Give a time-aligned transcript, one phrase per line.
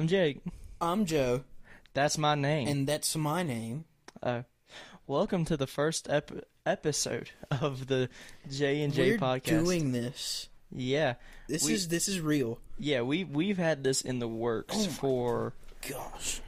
[0.00, 0.40] I'm Jake.
[0.80, 1.44] I'm Joe,
[1.92, 2.68] That's my name.
[2.68, 3.84] and that's my name.
[4.22, 4.44] uh,
[5.06, 8.08] welcome to the first ep- episode of the
[8.50, 9.44] J and J podcast.
[9.44, 10.48] doing this.
[10.72, 11.16] yeah,
[11.48, 12.60] This We- is this is real.
[12.78, 13.02] yeah.
[13.02, 15.52] We we've had this in the works Oh for
[15.86, 16.40] Gosh,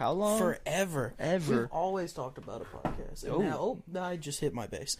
[0.00, 0.36] how long?
[0.40, 1.60] forever, Ever.
[1.60, 3.22] We've always talked about a podcast.
[3.22, 3.38] And Oh.
[3.42, 4.96] now, oh, I just hit my base.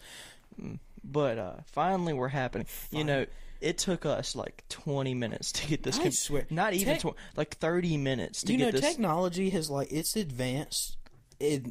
[1.02, 2.68] but uh, finally, we're happening.
[2.92, 3.26] You know,
[3.60, 5.98] it took us like 20 minutes to get this.
[5.98, 6.46] I swear.
[6.50, 8.52] not even Tech- 20, like 30 minutes to get this.
[8.52, 8.90] you get know, this.
[8.90, 10.96] technology has like it's advanced.
[11.40, 11.66] It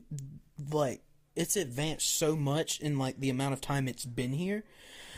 [0.72, 1.02] like
[1.36, 4.64] it's advanced so much in like the amount of time it's been here.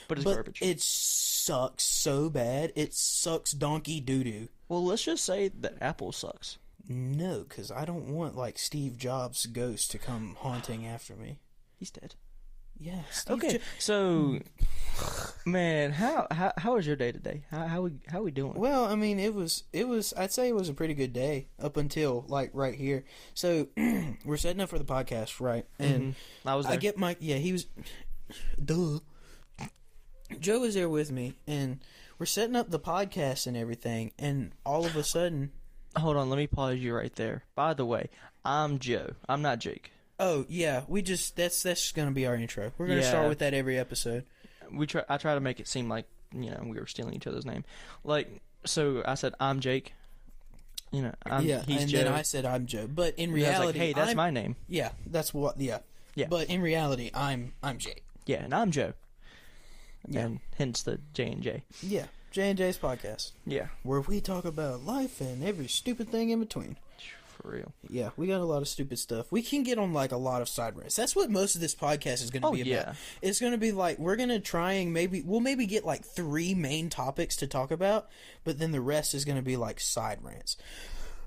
[0.08, 0.62] but it's but garbage.
[0.62, 2.72] it sucks so bad.
[2.76, 4.48] It sucks donkey doo doo.
[4.70, 6.58] well, let's just say that Apple sucks.
[6.90, 11.40] No, because I don't want like Steve Jobs' ghost to come haunting after me.
[11.76, 12.16] He's dead.
[12.80, 13.02] Yeah.
[13.12, 14.40] Steve Okay, Jo- so
[15.46, 17.44] man, how how how was your day today?
[17.52, 18.54] How how we how we doing?
[18.56, 20.14] well, I mean, it was it was.
[20.18, 23.04] I'd say it was a pretty good day up until like right here.
[23.34, 23.68] So
[24.26, 25.66] we're setting up for the podcast, right?
[25.80, 26.16] And Mhm.
[26.46, 26.74] I was there.
[26.74, 27.38] I get my yeah.
[27.38, 27.66] He was
[28.64, 29.00] duh.
[30.40, 31.80] Joe was there with me, and
[32.20, 34.12] we're setting up the podcast and everything.
[34.20, 35.52] And all of a sudden,
[35.96, 37.44] Hold on, let me pause you right there.
[37.56, 38.10] By the way,
[38.46, 39.14] I'm Joe.
[39.28, 39.92] I'm not Jake.
[40.20, 42.72] Oh yeah, we just that's that's gonna be our intro.
[42.78, 43.10] We're gonna Yeah.
[43.10, 44.26] start with that every episode.
[44.72, 45.04] We try.
[45.08, 47.64] I try to make it seem like you know we were stealing each other's name.
[48.04, 48.28] Like
[48.66, 49.94] so, I said I'm Jake.
[50.92, 51.98] You know, I'm, yeah, he's and Joe.
[52.04, 54.18] then I said I'm Joe, but in And I was reality, like, hey, that's I'm,
[54.18, 54.56] my name.
[54.70, 55.80] yeah, that's what yeah,
[56.16, 56.28] Yeah.
[56.30, 58.04] But in reality, I'm I'm Jake.
[58.26, 58.94] Yeah, and I'm Joe.
[60.08, 60.22] Yeah.
[60.22, 61.64] And hence the J and J.
[61.82, 66.30] Yeah, J and J's podcast, Yeah, where we talk about life and every stupid thing
[66.30, 66.78] in between.
[67.42, 67.74] For real.
[67.90, 69.32] Yeah, we got a lot of stupid stuff.
[69.32, 70.96] We can get on like a lot of side rants.
[70.96, 72.70] That's what most of this podcast is going to Oh be about.
[72.88, 75.86] yeah, It's going to be like we're going to try and maybe we'll maybe get
[75.86, 78.08] like three main topics to talk about,
[78.44, 80.58] but then the rest is going to be like side rants.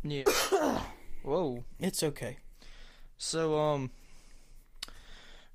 [0.03, 0.25] yeah.
[1.23, 1.65] Whoa.
[1.79, 2.39] It's okay.
[3.19, 3.91] So um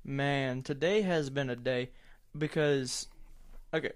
[0.04, 1.90] man, today has been a day
[2.36, 3.08] because
[3.74, 3.92] okay,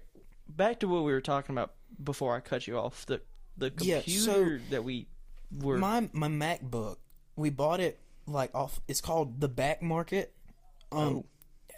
[0.47, 1.73] back to what we were talking about
[2.03, 3.05] before I cut you off.
[3.05, 3.21] The
[3.57, 5.07] the Yeah, computer so that we
[5.59, 6.97] were My my MacBook,
[7.35, 8.79] we bought it like off.
[8.87, 10.33] It's called the Back Market.
[10.91, 11.25] Um, Oh.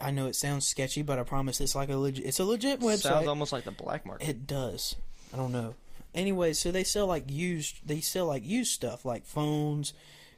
[0.02, 2.26] I know it sounds sketchy, but I promise it's like a legit.
[2.26, 3.00] It's a legit website.
[3.04, 4.28] sounds almost like the black market.
[4.28, 4.96] It does.
[5.34, 5.76] I don't know.
[6.14, 7.88] Anyway, so they sell like used.
[7.88, 9.94] They sell like used stuff, like phones,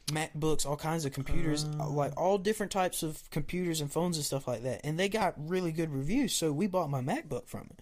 [0.08, 1.90] MacBooks, all kinds of computers, Oh.
[1.90, 4.82] like all different types of computers and phones and stuff like that.
[4.84, 7.80] And they got really good reviews, so we bought my MacBook from it.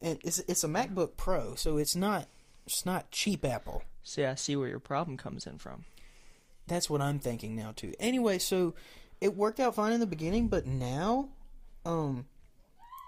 [0.00, 2.28] And it's it's a MacBook Pro, so it's not
[2.64, 3.82] it's not cheap Apple.
[4.08, 5.84] See, I see where your problem comes in from.
[6.66, 7.92] That's what I'm thinking now too.
[8.00, 8.74] Anyway, so
[9.20, 11.28] it worked out fine in the beginning, but now,
[11.84, 12.24] um,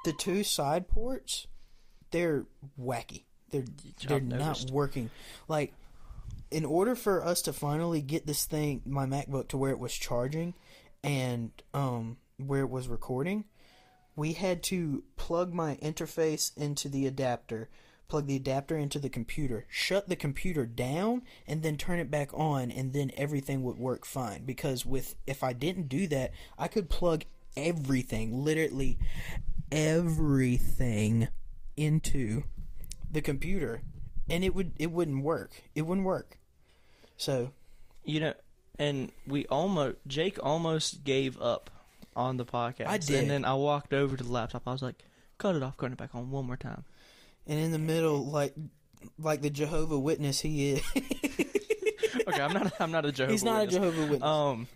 [0.04, 1.46] the two side ports,
[2.10, 2.44] they're
[2.78, 3.22] wacky.
[3.48, 3.64] They're
[4.06, 5.08] they're I've not working.
[5.48, 5.72] Like,
[6.50, 9.94] in order for us to finally get this thing, my MacBook, to where it was
[9.94, 10.52] charging,
[11.02, 13.46] and um where it was recording,
[14.16, 17.70] we had to plug my interface into the adapter,
[18.10, 22.28] plug the adapter into the computer, shut the computer down, and then turn it back
[22.34, 24.44] on, and then everything would work fine.
[24.44, 27.24] Because with if I didn't do that, I could plug
[27.56, 28.98] everything, literally
[29.72, 31.28] everything,
[31.76, 32.42] into
[33.10, 33.82] the computer,
[34.28, 35.62] and it would it wouldn't work.
[35.74, 36.38] It wouldn't work.
[37.16, 37.52] So
[38.04, 38.34] You know,
[38.78, 41.70] and we almost Jake almost gave up
[42.16, 42.86] on the podcast.
[42.88, 43.20] I did.
[43.20, 44.62] and then I walked over to the laptop.
[44.66, 45.04] I was like,
[45.38, 46.84] "Cut it off, turn it back on one more time."
[47.46, 48.54] And in the middle, like
[49.18, 50.82] like the Jehovah Witness, he is.
[52.28, 52.72] Okay, I'm not.
[52.80, 53.32] I'm not a Jehovah.
[53.32, 53.76] He's not Witness.
[53.76, 54.22] a Jehovah Witness.
[54.22, 54.68] Um,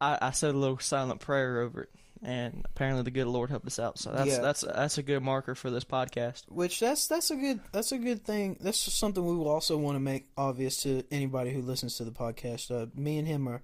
[0.00, 1.90] I, I said a little silent prayer over it,
[2.22, 3.98] and apparently the good Lord helped us out.
[3.98, 4.40] So that's Yeah.
[4.40, 6.44] that's that's a good marker for this podcast.
[6.50, 8.58] Which that's that's a good that's a good thing.
[8.60, 12.04] That's just something we will also want to make obvious to anybody who listens to
[12.04, 12.70] the podcast.
[12.70, 13.62] Uh, me and him are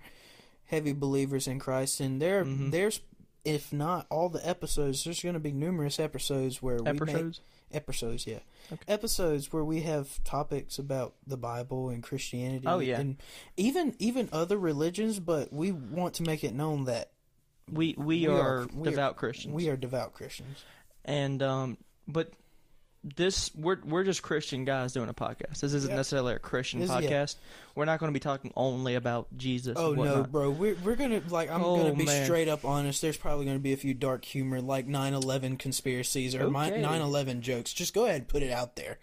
[0.64, 2.70] heavy believers in Christ, and there Mhm.
[2.70, 3.00] there's
[3.44, 7.34] if not all the episodes, there's going to be numerous episodes where we make
[7.72, 8.26] Episodes.
[8.26, 8.38] yeah,
[8.72, 8.82] Okay.
[8.86, 12.66] episodes where we have topics about the Bible and Christianity.
[12.66, 12.98] Oh, yeah.
[13.00, 13.16] and
[13.56, 17.10] even even other religions, but we want to make it known that
[17.70, 19.52] We we, We are, are- we are- devout Christians.
[19.54, 20.64] we are devout Christians.
[21.04, 22.32] and um, but
[23.14, 25.60] this we're we're just Christian guys doing a podcast.
[25.60, 25.96] This isn't Yeah.
[25.96, 27.00] necessarily a Christian This- yeah.
[27.00, 27.36] podcast.
[27.76, 29.76] We're not going to be talking only about Jesus.
[29.78, 30.50] Oh no, bro.
[30.50, 32.24] We're we're gonna like I'm Oh, gonna be man.
[32.24, 33.00] straight up honest.
[33.02, 36.82] There's probably gonna be a few dark humor like 9/11 conspiracies or my Okay.
[36.82, 37.72] 9/11 jokes.
[37.72, 38.98] Just go ahead and put it out there.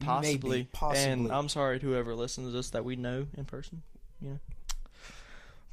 [0.00, 1.12] possibly, Maybe, possibly.
[1.12, 3.82] And I'm sorry to whoever listens to this that we know in person.
[4.20, 4.38] You know,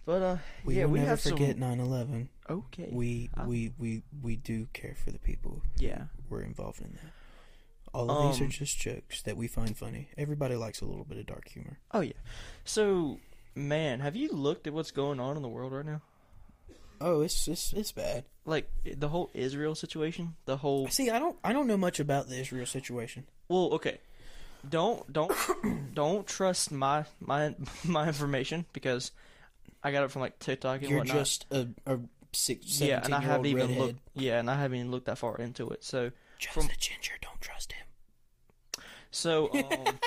[0.06, 1.80] but uh, we yeah, we never have forget some.
[1.80, 2.27] 9/11.
[2.50, 2.89] Okay.
[2.92, 6.04] We I- we we we do care for the people yeah.
[6.30, 7.12] who were involved in that.
[7.94, 10.10] All of these are Um, just jokes that we find funny.
[10.18, 11.80] Everybody likes a little bit of dark humor.
[11.92, 12.14] Oh yeah.
[12.64, 13.20] So,
[13.54, 16.02] man, have you looked at what's going on in the world right now?
[17.02, 18.26] Oh, it's it's it's bad.
[18.46, 22.30] Like the whole Israel situation, the whole See, I don't I don't know much about
[22.30, 23.26] the Israel situation.
[23.50, 24.00] Well, okay.
[24.68, 25.34] Don't don't
[25.94, 29.12] don't trust my my my information because
[29.84, 31.18] I got it from like TikTok and You're whatnot.
[31.18, 32.00] just a, a
[32.34, 34.00] six, yeah, and I 17 year haven't even looked.
[34.14, 35.84] Yeah, and I haven't even looked that far into it.
[35.84, 36.12] So
[36.42, 37.14] Just from- a ginger.
[37.22, 37.86] Don't trust him.
[39.12, 40.00] so um,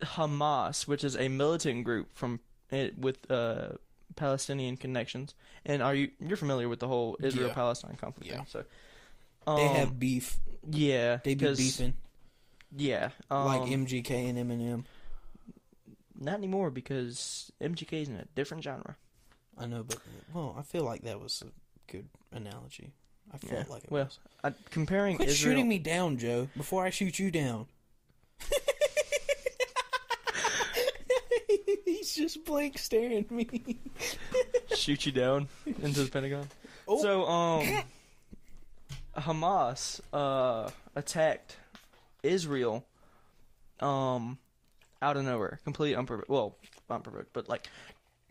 [0.02, 2.40] Hamas, which is a militant group from
[2.98, 3.68] with uh,
[4.16, 5.34] Palestinian connections,
[5.64, 7.50] and are you you're familiar with the whole Israel.
[7.50, 8.26] Palestine conflict?
[8.28, 8.38] Yeah.
[8.38, 8.64] thing, So
[9.46, 10.38] They um, have beef.
[10.68, 11.94] yeah, They be beefing
[12.76, 14.84] Yeah, um, like MGK and Eminem.
[16.18, 18.96] Not anymore because MGK is in a different genre.
[19.58, 19.98] I know, but
[20.32, 22.92] well, I feel like that was a good analogy.
[23.32, 24.18] I felt Yeah, like it well, was.
[24.42, 27.66] I, comparing Quit Israel, shooting me down, Joe, before I shoot you down.
[31.84, 33.78] He's just blank staring at me.
[34.74, 35.48] shoot you down
[35.82, 36.48] into the Pentagon.
[36.86, 37.00] Oh.
[37.02, 37.82] So, um,
[39.16, 41.56] Hamas uh attacked
[42.22, 42.84] Israel,
[43.80, 44.38] um,
[45.00, 46.28] out of nowhere, completely unprovoked.
[46.28, 46.56] Well,
[46.90, 47.68] unprovoked, but like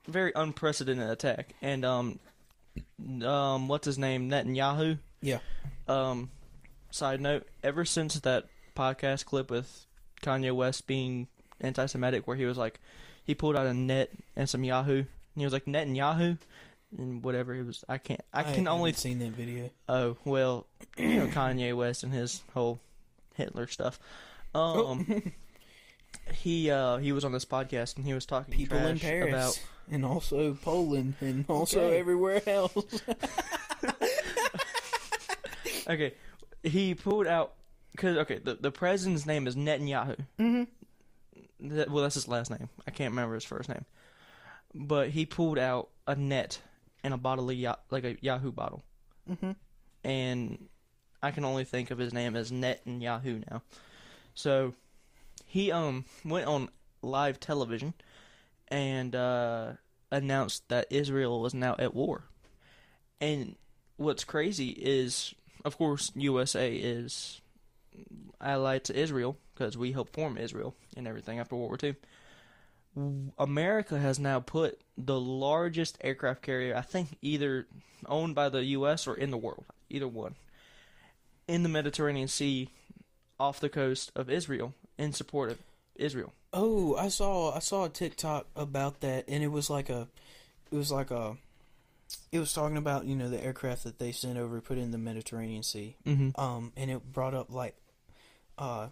[0.07, 1.53] very unprecedented attack.
[1.61, 2.19] And um,
[3.23, 4.29] um, what's his name?
[4.29, 4.99] Netanyahu.
[5.21, 5.39] Yeah.
[5.87, 6.29] Um,
[6.91, 9.85] side note: Ever since that podcast clip with
[10.21, 11.27] Kanye West being
[11.61, 12.79] anti-Semitic, where he was like,
[13.23, 16.37] he pulled out a net and some Yahoo, and he was like Netanyahu,
[16.97, 17.83] and whatever it was.
[17.87, 18.21] I can't.
[18.33, 18.93] I, can only.
[18.93, 19.69] seen that video.
[19.89, 20.67] oh well,
[20.97, 22.79] you know Kanye West and his whole
[23.35, 23.99] Hitler stuff.
[24.55, 24.91] Oh.
[24.91, 25.33] Um,
[26.31, 29.59] he uh he was on this podcast and he was talking People in Paris about
[29.91, 31.99] and also Poland and also Okay.
[31.99, 32.75] everywhere else.
[35.89, 36.13] okay,
[36.63, 37.53] he pulled out
[37.91, 40.17] because okay the the president's name is Netanyahu.
[40.39, 40.63] mm-hmm.
[41.69, 42.67] That, well, that's his last name.
[42.85, 43.85] I can't remember his first name.
[44.75, 46.59] But he pulled out a net
[47.05, 48.83] and a bottle of ya- like a Yahoo bottle,
[49.29, 49.51] Mm-hmm.
[50.03, 50.67] and
[51.21, 53.61] I can only think of his name as Net and Yahoo now.
[54.35, 54.73] So
[55.53, 56.67] he um went on
[57.03, 57.93] live television
[58.69, 59.73] and uh,
[60.11, 62.23] announced that Israel was now at war.
[63.21, 63.55] And
[63.97, 67.39] what's crazy is, of course, USA is
[68.41, 71.93] allied to Israel because we helped form Israel and everything after World War
[72.97, 73.31] II.
[73.37, 77.67] America has now put the largest aircraft carrier, I think, either
[78.07, 79.05] owned by the U.S.
[79.05, 80.33] or in the world, either one,
[81.47, 82.69] in the Mediterranean Sea,
[83.39, 85.57] off the coast of Israel, in support of
[85.95, 86.33] Israel.
[86.51, 90.07] Oh, I saw I saw a TikTok about that, and it was like a,
[90.71, 91.37] it was like a,
[92.31, 94.97] it was talking about you know the aircraft that they sent over put in the
[94.97, 96.39] Mediterranean Sea, Mm-hmm.
[96.39, 97.75] um, and it brought up like,
[98.57, 98.87] uh,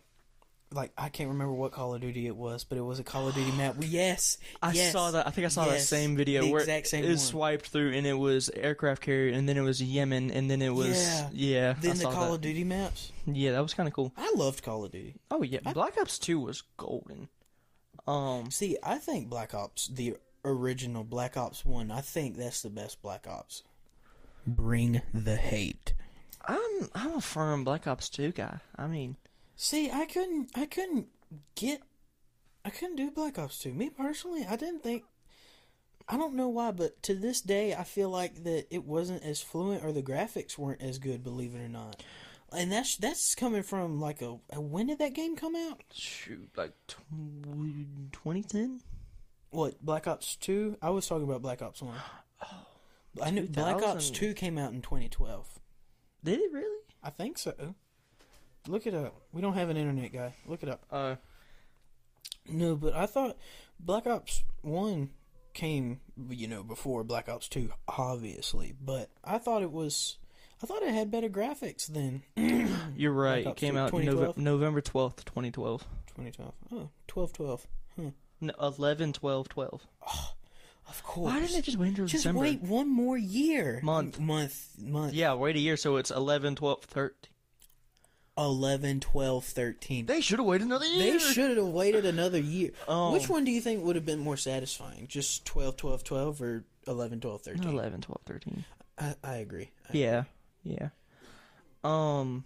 [0.73, 3.27] like I can't remember what Call of Duty it was, but it was a Call
[3.27, 3.75] of Duty map.
[3.81, 5.27] Yes, I yes, saw that.
[5.27, 7.27] I think I saw that same video where exact same it was one.
[7.27, 10.73] swiped through, and it was aircraft carrier, and then it was Yemen, and then it
[10.73, 11.29] was Yeah.
[11.33, 11.73] yeah.
[11.77, 12.33] I Then the Call that.
[12.35, 13.11] of Duty maps.
[13.25, 14.13] yeah, that was kind of cool.
[14.17, 15.15] I loved Call of Duty.
[15.29, 17.27] Oh yeah, I- Black Ops Two was golden.
[18.07, 22.69] Um, See, I think Black Ops, the original Black Ops One, I think that's the
[22.69, 23.63] best Black Ops.
[24.47, 25.93] Bring the hate.
[26.47, 28.57] I'm I'm a firm Black Ops Two guy.
[28.75, 29.17] I mean,
[29.63, 31.05] See, I couldn't, I couldn't
[31.53, 31.83] get,
[32.65, 33.71] I couldn't do Black Ops Two.
[33.71, 35.03] Me personally, I didn't think.
[36.09, 39.39] I don't know why, but to this day, I feel like that it wasn't as
[39.39, 41.23] fluent or the graphics weren't as good.
[41.23, 42.01] Believe it or not,
[42.51, 45.83] and that's that's coming from like a, a when did that game come out?
[45.93, 46.73] shoot, like
[48.11, 48.81] twenty ten.
[49.51, 50.75] What Black Ops Two?
[50.81, 51.97] I was talking about Black Ops One.
[52.43, 52.65] Oh,
[53.21, 55.59] I knew Black Ops Two came out in 2012.
[56.23, 56.79] Did it really?
[57.03, 57.75] I think so.
[58.67, 59.15] Look it up.
[59.33, 60.33] We don't have an internet guy.
[60.45, 60.83] Look it up.
[60.91, 61.15] Uh,
[62.49, 63.37] No, but I thought
[63.79, 65.09] Black Ops 1
[65.53, 65.99] came,
[66.29, 68.73] you know, before Black Ops 2, obviously.
[68.79, 70.17] But I thought it was.
[70.63, 72.21] I thought it had better graphics than
[72.95, 73.47] you're right.
[73.47, 75.81] It came 2, out Nove- November twelfth, twenty twelve.
[76.15, 76.53] 2012.
[76.71, 77.67] Oh, 12 12.
[78.43, 79.87] No, 11, 12, 12.
[80.87, 81.31] Of course.
[81.33, 82.41] Why didn't it just wait until Just December?
[82.41, 83.79] wait one more year.
[83.83, 84.19] Month.
[84.19, 84.75] Month.
[84.79, 85.13] Month.
[85.13, 87.15] Yeah, wait a year, so it's 11, 12, 13.
[88.45, 90.05] 11, 12, 13.
[90.05, 91.13] They should have waited another year.
[91.13, 92.71] They should have waited another year.
[92.87, 93.13] Oh.
[93.13, 95.07] Which one do you think would have been more satisfying?
[95.07, 97.63] Just 12, 12, 12 or 11, 12, 13?
[97.67, 98.65] 11, 12, 13.
[98.99, 99.71] I, I agree.
[99.89, 100.23] I Yeah,
[100.63, 100.89] yeah.
[101.83, 102.45] Um.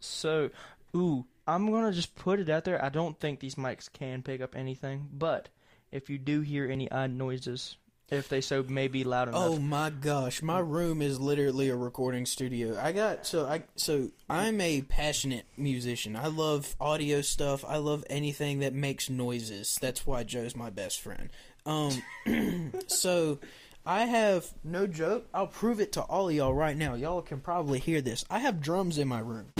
[0.00, 0.50] So,
[0.94, 2.82] ooh, I'm gonna just put it out there.
[2.82, 5.48] I don't think these mics can pick up anything, but
[5.92, 7.76] if you do hear any odd noises
[8.10, 9.42] if they so may be loud enough.
[9.42, 12.78] Oh my gosh, my room is literally a recording studio.
[12.80, 16.16] I got so I so I'm a passionate musician.
[16.16, 17.64] I love audio stuff.
[17.66, 19.78] I love anything that makes noises.
[19.80, 21.30] That's why Joe's my best friend.
[21.64, 22.02] Um
[22.86, 23.38] so
[23.84, 25.26] I have no joke.
[25.32, 26.94] I'll prove it to all y'all right now.
[26.94, 28.24] Y'all can probably hear this.
[28.30, 29.52] I have drums in my room.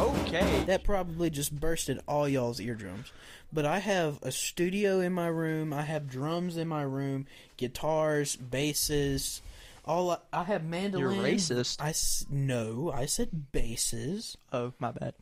[0.00, 0.64] Okay.
[0.66, 3.12] That probably just bursted all y'all's eardrums.
[3.52, 5.72] But I have a studio in my room.
[5.72, 7.26] I have drums in my room,
[7.56, 9.42] guitars, basses.
[9.84, 11.80] All I, I have mandolins You're racist.
[11.80, 11.92] I
[12.32, 14.36] no, I said basses.
[14.52, 15.14] Oh, my bad.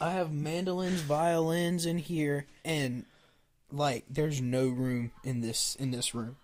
[0.00, 3.04] I have mandolins, violins in here, and
[3.70, 6.36] like there's no room in this in this room.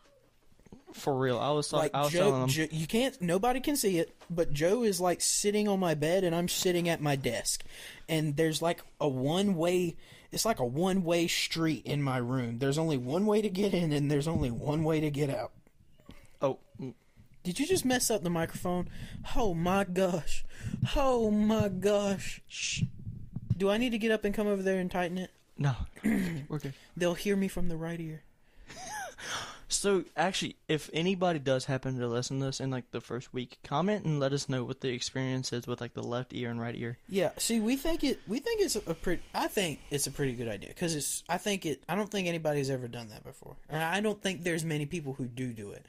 [0.95, 2.65] For real, I was Like like, I was telling Joe.
[2.67, 3.21] Joe, you can't.
[3.21, 6.89] Nobody can see it, but Joe is like sitting on my bed, and I'm sitting
[6.89, 7.63] at my desk,
[8.09, 9.97] and there's like a one way.
[10.33, 12.59] It's like a one way street in my room.
[12.59, 15.53] There's only one way to get in, and there's only one way to get out.
[16.43, 16.59] oh,
[17.45, 18.89] Did you just mess up the microphone?
[19.37, 20.45] Oh my gosh!
[20.97, 22.43] Oh my gosh!
[22.49, 22.83] Shh.
[23.57, 25.31] Do I need to get up and come over there and tighten it?
[25.57, 25.75] no,
[26.49, 26.75] we're good.
[26.97, 28.23] They'll hear me from the right ear.
[29.71, 33.59] So actually, if anybody does happen to listen to this in like the first week,
[33.63, 36.59] comment and let us know what the experience is with like the left ear and
[36.61, 36.97] right ear.
[37.09, 38.21] Yeah, see, we think it.
[38.27, 39.23] We think it's a pretty.
[39.35, 41.23] I think it's a pretty good idea because it's.
[41.29, 41.83] I think it.
[41.89, 45.13] I don't think anybody's ever done that before, and I don't think there's many people
[45.13, 45.85] who do do it.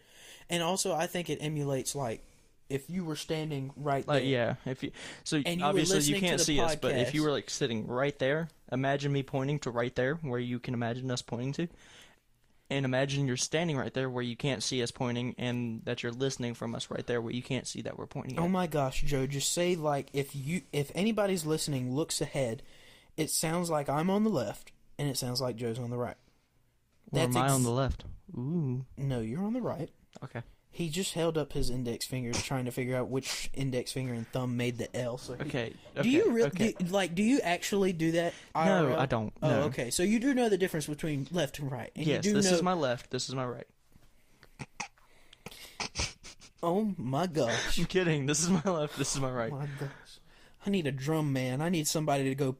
[0.49, 2.21] And also, I think it emulates like
[2.69, 4.29] if you were standing right Like there.
[4.31, 4.91] yeah, if you
[5.23, 8.49] so you obviously you can't see us, but if you were like sitting right there,
[8.71, 11.67] imagine me pointing to right there where you can imagine us pointing to.
[12.71, 16.11] And imagine you're standing right there where you can't see us pointing, and that you're
[16.11, 18.37] listening from us right there where you can't see that we're pointing.
[18.39, 18.51] Oh at.
[18.51, 19.25] my gosh, Joe!
[19.25, 22.61] Just say like if you if anybody's listening looks ahead,
[23.17, 26.17] it sounds like I'm on the left and it sounds like Joe's on the right.
[27.11, 28.03] Or am I ex- on the left?
[28.37, 29.89] Ooh, No, you're on the right.
[30.23, 30.43] okay.
[30.79, 34.25] He just held up his index finger trying to figure out which index finger and
[34.31, 35.17] thumb made the L.
[35.17, 35.73] So he- Okay.
[36.01, 36.73] Do you really okay.
[36.89, 37.13] like?
[37.13, 38.33] Do you actually do that?
[38.55, 39.33] No, I don't.
[39.43, 39.61] Oh, no.
[39.63, 39.89] okay.
[39.89, 41.91] So you do know the difference between left and right.
[41.97, 43.11] And Yes, you do this know, is my left.
[43.11, 43.67] This is my right.
[46.63, 47.77] Oh my gosh.
[47.77, 48.25] I'm kidding.
[48.25, 48.97] This is my left.
[48.97, 49.51] This is my right.
[49.51, 49.89] my gosh.
[50.65, 51.61] I need a drum man.
[51.61, 52.55] I need somebody to go.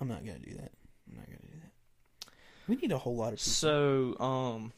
[0.00, 0.72] I'm not gonna do that.
[1.10, 2.30] I'm not gonna do that.
[2.68, 3.52] We need a whole lot of people.
[3.52, 4.72] So, um,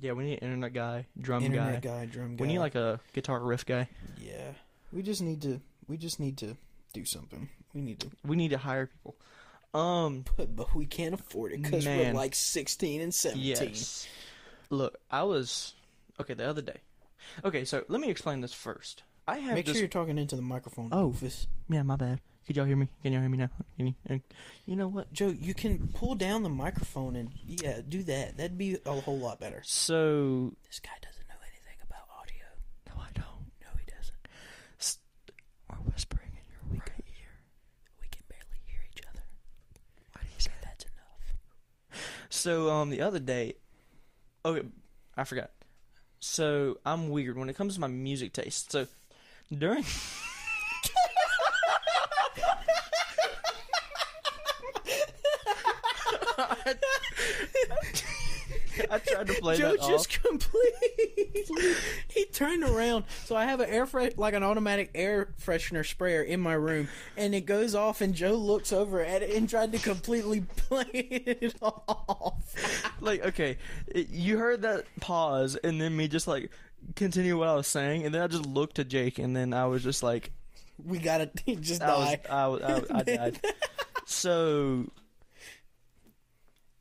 [0.00, 1.46] yeah, we need an internet guy, drum guy.
[1.46, 1.88] internet guy.
[2.00, 2.42] guy, drum guy.
[2.42, 3.88] We need like a guitar riff guy.
[4.20, 4.52] yeah.
[4.92, 5.60] We just need to.
[5.88, 6.56] We just need to
[6.92, 7.48] do something.
[7.74, 9.14] We need to, We need to hire people.
[9.72, 13.40] Um, but, but we can't afford it because we're like 16 and 17.
[13.44, 14.08] yes.
[14.70, 15.74] Look, I was
[16.20, 16.78] okay the other day.
[17.44, 19.04] Okay, so let me explain this first.
[19.28, 19.74] I have Make this.
[19.74, 20.88] sure you're talking into the microphone.
[20.90, 21.10] Oh.
[21.10, 21.46] Oofus.
[21.68, 22.20] Yeah, my bad.
[22.50, 22.88] Could y'all hear me?
[23.04, 23.50] Can y'all hear me now?
[23.76, 23.94] Can you?
[24.10, 24.16] uh,
[24.66, 25.12] You know what?
[25.12, 28.38] Joe, you can pull down the microphone and yeah, do that.
[28.38, 29.62] That'd be a whole lot better.
[29.64, 32.42] So This guy doesn't know anything about audio.
[32.88, 33.52] no, I don't.
[33.62, 34.98] No, he doesn't.
[35.70, 37.30] We're whispering in your right ear.
[38.02, 39.22] We can barely hear each other.
[40.12, 42.02] Why do you say That's enough.
[42.30, 43.54] So um the other day,
[44.44, 44.66] okay,
[45.16, 45.52] I forgot.
[46.18, 48.72] So I'm weird when it comes to my music taste.
[48.72, 48.88] So
[49.56, 49.84] during
[58.90, 60.22] I tried to play Joe that just off.
[60.22, 61.74] completely.
[62.08, 63.04] he turned around.
[63.24, 66.88] So I have an air fresh, like an automatic air freshener sprayer in my room,
[67.16, 70.86] and it goes off, and Joe looks over at it and tried to completely play
[70.92, 72.54] it off.
[73.00, 73.58] Like okay,
[73.94, 76.50] you heard that pause and then me just like
[76.96, 79.66] continue what I was saying, and then I just looked to Jake, and then I
[79.66, 80.32] was just like,
[80.84, 82.20] We gotta just I was, die.
[82.30, 83.40] I, was, I, I died.
[84.06, 84.86] So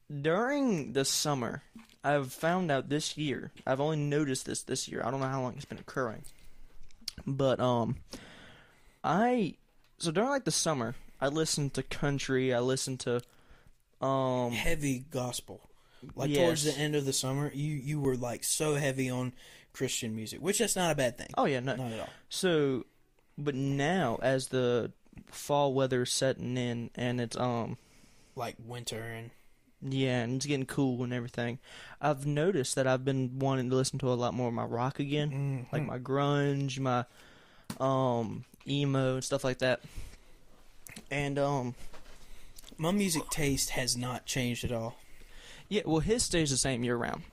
[0.09, 1.63] during the summer,
[2.03, 3.51] I've found out this year.
[3.65, 5.01] I've only noticed this this year.
[5.03, 6.23] I don't know how long it's been occurring,
[7.25, 7.97] but um,
[9.03, 9.55] I
[9.97, 12.53] so during like the summer, I listened to country.
[12.53, 13.21] I listened to
[14.05, 15.61] um, Heavy gospel.
[16.15, 19.33] Like towards the end of the summer, you you were like so heavy on
[19.73, 21.27] Christian music, which that's not a bad thing.
[21.37, 22.09] oh yeah, no, Not at all.
[22.29, 22.85] So,
[23.37, 24.93] but now as the
[25.27, 27.77] fall weather setting in and it's um
[28.35, 29.31] Like winter and
[29.81, 31.59] yeah and it's getting cool and everything,
[32.01, 34.99] I've noticed that I've been wanting to listen to a lot more of my rock
[34.99, 37.05] again, like my grunge, my
[37.79, 39.81] um emo and stuff like that.
[41.11, 41.75] And um
[42.77, 44.95] my music taste has not changed at all.
[45.67, 47.23] yeah, well his stays the same year round.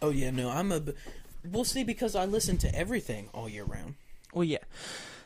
[0.00, 0.80] Oh yeah, no, I'm a.
[0.80, 0.92] b-
[1.44, 3.96] We'll see because I listen to everything all year round.
[4.32, 4.58] Well, yeah.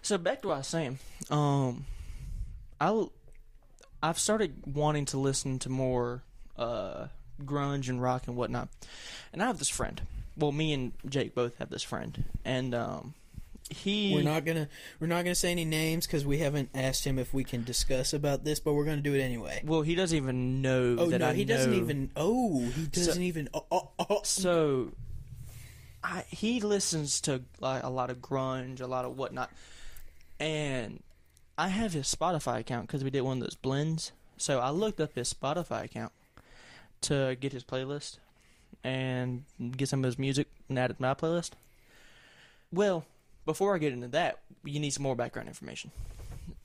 [0.01, 0.99] So back to what I was saying.
[1.31, 1.85] Um,
[2.81, 3.07] I
[4.03, 6.23] I've started wanting to listen to more
[6.59, 7.09] uh
[7.45, 8.69] grunge and rock and whatnot.
[9.33, 10.01] And I have this friend.
[10.37, 13.15] Well, me and Jake both have this friend, and um,
[13.71, 14.69] he We're not gonna
[15.01, 18.13] we're not gonna say any names because we haven't asked him if we can discuss
[18.13, 19.63] about this, but we're gonna do it anyway.
[19.65, 22.11] Well, he doesn't even know Oh that no, I he doesn't know- even.
[22.17, 23.49] Oh, he doesn't even.
[23.55, 24.21] Oh, oh, oh.
[24.25, 24.93] So,
[26.05, 29.51] I, he listens to like a lot of grunge, a lot of whatnot,
[30.39, 31.03] and
[31.59, 34.13] I have his Spotify account because we did one of those blends.
[34.37, 36.13] So I looked up his Spotify account
[37.03, 38.19] to get his playlist
[38.85, 39.45] and
[39.77, 41.53] get some of his music and add it to my playlist.
[42.73, 43.05] Well,
[43.45, 45.91] before I get into that, you need some more background information.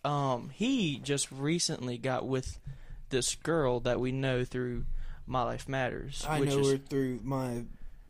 [0.04, 2.60] Um, he just recently got with
[3.10, 4.86] this girl that we know through
[5.28, 6.26] My Life Matters.
[6.28, 7.66] I know is, her through my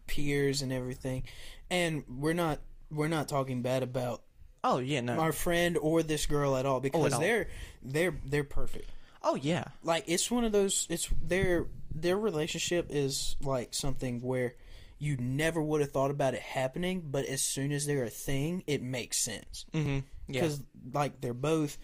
[0.07, 1.23] peers and everything,
[1.69, 2.59] and we're not
[2.89, 4.21] we're not talking bad about
[4.63, 5.17] Oh yeah, no.
[5.17, 7.19] our friend or this girl at all because all.
[7.19, 7.47] they're
[7.81, 8.89] they're they're perfect.
[9.23, 9.65] Oh yeah.
[9.83, 10.87] Like it's one of those.
[10.89, 14.55] It's their their relationship is like something where
[14.97, 18.63] you never would have thought about it happening, but as soon as they're a thing,
[18.67, 19.99] it makes sense Mm-hmm.
[20.27, 20.41] Yeah.
[20.41, 20.63] because
[20.93, 21.77] like they're both.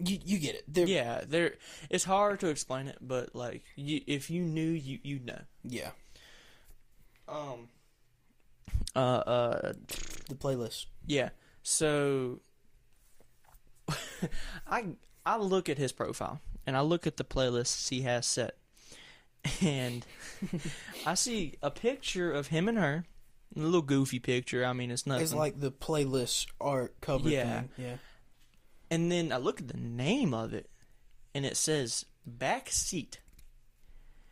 [0.00, 0.64] You you get it.
[0.68, 1.54] They're, Yeah, there.
[1.90, 5.40] It's hard to explain it, but like, you, if you knew, you you know.
[5.64, 5.90] yeah.
[7.28, 7.68] Um.
[8.94, 8.98] Uh.
[8.98, 9.72] Uh.
[10.28, 10.86] The playlist.
[11.06, 11.30] Yeah.
[11.62, 12.40] So.
[14.68, 14.84] I
[15.28, 18.56] I look at his profile and I look at the playlists he has set,
[19.62, 20.04] and
[21.06, 23.04] I see a picture of him and her,
[23.56, 24.64] a little goofy picture.
[24.64, 25.22] I mean, it's nothing.
[25.24, 27.60] It's like the playlist art cover Yeah.
[27.60, 27.68] thing.
[27.78, 27.96] Yeah.
[28.90, 30.70] and then I look at the name of it,
[31.34, 33.20] and it says back seat.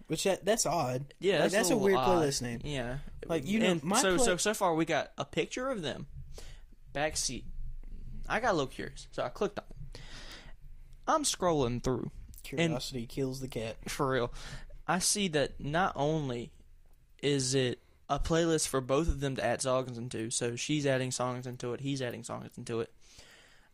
[0.09, 1.15] Which that that's odd.
[1.19, 2.23] Yeah, Like, that's, that's a little weird odd.
[2.23, 2.61] playlist name.
[2.65, 5.69] Yeah, Like, you know, And my so play- so so far we got a picture
[5.69, 6.07] of them,
[6.93, 7.45] back seat.
[8.29, 9.76] I got a little curious, so I clicked on it.
[11.07, 12.11] I'm scrolling through
[12.43, 13.77] Curiosity kills the cat.
[13.89, 14.33] for real.
[14.87, 16.53] I see that not only
[17.21, 21.11] is it a playlist for both of them to add songs into, so she's adding
[21.11, 22.93] songs into it, he's adding songs into it.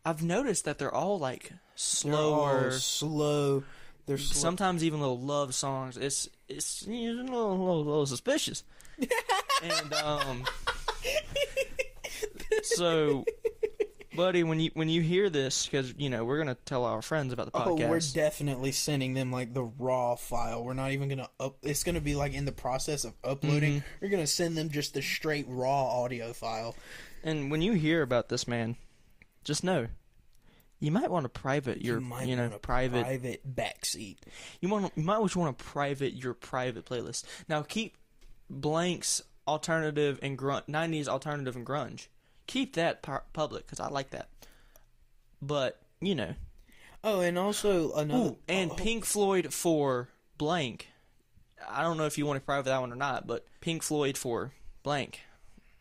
[0.05, 3.65] I've noticed that they're all like They're all slower, slow.
[4.07, 4.41] They're slow.
[4.41, 5.97] sometimes even little love songs.
[5.97, 8.65] It's it's you know, a little, little, little suspicious.
[9.63, 10.45] and um,
[12.63, 13.25] so,
[14.15, 17.33] buddy, when you when you hear this, because you know we're gonna tell our friends
[17.33, 17.87] about the podcast.
[17.87, 20.65] Oh, we're definitely sending them like the raw file.
[20.65, 21.59] We're not even gonna up.
[21.63, 23.77] It's gonna be like in the process of uploading.
[23.77, 23.87] Mm-hmm.
[24.01, 26.75] We're gonna send them just the straight raw audio file.
[27.25, 28.77] and when you hear about this man,
[29.45, 29.89] just know.
[30.81, 33.05] You might want to private your, you you, know, private.
[33.05, 34.17] private backseat.
[34.61, 37.23] You want, you might just want to private your private playlist.
[37.49, 37.97] Now keep
[38.51, 42.09] blanks alternative and grunge, '90s alternative and grunge.
[42.53, 44.29] Keep that public because I like that.
[45.41, 46.35] But you know,
[47.05, 48.31] Oh, and also another.
[48.31, 50.89] Ooh, and oh, Pink Floyd for blank.
[51.69, 54.17] I don't know if you want to private that one or not, but Pink Floyd
[54.19, 55.21] for blank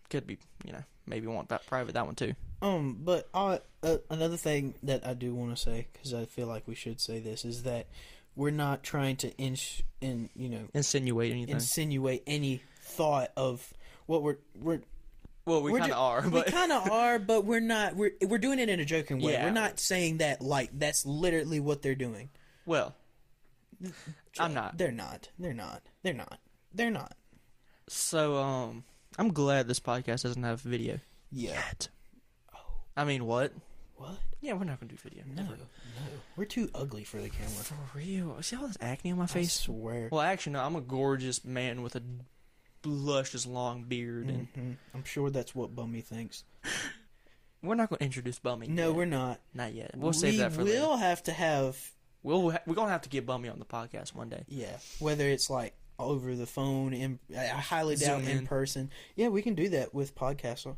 [0.10, 2.34] could be, you know, maybe want that private that one too.
[2.62, 6.47] Um, but uh, uh, another thing that I do want to say because I feel
[6.47, 7.88] like we should say this is that
[8.36, 11.55] we're not trying to inch in you know Insinuate anything.
[11.55, 13.73] insinuate any thought of
[14.05, 14.81] what we're we're
[15.45, 17.95] well, we kind of are, we but kind of are, but we're not.
[17.95, 19.34] We're we're doing it in a joking way.
[19.34, 19.45] Yeah.
[19.45, 22.30] We're not saying that like that's literally what they're doing.
[22.65, 22.95] well,
[24.39, 24.77] I'm not.
[24.77, 25.30] They're not.
[25.39, 25.82] They're not.
[26.04, 26.39] They're not.
[26.73, 27.15] They're not.
[27.88, 28.84] So, um,
[29.17, 30.99] I'm glad this podcast doesn't have video
[31.32, 31.51] Yeah.
[31.56, 31.89] yet.
[32.95, 33.51] I mean, what?
[33.95, 34.17] What?
[34.41, 35.23] Yeah, we're not gonna do video.
[35.27, 35.43] No.
[35.43, 35.56] Never.
[35.56, 35.63] No.
[36.36, 37.51] We're too ugly for the camera.
[37.51, 38.41] For real?
[38.41, 39.36] See all this acne on my face?
[39.36, 39.54] I face?
[39.54, 40.10] swear.
[40.12, 40.62] Well, actually, no.
[40.63, 42.01] I'm a gorgeous man with a
[42.86, 44.78] luscious long beard, and Mhm.
[44.94, 46.44] I'm sure that's what Bummy thinks.
[47.62, 48.67] we're not going to introduce Bummy.
[48.67, 48.96] No, yet.
[48.96, 49.39] we're not.
[49.54, 49.91] not yet.
[49.96, 51.04] We'll save that for We will later.
[51.04, 51.91] have to have
[52.24, 54.44] We'll we're gonna have to get Bummy on the podcast one day.
[54.48, 58.46] yeah, whether it's like over the phone in I highly doubt in in.
[58.48, 58.91] person.
[59.15, 60.76] Yeah, we can do that with Podcastle.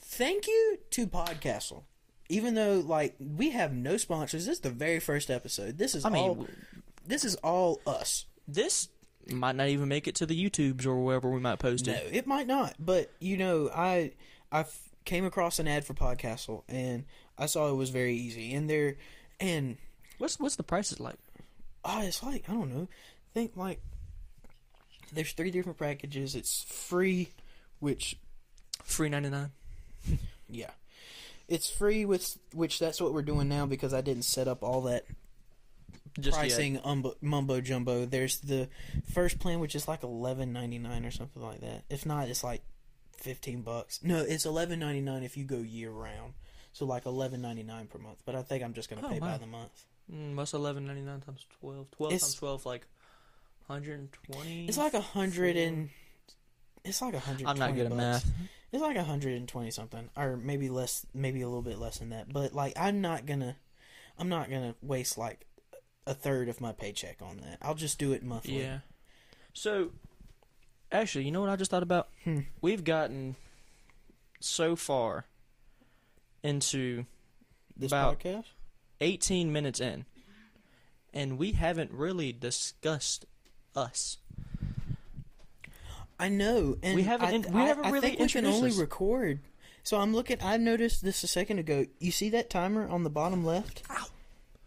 [0.00, 1.82] Thank you to Podcastle.
[2.30, 5.76] Even though like we have no sponsors, this is the very first episode.
[5.76, 6.46] This is I mean, all
[7.04, 8.24] this is all us.
[8.48, 8.88] this
[9.34, 11.92] might not even make it to the YouTubes or wherever we might post it.
[11.92, 12.26] No, it.
[12.26, 14.12] might not, but you know, I
[14.52, 14.64] I
[15.04, 17.04] came across an ad for Podcastle and
[17.38, 18.96] I saw it was very easy and there
[19.40, 19.76] and
[20.18, 21.16] What's what's the prices like?
[21.84, 22.88] oh, it's like I don't know.
[23.34, 23.80] Think like
[25.12, 26.34] there's three different packages.
[26.34, 27.28] It's free,
[27.80, 28.16] which
[28.84, 29.50] Free ninety nine.
[30.48, 30.70] yeah,
[31.48, 34.82] it's free with which that's what we're doing now because I didn't set up all
[34.82, 35.04] that
[36.18, 38.06] Just pricing umbo, mumbo jumbo.
[38.06, 38.68] There's the
[39.12, 41.84] first plan which is like eleven ninety nine or something like that.
[41.90, 42.62] If not, it's like
[43.18, 44.00] fifteen bucks.
[44.02, 46.34] No, it's eleven ninety nine if you go year round.
[46.72, 48.22] So like eleven ninety nine per month.
[48.24, 49.84] But I think I'm just gonna Oh, pay by the month.
[50.12, 51.90] Mm, what's eleven ninety nine times twelve?
[51.90, 52.86] Twelve It's- times twelve, like
[53.66, 54.66] 120.
[54.68, 55.90] It's like a hundred and.
[56.84, 57.46] It's like a hundred.
[57.48, 58.30] I'm not good at math.
[58.72, 61.98] It's like a hundred and twenty something, or maybe less, maybe a little bit less
[61.98, 62.32] than that.
[62.32, 63.56] But like, I'm not gonna,
[64.18, 65.46] I'm not gonna waste like
[66.06, 67.58] a third of my paycheck on that.
[67.62, 68.60] I'll just do it monthly.
[68.60, 68.78] Yeah.
[69.52, 69.90] So,
[70.92, 72.08] actually, you know what I just thought about?
[72.24, 72.40] Hmm.
[72.60, 73.36] We've gotten
[74.40, 75.24] so far
[76.42, 77.06] into
[77.76, 78.44] This About- podcast.
[79.00, 80.06] 18 minutes in,
[81.12, 83.26] and we haven't really discussed
[83.74, 84.16] us.
[86.18, 88.46] I know, and We haven't I, in- we I- haven't I really think we can
[88.46, 88.76] only us.
[88.78, 89.40] record.
[89.82, 90.38] So I'm looking.
[90.40, 91.84] I noticed this a second ago.
[92.00, 93.82] You see that timer on the bottom left?
[93.90, 94.06] Ow.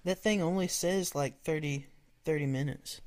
[0.05, 1.85] That thing only says like 30,
[2.25, 3.01] 30 minutes.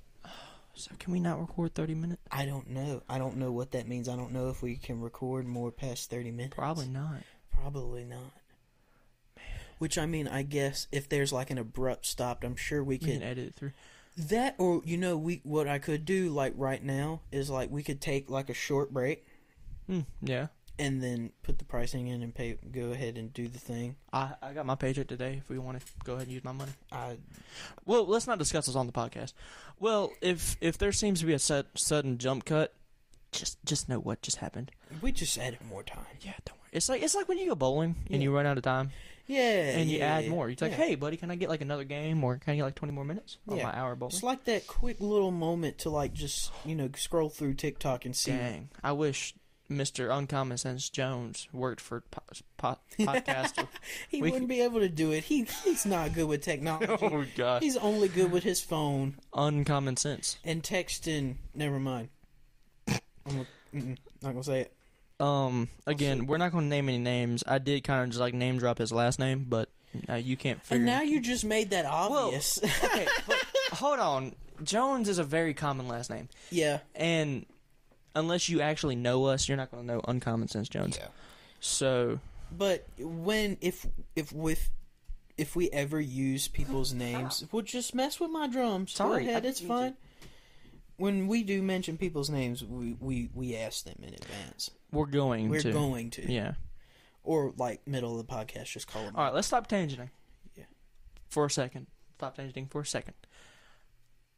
[0.75, 2.23] So, can we not record 30 minutes?
[2.31, 3.03] I don't know.
[3.09, 4.09] I don't know what that means.
[4.09, 6.55] I don't know if we can record more past thirty minutes.
[6.57, 7.17] Probably not.
[7.51, 8.33] Probably not.
[9.79, 12.99] Which I mean, I guess if there's like an abrupt stop, I'm sure we We
[12.99, 13.73] can could edit it through.
[14.17, 17.83] that or you know we what I could do like right now is like we
[17.83, 19.27] could take like a short break
[19.87, 20.47] Hmm, yeah.
[20.79, 23.97] And then put the pricing in and pay go ahead and do the thing.
[24.13, 25.37] I, I got my paycheck today.
[25.39, 26.73] If we want to go ahead and use my money.
[26.91, 27.17] I
[27.85, 29.33] Well, let's not discuss this on the podcast.
[29.79, 32.75] Well, if if there seems to be a sud sudden jump cut,
[33.33, 34.71] just just know what just happened.
[35.01, 36.05] we just added more time.
[36.21, 36.69] Yeah, don't worry.
[36.73, 38.25] It's like it's like when you go bowling and Yeah.
[38.29, 38.91] you run out of time
[39.27, 39.41] Yeah,
[39.79, 40.49] and you yeah, add yeah, more.
[40.49, 42.75] You're like, hey, buddy, can I get like another game or can I get like
[42.75, 43.65] 20 more minutes on Yeah.
[43.65, 44.13] my hour bowling?
[44.15, 48.15] It's like that quick little moment to like just you know scroll through TikTok and
[48.17, 48.33] see.
[48.33, 49.35] Dang, I wish
[49.77, 50.17] Mr.
[50.17, 52.23] Uncommon Sense Jones worked for po-
[52.57, 53.69] po- Podcastle.
[54.09, 55.25] He We wouldn't be able to do it.
[55.25, 56.87] He he's not good with technology.
[57.03, 57.63] oh god.
[57.63, 60.37] He's only good with his phone uncommon sense.
[60.45, 61.37] and texting.
[61.55, 62.09] Never mind.
[62.89, 64.73] I'm gonna, not gonna say it.
[65.21, 67.45] Um, again, we're not going to name any names.
[67.47, 69.69] I did kind of just like name drop his last name, but
[70.09, 70.79] uh, you can't figure.
[70.79, 72.59] And now you just made that Well, obvious.
[72.85, 73.37] okay, but
[73.73, 74.35] hold on.
[74.65, 76.81] Jones is a very common last name, yeah.
[76.97, 77.47] and
[78.15, 80.99] unless you actually know us, you're not going to know Uncommon Sense Jones.
[81.01, 81.09] Yeah.
[81.61, 82.21] So
[82.51, 84.71] But when if if with
[85.39, 88.93] if we ever use people's names, we'll just mess with my drums.
[88.93, 89.95] Sorry, Go ahead, I it's fine.
[90.97, 94.71] When we do mention people's names, we we we ask them in advance.
[94.93, 95.73] we're going We're to.
[95.73, 96.55] going to, Yeah.
[97.25, 99.17] or like middle of the podcast, just call them.
[99.17, 100.11] All right, let's stop tangenting.
[100.55, 100.65] Yeah.
[101.29, 101.87] For a second.
[102.19, 103.15] Stop tangenting for a second.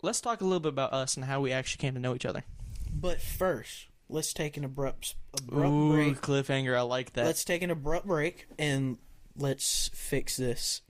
[0.00, 2.24] Let's talk a little bit about us and how we actually came to know each
[2.26, 2.44] other.
[2.92, 6.20] But first, let's take an abrupt abrupt Ooh, break.
[6.20, 6.76] cliffhanger.
[6.76, 7.26] I like that.
[7.26, 8.98] Let's take an abrupt break and
[9.36, 10.82] let's fix this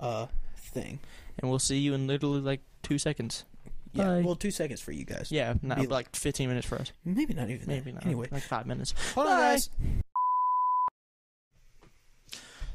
[0.00, 1.00] uh thing.
[1.38, 3.44] and we'll see you in literally like two seconds.
[3.92, 4.20] Yeah, Bye.
[4.20, 5.28] well, two seconds for you guys.
[5.32, 6.92] Yeah, not Be- like 15 minutes for us.
[7.04, 7.66] Maybe not even.
[7.66, 7.94] Maybe that.
[7.94, 8.06] not.
[8.06, 8.92] Anyway, like five minutes.
[9.14, 9.40] hold on, Bye.
[9.52, 9.70] guys.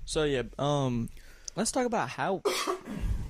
[0.06, 1.10] So yeah, um,
[1.56, 2.42] let's talk about how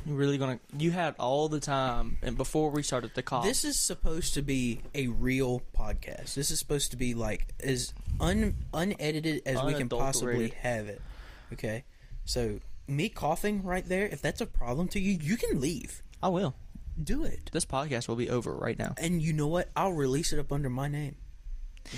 [0.06, 0.60] you really gonna.
[0.78, 4.42] You had all the time, and before we started the call, This is supposed to
[4.42, 6.34] be a real podcast.
[6.36, 10.54] This is supposed to be like as un unedited as we can possibly Unadulterated.
[10.60, 11.02] have it.
[11.54, 11.84] Okay,
[12.26, 14.06] so me coughing right there.
[14.06, 16.04] If that's a problem to you, you can leave.
[16.22, 16.56] I will.
[17.02, 17.50] Do it.
[17.52, 18.94] This podcast will be over right now.
[18.98, 19.70] And you know what?
[19.76, 21.16] I'll release it up under my name.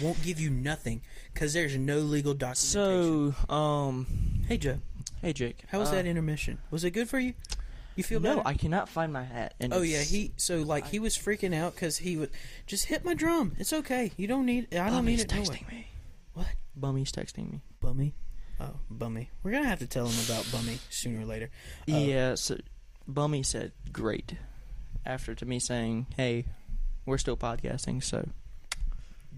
[0.02, 1.02] Won't give you nothing
[1.34, 3.36] because there's no legal documentation.
[3.48, 4.08] So, um,
[4.48, 4.80] hey Joe,
[5.22, 6.58] hey Jake, how was uh, that intermission?
[6.72, 7.34] Was it good for you?
[7.95, 8.47] You feel No, better?
[8.47, 9.53] I cannot find my hat.
[9.60, 12.31] And Oh yeah, he so like he was freaking out because he would
[12.67, 13.53] just hit my drum.
[13.58, 14.12] It's okay.
[14.17, 14.73] You don't need.
[14.75, 15.31] I don't need it.
[15.31, 15.45] nowhere.
[15.45, 15.88] texting me.
[16.34, 16.47] What?
[16.75, 17.62] Bummy's texting me.
[17.79, 18.13] Bummy.
[18.60, 19.29] Oh, Bummy.
[19.43, 21.49] We're gonna have to tell him about Bummy sooner or later.
[21.91, 22.58] Uh, yeah, so
[23.08, 24.34] Bummy said great
[25.05, 26.45] after to me saying, "Hey,
[27.05, 28.27] we're still podcasting, so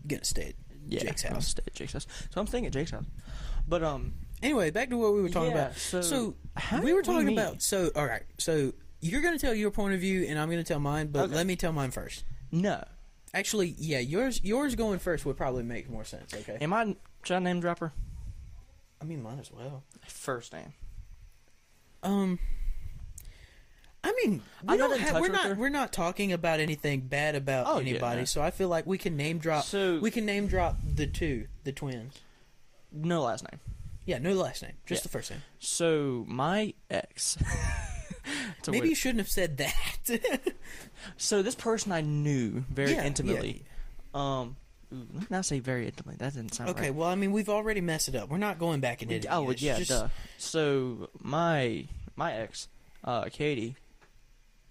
[0.07, 0.53] Gonna stay.
[0.87, 1.47] yeah, Jake's I'll house.
[1.49, 3.05] stay at Jake's house." So I'm staying at Jake's house.
[3.67, 5.77] But um, Anyway, back to what we were talking yeah, about.
[5.77, 7.37] So, So how we were talking meet?
[7.39, 7.61] about.
[7.61, 8.23] So all right.
[8.37, 11.07] So you're gonna tell your point of view, and I'm gonna tell mine.
[11.07, 11.35] But Okay.
[11.35, 12.23] let me tell mine first.
[12.51, 12.83] no.
[13.33, 16.33] Actually, yeah, yours yours going first would probably make more sense.
[16.33, 16.57] Okay.
[16.61, 17.91] Am I should I name dropper?
[19.01, 19.83] I mean, mine as well.
[20.07, 20.73] First name.
[22.03, 22.39] Um.
[24.03, 25.55] I mean, we I'm don't have, we're not her.
[25.55, 28.25] we're not talking about anything bad about Oh, yeah, anybody, no.
[28.25, 29.65] so I feel like we can name drop.
[29.65, 32.19] So we can name drop the two, the twins.
[32.93, 33.59] no last name.
[34.07, 35.03] Yeah, no last name, just Yeah.
[35.03, 35.43] the first name.
[35.59, 37.37] So my ex.
[38.67, 40.09] Maybe weird- you shouldn't have said that.
[41.17, 43.63] So this person I knew very Yeah, intimately.
[44.13, 44.55] Um,
[44.91, 46.15] let me not say very intimately.
[46.17, 46.95] That didn't sound Okay, right.
[46.95, 48.29] well, I mean, we've already messed it up.
[48.29, 50.07] We're not going back and We- editing oh yeah, Just- duh.
[50.37, 52.67] So my my ex,
[53.03, 53.75] uh, Katie,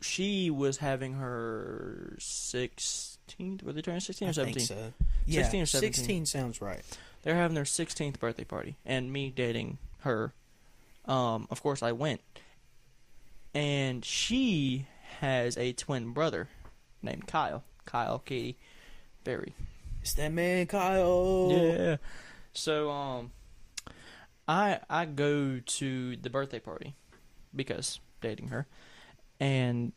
[0.01, 3.63] she was having her sixteenth.
[3.63, 4.93] Were they turning sixteen I or think seventeen?
[4.99, 5.05] so.
[5.27, 5.93] Yeah, 16 or 17.
[5.95, 6.83] 16 sounds right.
[7.27, 10.33] They're having their sixteenth birthday party, and me dating her.
[11.07, 12.21] Um, of course I went,
[13.53, 14.87] and she
[15.19, 16.49] has a twin brother
[17.03, 17.65] named Kyle.
[17.85, 18.57] Kyle, Katie,
[19.25, 19.55] Barry.
[20.03, 21.49] It's that man, Kyle.
[21.51, 21.97] Yeah.
[22.53, 23.33] So um,
[24.47, 26.95] I I go to the birthday party
[27.57, 28.69] because dating her,
[29.41, 29.93] and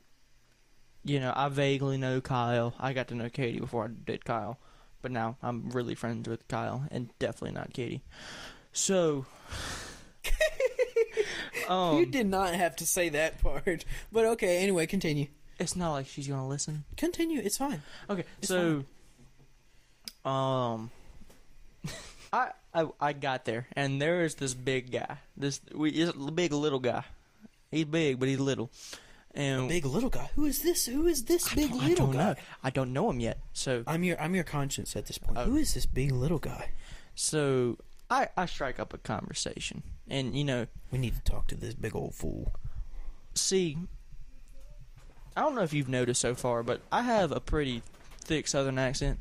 [1.03, 2.73] you know I vaguely know Kyle.
[2.79, 4.57] I got to know Katie before I did Kyle,
[5.01, 8.01] but now I'm really friends with Kyle and definitely not Katie.
[8.71, 9.25] So.
[11.69, 14.57] um, you did not have to say that part, but okay.
[14.57, 15.27] Anyway, continue.
[15.59, 16.85] It's not like she's gonna listen.
[16.95, 17.41] Continue.
[17.41, 17.81] It's fine.
[18.09, 18.85] Okay, It's so
[20.25, 20.91] um,
[22.33, 25.17] I, I I got there and there is this big guy.
[25.35, 27.03] This we is a big little guy.
[27.71, 28.71] He's big, but he's little.
[29.39, 30.29] And Big little guy.
[30.35, 30.85] Who is this?
[30.85, 32.23] Who is this I big don't- I little don't guy?
[32.33, 32.35] know.
[32.63, 33.39] I don't know him yet.
[33.53, 35.37] So I'm your I'm your conscience at this point.
[35.37, 35.45] Oh.
[35.45, 36.71] Who is this big little guy?
[37.15, 37.77] so
[38.09, 41.73] I I strike up a conversation, and you know, We need to talk to this
[41.73, 42.51] big old fool.
[43.33, 43.77] see,
[45.37, 47.81] I don't know if you've noticed so far, but I have a pretty
[48.25, 49.19] thick Southern accent,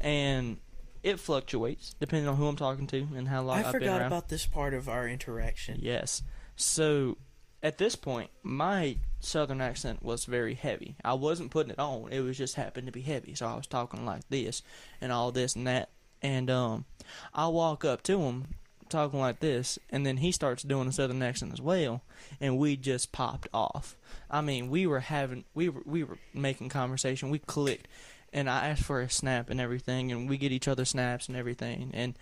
[0.00, 0.56] and
[1.02, 4.28] it fluctuates depending on who I'm talking to and how long I been forgot about
[4.28, 5.78] this part of our interaction.
[5.82, 6.22] Yes.
[6.56, 7.18] So
[7.62, 10.96] at this point, my southern accent was very heavy.
[11.04, 12.12] I wasn't putting it on.
[12.12, 13.34] It was just happened to be heavy.
[13.34, 14.62] So I was talking like this
[15.00, 15.90] and all this and that.
[16.20, 16.84] And um
[17.32, 18.48] I walk up to him
[18.88, 22.02] talking like this and then he starts doing a southern accent as well
[22.40, 23.96] and we just popped off.
[24.30, 27.30] I mean, we were having we were we were making conversation.
[27.30, 27.86] We clicked
[28.32, 31.36] and I asked for a snap and everything and we get each other snaps and
[31.36, 32.18] everything and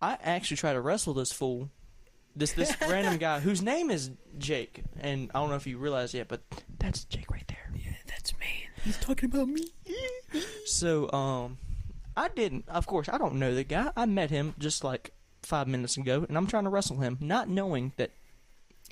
[0.00, 1.70] I actually try to wrestle this fool
[2.36, 6.14] this this random guy whose name is Jake, and I don't know if you realize
[6.14, 6.42] yet, but
[6.78, 7.72] that's Jake right there.
[7.74, 8.68] Yeah, that's me.
[8.84, 9.72] He's talking about me.
[10.66, 11.58] So, um,
[12.16, 12.68] I didn't.
[12.68, 13.90] Of course, I don't know the guy.
[13.96, 17.48] I met him just like five minutes ago, and I'm trying to wrestle him, not
[17.48, 18.10] knowing that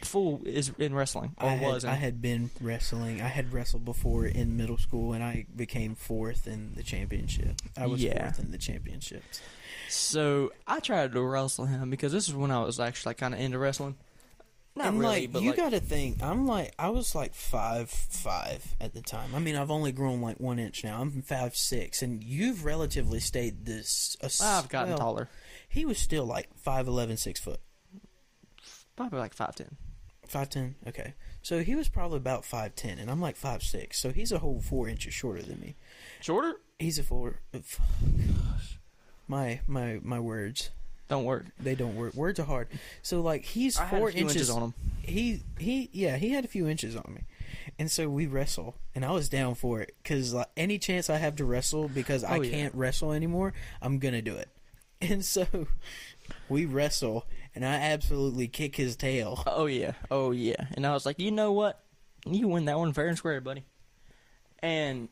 [0.03, 1.85] fool is in wrestling or I had, was.
[1.85, 3.21] in- I had been wrestling.
[3.23, 7.61] I had wrestled before in middle school, and I became fourth in the championship.
[7.77, 8.25] I was Yeah.
[8.25, 9.41] fourth in the championships.
[9.89, 13.35] So I tried to wrestle him because this is when I was actually like, kind
[13.35, 13.97] of into wrestling.
[14.77, 17.89] Not and really, like but you like, gotta think, I'm like I was like five
[17.89, 19.33] five at the time.
[19.33, 21.01] I mean, I've only grown like one inch now.
[21.01, 24.17] I'm five six, and you've relatively stayed this.
[24.43, 25.29] I've gotten well, taller,
[25.69, 27.61] He was still like five eleven, six foot,
[28.97, 29.77] probably like five ten.
[30.27, 30.75] five ten.
[30.89, 33.99] Okay, so he was probably about five ten, and I'm like five six.
[33.99, 35.77] So he's a whole four inches shorter than me.
[36.21, 36.55] Shorter?
[36.79, 37.41] He's a four.
[37.53, 38.79] Uh, gosh,
[39.29, 40.71] my my my words
[41.09, 41.47] Don't work.
[41.59, 42.15] they don't work.
[42.15, 42.69] Words are hard.
[43.03, 44.75] So like he's I had four a few inches, inches on him.
[45.03, 47.23] he he yeah he had a few inches on me
[47.79, 51.17] and so we wrestle and i was down for it because like any chance i
[51.17, 52.51] have to wrestle because oh, i Oh, yeah.
[52.51, 54.49] can't wrestle anymore i'm gonna do it
[55.01, 55.47] and so
[56.49, 60.67] we wrestle and i absolutely kick his tail Oh yeah, oh yeah.
[60.75, 61.81] And I was like, you know what?
[62.27, 63.65] You win that one fair and square, buddy.
[64.61, 65.09] And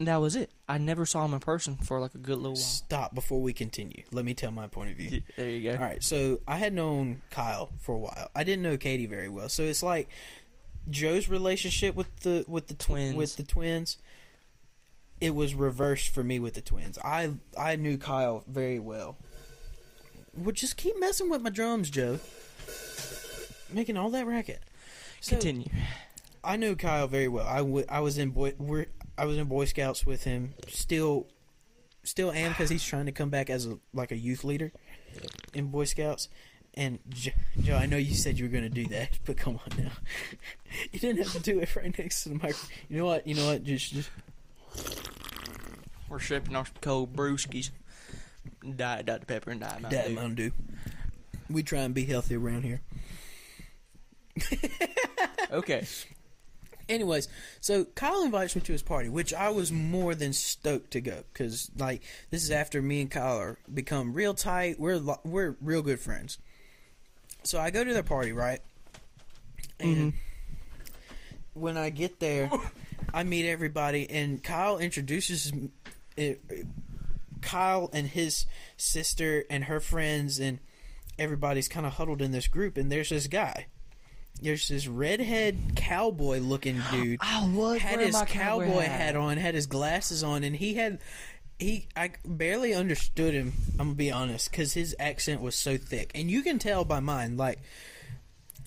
[0.00, 0.50] that was it.
[0.68, 2.56] I never saw him in person for like a good little while.
[2.56, 5.76] stop before we continue let me tell my point of view There you go.
[5.76, 8.30] All right, so I had known Kyle for a while.
[8.34, 10.08] I didn't know Katie very well, so it's like
[10.88, 13.14] Joe's relationship with the with the Twins.
[13.14, 13.98] with the twins.
[15.20, 16.98] It was reversed for me with the twins.
[17.04, 19.18] I I knew Kyle very well.
[20.36, 22.20] Well, just keep messing with my drums, Joe.
[23.72, 24.60] Making all that racket.
[25.20, 25.68] So, Continue.
[26.42, 27.46] I knew Kyle very well.
[27.46, 28.86] I, w- I was in boy we're,
[29.18, 30.54] I was in Boy Scouts with him.
[30.68, 31.26] Still,
[32.02, 34.72] still am because he's trying to come back as a like a youth leader
[35.52, 36.28] in Boy Scouts.
[36.74, 39.56] And Joe, Joe, I know you said you were going to do that, but come
[39.56, 39.90] on now.
[40.92, 42.70] you didn't have to do it right next to the microphone.
[42.88, 43.26] You know what?
[43.26, 43.64] You know what?
[43.64, 44.10] Just, just
[46.08, 47.70] We're sipping our cold brewskis.
[48.76, 49.26] Diet Dr.
[49.26, 50.14] Pepper and Diet Mountain Dad Dew.
[50.14, 50.52] Mountain Dew.
[51.48, 52.80] We try and be healthy around here.
[55.52, 55.86] Okay.
[56.88, 57.28] Anyways,
[57.60, 61.22] so Kyle invites me to his party, which I was more than stoked to go
[61.32, 64.80] because, like, this is after me and Kyle are become real tight.
[64.80, 66.38] We're lo- we're real good friends.
[67.44, 68.60] So I go to their party, right?
[69.78, 71.60] And mm-hmm.
[71.60, 72.50] when I get there,
[73.14, 75.52] I meet everybody, and Kyle introduces
[77.42, 80.58] Kyle and his sister and her friends, and
[81.18, 82.76] everybody's kind of huddled in this group.
[82.76, 83.66] And there's this guy.
[84.42, 89.54] There's this redhead cowboy looking dude I was had his my cowboy hat on, had
[89.54, 90.98] his glasses on, and he had
[91.58, 93.52] he I barely understood him.
[93.78, 97.00] I'm gonna be honest, because his accent was so thick, and you can tell by
[97.00, 97.36] mine.
[97.36, 97.58] Like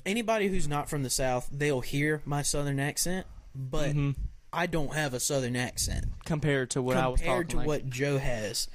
[0.05, 4.15] anybody who's not from the South, they'll hear my Southern accent, but Mhm.
[4.53, 7.67] I don't have a Southern accent Compared to what I was compared to like.
[7.67, 8.67] what Joe has,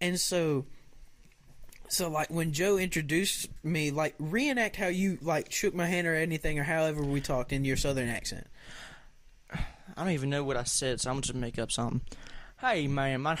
[0.00, 0.64] and so.
[1.88, 6.16] So like when Joe introduced me, like reenact how you like shook my hand or
[6.16, 8.48] anything or however we talked in your southern accent.
[9.52, 12.00] I don't even know what I said, so I'm just gonna make up something.
[12.60, 13.38] Hey man, my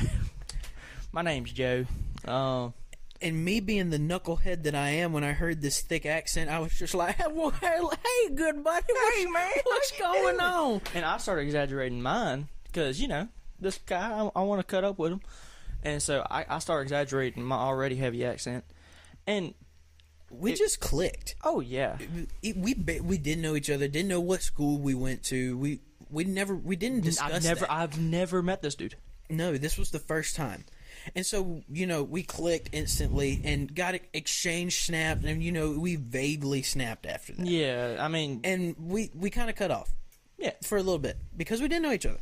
[1.12, 1.86] my name's Joe.
[2.24, 2.72] Um,
[3.22, 6.58] And me being the knucklehead that I am, when I heard this thick accent, I
[6.58, 11.42] was just like, well, "Hey, good buddy, what's, man, what's going on?" and I started
[11.42, 15.20] exaggerating mine because you know this guy, I, I want to cut up with him,
[15.82, 18.64] and so I, I started exaggerating my already heavy accent,
[19.26, 19.54] and
[20.30, 21.36] We It- just clicked.
[21.42, 21.96] oh yeah,
[22.42, 25.56] We we we didn't know each other, didn't know what school we went to.
[25.56, 27.72] We we never we didn't discuss I've never that.
[27.72, 28.96] I've never met this dude.
[29.30, 30.64] No, this was the first time.
[31.14, 35.78] And so, you know, we clicked instantly and got it exchanged snapped and you know,
[35.78, 37.46] we vaguely snapped after that.
[37.46, 39.92] Yeah, I mean, And we we kind of cut off
[40.38, 42.20] yeah, for a little bit because we didn't know each other.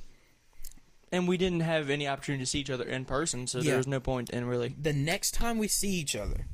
[1.12, 3.64] and we didn't have any opportunity to see each other in person, so Yeah.
[3.70, 4.74] there was no point in really.
[4.80, 6.46] The next time we see each other,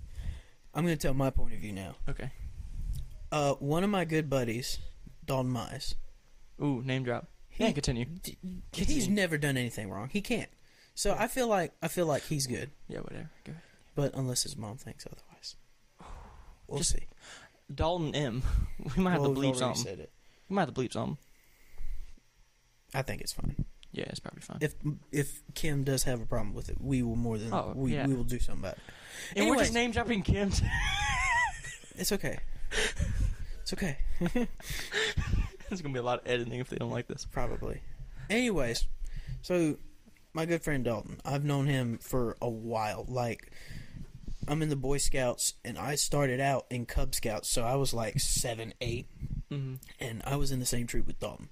[0.74, 1.94] I'm going to tell my point of view now.
[2.08, 2.30] Okay.
[3.32, 4.78] Uh one of my good buddies,
[5.24, 5.94] Dalton Mize,
[6.62, 7.28] Ooh, name drop.
[7.48, 8.04] He- yeah, continue.
[8.04, 8.36] d-
[8.72, 10.08] he's never done anything wrong.
[10.12, 10.50] He can't.
[11.00, 13.30] So I feel like I feel like he's good, Yeah, whatever.
[13.44, 13.62] Go ahead.
[13.94, 15.56] but unless his mom thinks otherwise.
[16.66, 17.06] We'll Just see.
[17.74, 18.42] Dalton M.
[18.96, 19.82] We might have Well, to we've bleep already something.
[19.82, 20.12] said it.
[20.50, 21.16] We might have to bleep something.
[22.92, 23.64] I think it's fine.
[23.92, 24.58] Yeah, it's probably fine.
[24.60, 24.74] if
[25.10, 28.06] if Kim does have a problem with it, we will more than Oh, we, yeah.
[28.06, 28.82] we will do something about it.
[29.36, 30.50] and we're just name dropping Kim.
[31.96, 32.38] It's okay.
[33.62, 33.96] It's okay.
[35.68, 37.24] There's gonna be a lot of editing if they don't like this.
[37.24, 37.80] Probably.
[38.28, 38.86] Anyways,
[39.42, 39.76] so
[40.32, 43.04] my good friend Dalton, I've known him for a while.
[43.08, 43.50] Like
[44.48, 47.92] I'm in the Boy Scouts and I started out in Cub Scouts, so I was
[47.92, 49.06] like seven, eight,
[49.48, 51.48] hmm and I was in the same troop with Dalton.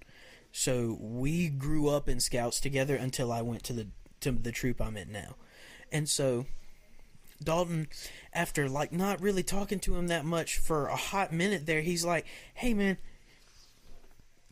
[0.53, 3.89] So we grew up in Scouts together until I went to the
[4.21, 5.37] to the troop I'm in now.
[5.93, 6.47] And so
[7.43, 7.89] Dalton,
[8.33, 12.05] after like not really talking to him that much for a hot minute there, he's
[12.05, 12.99] like, "Hey man,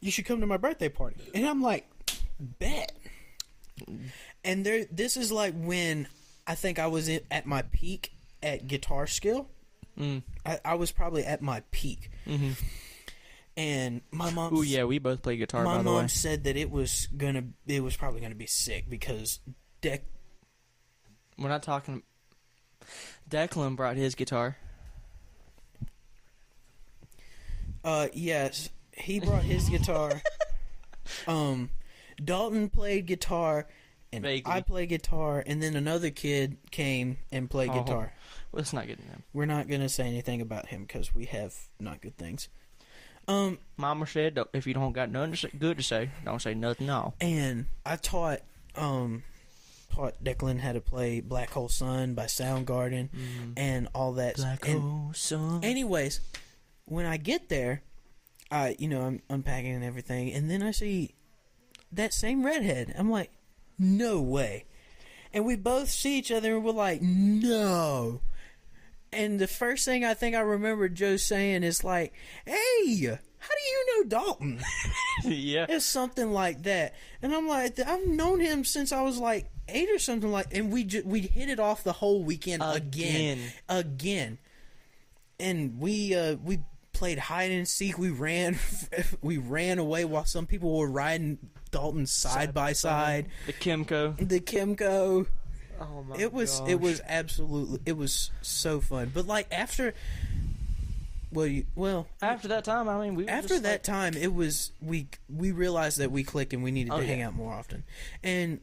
[0.01, 1.89] you should come to my birthday party." And I'm like,
[2.39, 2.96] "Bet."
[4.45, 6.09] And there, this is like when
[6.47, 8.12] I think I was at my peak
[8.43, 9.49] at guitar skill.
[9.99, 10.23] Mm.
[10.45, 12.53] I, I was probably at my peak, hmm
[13.57, 14.55] and my mom.
[14.55, 17.45] Oh yeah, we both play guitar my by the mom said that it was gonna,
[17.67, 19.41] it was probably gonna be sick because
[19.81, 20.03] Deck.
[21.39, 22.03] We're not talking.
[23.29, 24.57] Declan brought his guitar.
[27.85, 30.23] Uh, yes, he brought his guitar.
[31.29, 31.71] Um,
[32.23, 33.67] Dalton played guitar,
[34.13, 34.53] and Vaguely.
[34.53, 37.83] I played guitar, and then another kid came and played Oh.
[37.83, 38.13] guitar.
[38.53, 39.23] Let's not get into them.
[39.33, 42.49] We're not gonna say anything about him because we have not good things.
[43.29, 46.89] Um, Mama said, if you don't got nothing good to say, don't say nothing.
[46.89, 47.15] at all.
[47.21, 48.41] and I taught
[48.77, 49.25] um
[49.93, 53.09] taught Declan how to play Black Hole Sun by Soundgarden
[53.57, 54.37] and all that.
[54.37, 55.65] Black and, hole sun.
[55.65, 56.21] Anyways,
[56.85, 57.83] when I get there,
[58.51, 61.15] I you know I'm unpacking and everything, and then I see
[61.97, 62.95] that same redhead.
[62.99, 63.31] I'm like,
[63.79, 64.65] no way.
[65.33, 68.21] And we both see each other and we're like, no.
[69.13, 72.13] And the first thing I think I remember Joe saying is like,
[72.45, 73.07] hey,
[73.39, 74.61] how do you know Dalton?
[75.25, 75.67] yeah.
[75.69, 76.95] It's something like that.
[77.23, 80.47] And I'm like, I've known him since I was like eight or something like.
[80.53, 83.53] And we ju- we hit it off the whole weekend again, Again.
[83.69, 84.39] again.
[85.39, 86.61] And we uh, we
[86.93, 87.99] played hide and seek.
[87.99, 88.59] We ran
[89.23, 91.39] we ran away while some people were riding
[91.77, 93.27] Dalton side, by side.
[93.47, 94.17] The Kymco.
[94.17, 95.27] The Kymco.
[95.79, 99.11] Oh my It was it was absolutely it was so fun.
[99.12, 99.93] But like after.
[101.33, 104.33] Well, you, well, After that time, I mean, we after just that like- time it
[104.33, 107.53] was we we realized that we clicked and we needed Oh, to hang out more
[107.53, 107.83] often
[108.23, 108.61] and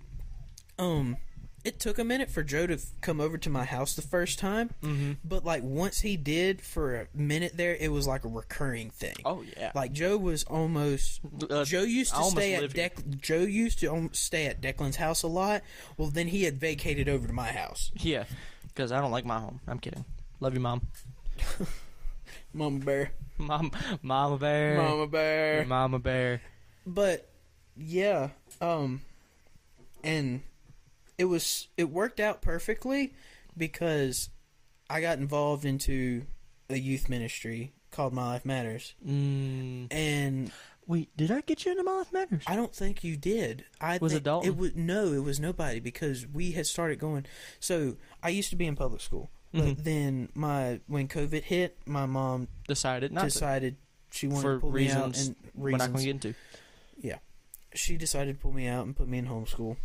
[0.80, 1.18] um
[1.64, 4.70] it took a minute for joe to come over to my house the first time
[4.82, 5.18] Mhm.
[5.24, 9.16] but like once he did for a minute there it was like a recurring thing
[9.26, 9.72] Oh yeah.
[9.74, 12.70] like joe was almost Uh, joe used to stay at.
[12.72, 15.62] Dec- joe used to stay at declan's house a lot
[15.98, 18.26] well then he had vacated over to my house yeah,
[18.68, 19.60] because I don't like my home.
[19.68, 20.04] I'm kidding.
[20.40, 20.82] Love you, mom.
[22.54, 24.78] mama bear Mom, Mama Bear.
[24.78, 26.42] mama bear Mama Bear.
[26.86, 27.28] but
[27.76, 28.30] yeah
[28.62, 29.02] um
[30.04, 30.42] and
[31.18, 33.14] it was it worked out perfectly
[33.58, 34.30] because
[34.90, 36.24] i got involved into
[36.70, 39.88] a youth ministry called my life matters Mm.
[39.92, 40.52] and
[40.86, 42.44] Wait, did I get you into My Life Matters?
[42.46, 44.50] i don't think you did i Was it think Dalton?
[44.50, 47.26] it was no it was nobody because we had started going
[47.60, 49.84] so i used to be in public school but Mhm.
[49.84, 53.28] then my when covid hit my mom Decided not to.
[53.28, 53.78] decided
[54.12, 56.36] she wanted For to pull me out reasons We're not going to get into.
[57.00, 57.18] Yeah,
[57.74, 59.78] she decided to pull me out and put me in homeschool.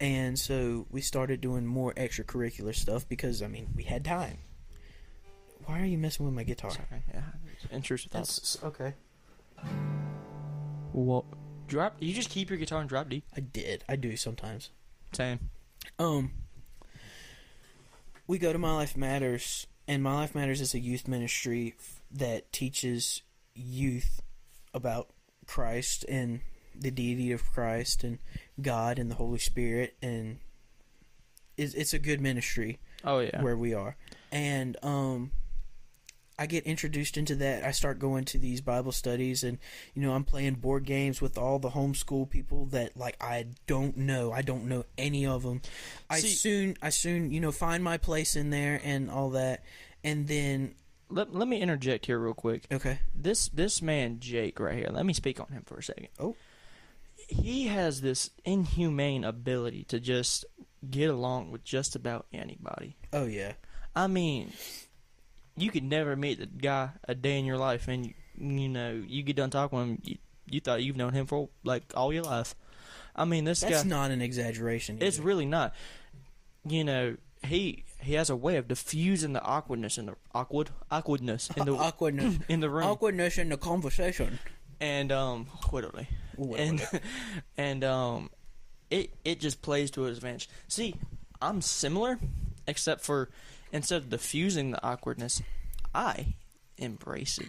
[0.00, 4.38] And so we started doing more extracurricular stuff because I mean we had time.
[5.66, 6.70] Why are you messing with my guitar?
[6.70, 7.02] Sorry.
[7.12, 7.22] Yeah.
[7.70, 8.56] Intrusive thoughts.
[8.58, 8.94] That's okay.
[10.92, 11.24] What?
[11.66, 11.96] Drop.
[12.00, 13.22] You just keep your guitar and drop D.
[13.36, 13.84] I did.
[13.88, 14.70] I do sometimes.
[15.12, 15.50] Same.
[15.98, 16.32] Um,
[18.26, 21.74] we go to My Life Matters, and My Life Matters is a youth ministry
[22.10, 23.22] that teaches
[23.54, 24.22] youth
[24.74, 25.10] about
[25.46, 26.40] Christ and
[26.74, 28.18] the deity of Christ and
[28.60, 30.38] God and the Holy Spirit, and
[31.56, 33.42] it's, it's a good ministry Oh yeah.
[33.42, 33.96] where we are.
[34.32, 35.32] And um
[36.38, 37.64] I get introduced into that.
[37.64, 39.58] I start going to these Bible studies and
[39.94, 43.96] you know, I'm playing board games with all the homeschool people that like I don't
[43.98, 44.32] know.
[44.32, 45.60] I don't know any of them.
[46.08, 49.64] I See- soon I soon, you know, find my place in there and all that.
[50.02, 50.76] And then
[51.10, 52.66] Let, let me interject here real quick.
[52.72, 53.00] okay.
[53.14, 54.88] This this man Jake right here.
[54.90, 56.08] Let me speak on him for a second.
[56.18, 56.36] Oh.
[57.30, 60.44] He has this inhumane ability to just
[60.88, 62.96] get along with just about anybody.
[63.12, 63.52] Oh yeah.
[63.94, 64.52] I mean,
[65.56, 69.02] you could never meet the guy a day in your life, and you, you know
[69.06, 72.12] you get done talking with him, you, you thought you've known him for like all
[72.12, 72.54] your life.
[73.14, 73.88] I mean, this That's guy.
[73.88, 74.98] not an exaggeration.
[75.00, 75.74] It's really not.
[76.66, 81.50] You know, he he has a way of diffusing the awkwardness in the awkward awkwardness
[81.56, 82.38] in the awkwardness.
[82.48, 84.38] in the room, awkwardness in the conversation.
[84.80, 86.08] and um, literally,
[86.56, 86.86] and
[87.56, 88.30] and um,
[88.90, 90.48] it it just plays to his advantage.
[90.68, 90.94] See,
[91.40, 92.18] I'm similar,
[92.66, 93.30] except for
[93.72, 95.42] instead of diffusing the awkwardness,
[95.94, 96.34] I
[96.76, 97.48] embrace it.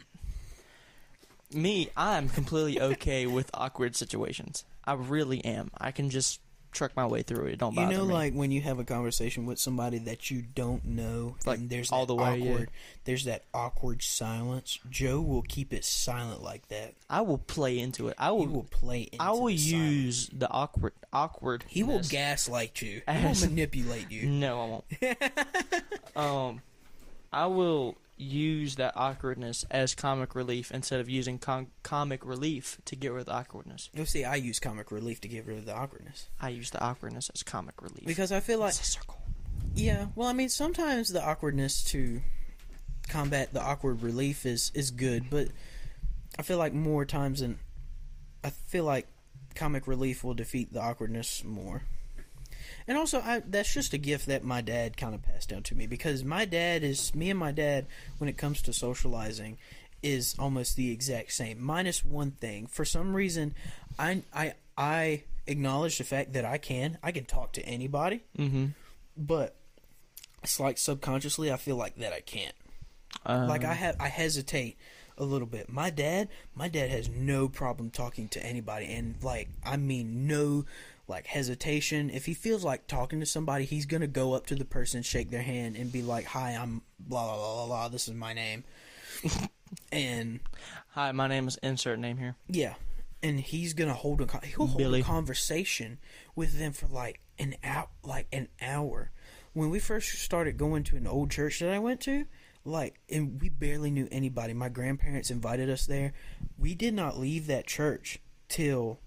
[1.53, 4.63] Me, I'm completely okay with awkward situations.
[4.85, 5.69] I really am.
[5.77, 6.39] I can just
[6.71, 7.53] truck my way through it.
[7.53, 8.13] It don't You know, me.
[8.13, 11.91] like when you have a conversation with somebody that you don't know, Like, and there's
[11.91, 12.51] all the way, yeah.
[12.51, 12.69] awkward,
[13.05, 14.79] there's that awkward silence.
[14.89, 16.93] Joe will keep it silent like that.
[17.09, 18.15] I will play into it.
[18.17, 18.47] I He will.
[18.47, 19.01] will play.
[19.11, 19.71] Into I will the silence.
[19.93, 21.65] use the awkward awkward.
[21.67, 23.01] He will gaslight you.
[23.11, 24.27] He will manipulate you.
[24.27, 26.15] No, I won't.
[26.15, 26.61] um,
[27.33, 32.95] I will use that awkwardness as comic relief instead of using com- comic relief to
[32.95, 33.89] get rid of the awkwardness.
[33.93, 34.23] You'll see.
[34.23, 37.43] I use comic relief to get rid of the awkwardness I use the awkwardness as
[37.43, 38.05] comic relief.
[38.05, 39.21] because I feel like, it's a circle.
[39.75, 40.07] yeah.
[40.15, 42.21] Well, I mean, sometimes the awkwardness to
[43.09, 45.49] combat the awkward relief is is good, but
[46.39, 47.59] I feel like more times than
[48.43, 49.07] I feel like
[49.55, 51.81] comic relief will defeat the awkwardness more.
[52.87, 55.75] And also, I, that's just a gift that my dad kind of passed down to
[55.75, 57.85] me because my dad is me and my dad
[58.17, 59.57] when it comes to socializing
[60.03, 62.65] is almost the exact same, minus one thing.
[62.67, 63.53] For some reason,
[63.99, 68.65] I I I acknowledge the fact that I can I can talk to anybody, Mm-hmm.
[69.15, 69.55] but
[70.43, 72.55] it's like subconsciously I feel like that I can't.
[73.25, 74.77] Uh, Like I have, I hesitate
[75.17, 75.69] a little bit.
[75.71, 80.65] My dad, my dad has no problem talking to anybody, and like I mean, no
[81.11, 82.09] like hesitation.
[82.09, 85.29] If he feels like talking to somebody, he's gonna go up to the person, shake
[85.29, 87.65] their hand, and be like, "Hi, I'm blah blah blah blah.
[87.67, 87.87] blah.
[87.89, 88.63] This is my name."
[89.91, 90.39] and
[90.91, 92.35] Hi, my name is insert name here.
[92.47, 92.73] yeah,
[93.21, 95.01] and he's gonna hold a he'll hold Billy.
[95.01, 95.99] a conversation
[96.35, 99.11] with them for like an hour, like an hour.
[99.53, 102.25] When we first started going to an old church that I went to,
[102.63, 104.53] like, and we barely knew anybody.
[104.53, 106.13] My grandparents invited us there.
[106.57, 108.99] We did not leave that church till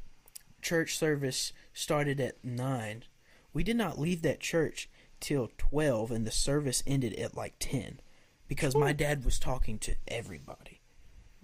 [0.60, 3.04] church service started at nine.
[3.52, 4.88] We did not leave that church
[5.20, 8.00] till twelve, and the service ended at like ten,
[8.48, 10.80] because my dad was talking to everybody.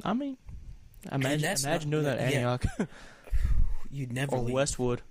[0.03, 0.39] I mean,
[1.12, 2.53] imagine imagine not- doing that at yeah.
[2.53, 2.64] Antioch
[3.91, 4.55] You'd never or leave.
[4.55, 5.03] Westwood.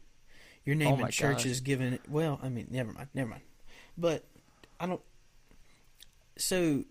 [0.66, 2.00] Your oh name Oh in church is given.
[2.08, 3.42] Well, I mean, never mind, never mind.
[3.98, 4.24] But
[4.80, 5.02] I don't.
[6.38, 6.86] So,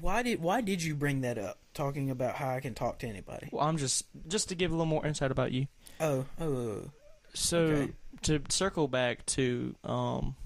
[0.00, 1.58] why did why did you bring that up?
[1.74, 3.48] Talking about how I can talk to anybody.
[3.52, 5.68] Well, I'm just just to give a little more insight about you.
[6.00, 6.90] Oh, oh, oh, oh.
[7.38, 7.92] So Okay.
[8.22, 10.36] to circle back to um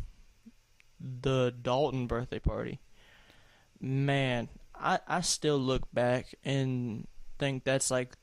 [1.00, 2.80] the Dalton birthday party,
[3.80, 7.06] man, I I still look back and
[7.38, 8.14] think that's like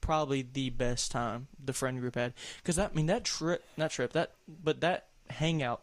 [0.00, 4.12] probably the best time the friend group had because I mean that trip not trip
[4.12, 5.82] that but that hangout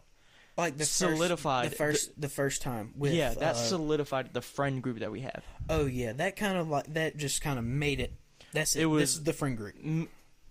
[0.57, 4.41] like the Solidified first, the first the first time with yeah that uh, solidified the
[4.41, 5.43] friend group that we have.
[5.69, 8.13] oh yeah that kind of like that just kind of made it.
[8.53, 8.83] That's it.
[8.83, 9.75] It was- this is the friend group.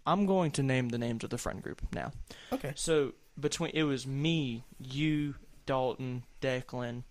[0.06, 2.12] I'm going to name the names of the friend group now.
[2.52, 2.72] Okay.
[2.74, 5.34] So between it was me, you,
[5.66, 7.04] Dalton, Declan,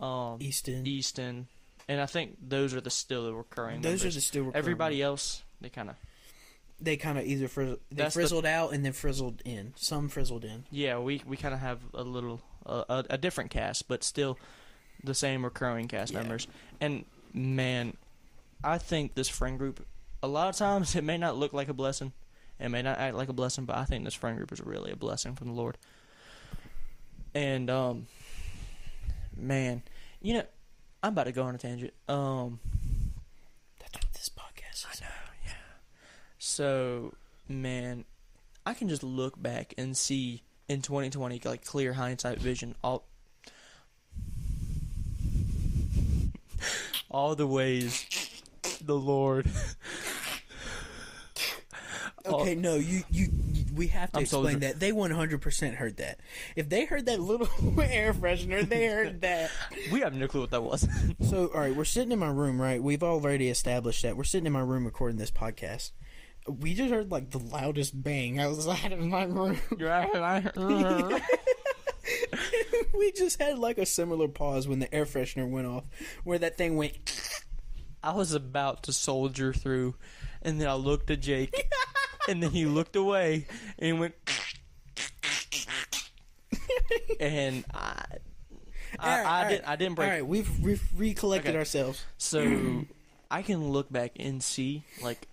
[0.00, 0.86] um, Easton.
[0.86, 1.46] Easton,
[1.88, 3.80] and I think those are the still the recurring.
[3.80, 5.42] Those are the still recurring everybody else.
[5.60, 5.96] They kind of
[6.80, 9.72] They kind of either frizz- they That's the- frizzled out and then frizzled in.
[9.76, 10.64] Some frizzled in.
[10.70, 14.38] yeah we we kind of have a little uh, a, a different cast, but still
[15.02, 16.18] the same recurring cast Yeah.
[16.20, 16.46] members.
[16.80, 17.96] And man,
[18.62, 19.86] I think this friend group
[20.22, 22.12] a lot of times it may not look like a blessing.
[22.58, 24.90] It may not act like a blessing, but I think this friend group is really
[24.90, 25.76] a blessing from the Lord.
[27.34, 28.06] And um,
[29.36, 29.82] man,
[30.22, 30.44] you know,
[31.02, 31.92] I'm about to go on a tangent.
[32.08, 32.60] Um,
[33.78, 34.86] That's what this podcast is.
[34.90, 35.10] I know,
[35.44, 35.52] yeah.
[36.38, 37.12] So
[37.48, 38.04] man,
[38.64, 43.04] I can just look back and see in 2020, like clear hindsight vision, all
[47.10, 48.06] all the ways
[48.80, 49.46] the Lord.
[52.26, 54.58] All- Okay, no, you, you, you we have to I'm explain soldier.
[54.60, 54.80] that.
[54.80, 56.18] They 100% heard that.
[56.56, 57.48] If they heard that little
[57.82, 59.50] air freshener, they heard that.
[59.92, 60.88] we have no clue what that was.
[61.28, 62.82] So, all right, we're sitting in my room, right?
[62.82, 64.16] We've already established that.
[64.16, 65.90] We're sitting in my room recording this podcast.
[66.48, 69.58] We just heard like the loudest bang outside of my room.
[72.96, 75.84] we just had like a similar pause when the air freshener went off,
[76.24, 76.96] where that thing went.
[78.02, 79.96] I was about to soldier through,
[80.42, 81.52] and then I looked at Jake,
[82.28, 83.46] and then he looked away
[83.78, 84.14] and went,
[87.20, 88.04] and I,
[88.98, 89.68] I, right, I all didn't, right.
[89.72, 90.08] I didn't break.
[90.08, 91.58] All right, we've, we've recollected Okay.
[91.58, 92.04] ourselves.
[92.18, 92.84] So
[93.30, 95.28] I can look back and see like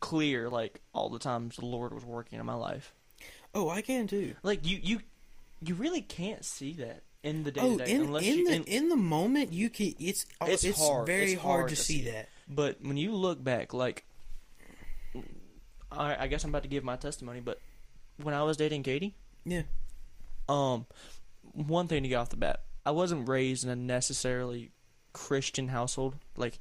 [0.00, 2.92] clear like all the times the Lord was working in my life.
[3.54, 4.34] Oh, I can too.
[4.42, 5.00] Like you, you,
[5.62, 8.48] you really can't see that in the day Oh, day in unless in you.
[8.48, 9.94] the in- in the moment, you can.
[9.98, 11.06] It's It's it's, hard.
[11.06, 12.10] very It's hard, hard to to see see.
[12.10, 12.28] that.
[12.48, 14.04] But when you look back, like,
[15.92, 17.40] I, I guess I'm about to give my testimony.
[17.40, 17.60] But
[18.22, 19.14] when I was dating Katie,
[19.44, 19.62] Yeah.
[20.48, 20.86] um,
[21.52, 24.70] one thing to get off the bat, I wasn't raised in a necessarily
[25.12, 26.16] Christian household.
[26.36, 26.58] Like,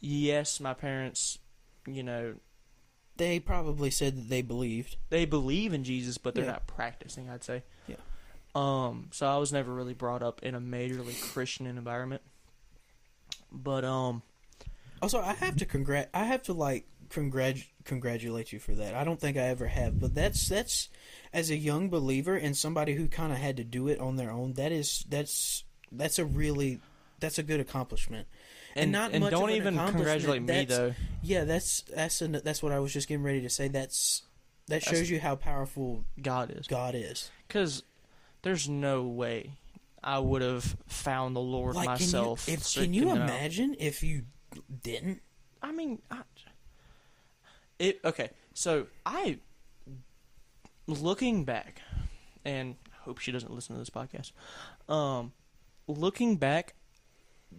[0.00, 1.38] yes, my parents,
[1.86, 2.34] you know,
[3.16, 4.96] They probably said that they believed.
[5.10, 6.52] they believe in Jesus, but they're Yeah.
[6.52, 7.28] not practicing.
[7.28, 7.62] I'd say.
[7.86, 7.96] Yeah.
[8.54, 9.08] Um.
[9.12, 12.22] So I was never really brought up in a majorly Christian environment.
[13.50, 14.22] But um,
[15.02, 16.08] Also, I have to congrat.
[16.14, 18.94] I have to like congrat congratulate you for that.
[18.94, 20.88] I don't think I ever have, but that's that's
[21.32, 24.30] as a young believer and somebody who kind of had to do it on their
[24.30, 24.54] own.
[24.54, 26.80] That is that's that's a really
[27.20, 28.26] that's a good accomplishment.
[28.74, 30.94] and, not and much don't even congratulate me though.
[31.22, 33.68] Yeah, that's that's an, that's what I was just getting ready to say.
[33.68, 34.22] That's
[34.68, 36.66] that That's- shows you how powerful God is.
[36.66, 37.30] God is.
[37.48, 37.82] Because
[38.42, 39.52] there's no way
[40.02, 42.46] I would have found the Lord Like, myself.
[42.46, 44.22] can you, if, can you imagine if you
[44.82, 45.20] didn't?
[45.62, 46.22] I mean, I,
[47.78, 48.00] it.
[48.04, 49.38] Okay, so I,
[50.86, 51.80] looking back,
[52.44, 54.32] and I hope she doesn't listen to this podcast.
[54.88, 55.32] Um,
[55.86, 56.74] looking back,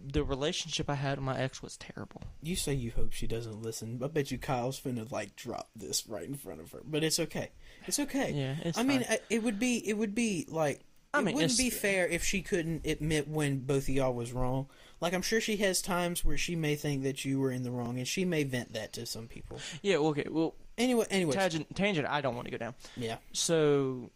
[0.06, 2.22] the relationship I had with my ex was terrible.
[2.42, 4.00] You say you hope she doesn't listen.
[4.02, 6.80] I bet you Kyle's finna like drop this right in front of her.
[6.84, 7.50] But it's okay.
[7.86, 8.32] It's okay.
[8.32, 9.12] Yeah, it's I mean, fine.
[9.18, 10.80] I- it would be it would be like
[11.12, 14.32] I it mean, wouldn't be fair if she couldn't admit when both of y'all was
[14.32, 14.66] wrong.
[15.04, 17.70] Like I'm sure she has times where she may think that you were in the
[17.70, 19.58] wrong, and she may vent that to some people.
[19.82, 19.96] yeah.
[19.96, 20.26] Okay.
[20.30, 21.76] Well, Anyway, anyway, tangent.
[21.76, 22.08] Tangent.
[22.08, 22.74] I don't want to go down.
[22.96, 23.16] yeah.
[23.32, 24.10] So,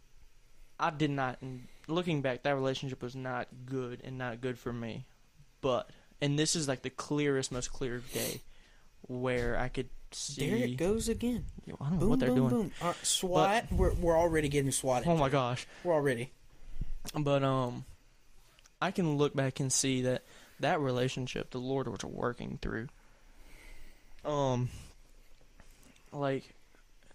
[0.81, 1.37] I did not.
[1.43, 5.05] And looking back, that relationship was not good and not good for me.
[5.61, 5.91] But
[6.23, 8.41] and this is like the clearest, most clear day
[9.03, 10.49] where I could see.
[10.49, 11.45] There it goes again.
[11.69, 12.51] I don't know Boom, what they're boom, doing.
[12.51, 12.73] boom.
[12.83, 13.67] Right, SWAT.
[13.71, 15.07] we're we're already getting SWAT.
[15.07, 15.67] Oh my gosh!
[15.85, 16.33] We're already.
[17.15, 17.85] But um,
[18.81, 20.23] I can look back and see that
[20.61, 22.89] that relationship the Lord was working through.
[24.25, 24.69] Um,
[26.13, 26.55] like,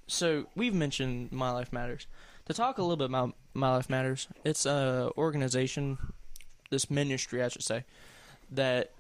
[0.08, 2.08] so we've mentioned My Life Matters.
[2.48, 5.98] To talk a little bit about My Life Matters, it's a organization,
[6.70, 7.86] this ministry, I should say,
[8.52, 8.92] that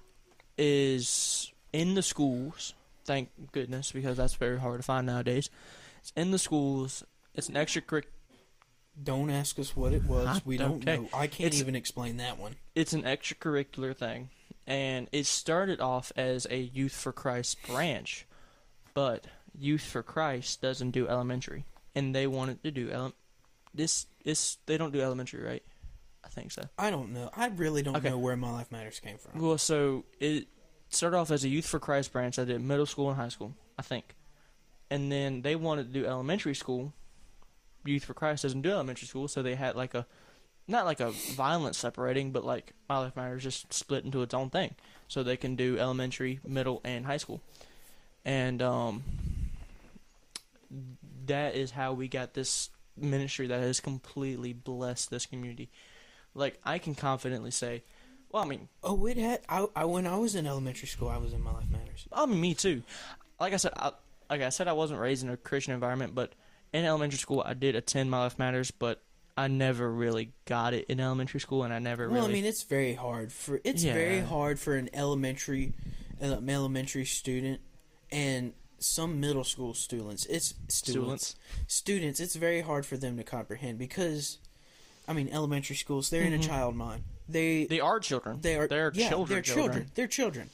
[0.58, 2.74] is in the schools.
[3.06, 5.50] Thank goodness, because that's very hard to find nowadays.
[6.00, 7.04] It's in the schools.
[7.34, 8.06] It's an extracurricular.
[9.02, 10.28] Don't ask us what it was.
[10.28, 11.10] I- we don't know.
[11.14, 12.56] I can't It's- even explain that one.
[12.76, 14.30] it's an extracurricular thing,
[14.68, 18.26] and it started off as a Youth for Christ branch,
[18.94, 19.26] but
[19.58, 21.66] Youth for Christ doesn't do elementary,
[21.96, 23.14] and they wanted to do ele-
[23.74, 24.06] this.
[24.24, 25.64] This they don't do elementary, right?
[26.24, 26.70] I think so.
[26.78, 27.30] I don't know.
[27.36, 28.10] I really don't Okay.
[28.10, 29.42] know where My Life Matters came from.
[29.42, 30.48] Well, so it
[30.90, 32.40] started off as a Youth for Christ branch.
[32.40, 34.16] I did middle school and high school, I think,
[34.90, 36.94] and then they wanted to do elementary school.
[37.86, 40.06] Youth for Christ doesn't do elementary school, so they had like a
[40.68, 44.50] not like a violent separating, but like My Life Matters just split into its own
[44.50, 44.76] thing,
[45.08, 47.42] so they can do elementary, middle, and high school,
[48.24, 49.04] and um,
[51.26, 55.70] that is how we got this ministry that has completely blessed this community.
[56.36, 57.84] Like I can confidently say,
[58.32, 59.42] well, I mean, Oh, it had.
[59.48, 62.08] I, I when I was in elementary school, I was in My Life Matters.
[62.12, 62.84] I mean, me too.
[63.40, 63.92] Like I said, I,
[64.30, 66.34] like I said, I wasn't raised in a Christian environment, but
[66.74, 69.02] in elementary school, I did attend My Life Matters, but
[69.38, 72.40] I never really got it in elementary school, and I never really Well, really.
[72.40, 75.74] I mean, it's very hard for it's very hard for an elementary
[76.20, 77.62] an elementary student
[78.12, 80.26] and some middle school students.
[80.28, 81.36] It's students.
[81.68, 82.20] Students.
[82.20, 84.38] It's very hard for them to comprehend because,
[85.08, 86.10] I mean, elementary schools.
[86.10, 86.44] They're in a Mhm.
[86.48, 87.04] child mind.
[87.28, 88.42] They they are children.
[88.42, 89.36] they are They're yeah, children.
[89.36, 89.92] They're children.
[89.96, 90.50] They're children,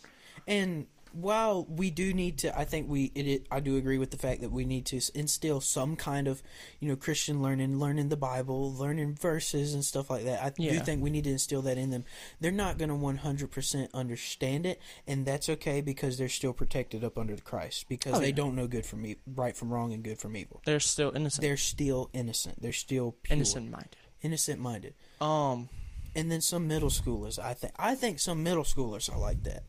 [0.48, 3.48] and while we do need to, I think we it, it.
[3.52, 6.42] I do agree with the fact that we need to instill some kind of,
[6.80, 10.44] you know, Christian learning, learning the Bible, learning verses and stuff like that.
[10.44, 12.06] I do think we need to instill that in them.
[12.40, 16.54] They're not going to one hundred percent understand it, and that's okay because they're still
[16.54, 18.36] protected up under the Christ because Oh, they yeah.
[18.36, 20.62] don't know good from e- right from wrong and good from evil.
[20.66, 22.62] They're still innocent, They're still innocent.
[22.62, 23.96] They're still pure, innocent minded.
[24.22, 24.94] innocent minded.
[25.22, 25.70] Um,
[26.16, 27.74] And then some middle schoolers, I think.
[27.78, 29.64] I think some middle schoolers are like that.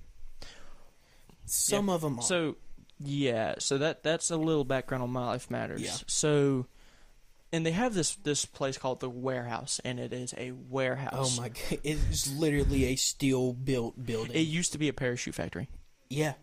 [1.51, 2.23] Some of them are.
[2.23, 2.57] So,
[2.99, 5.83] yeah, so that that's a little background on My Life Matters.
[5.83, 5.97] Yeah.
[6.07, 6.67] So,
[7.53, 11.39] and they have this this place called the Warehouse, and it is a warehouse.
[11.39, 14.37] oh my god, it's literally a steel built building.
[14.37, 15.69] It used to be a parachute factory,
[16.09, 16.35] yeah.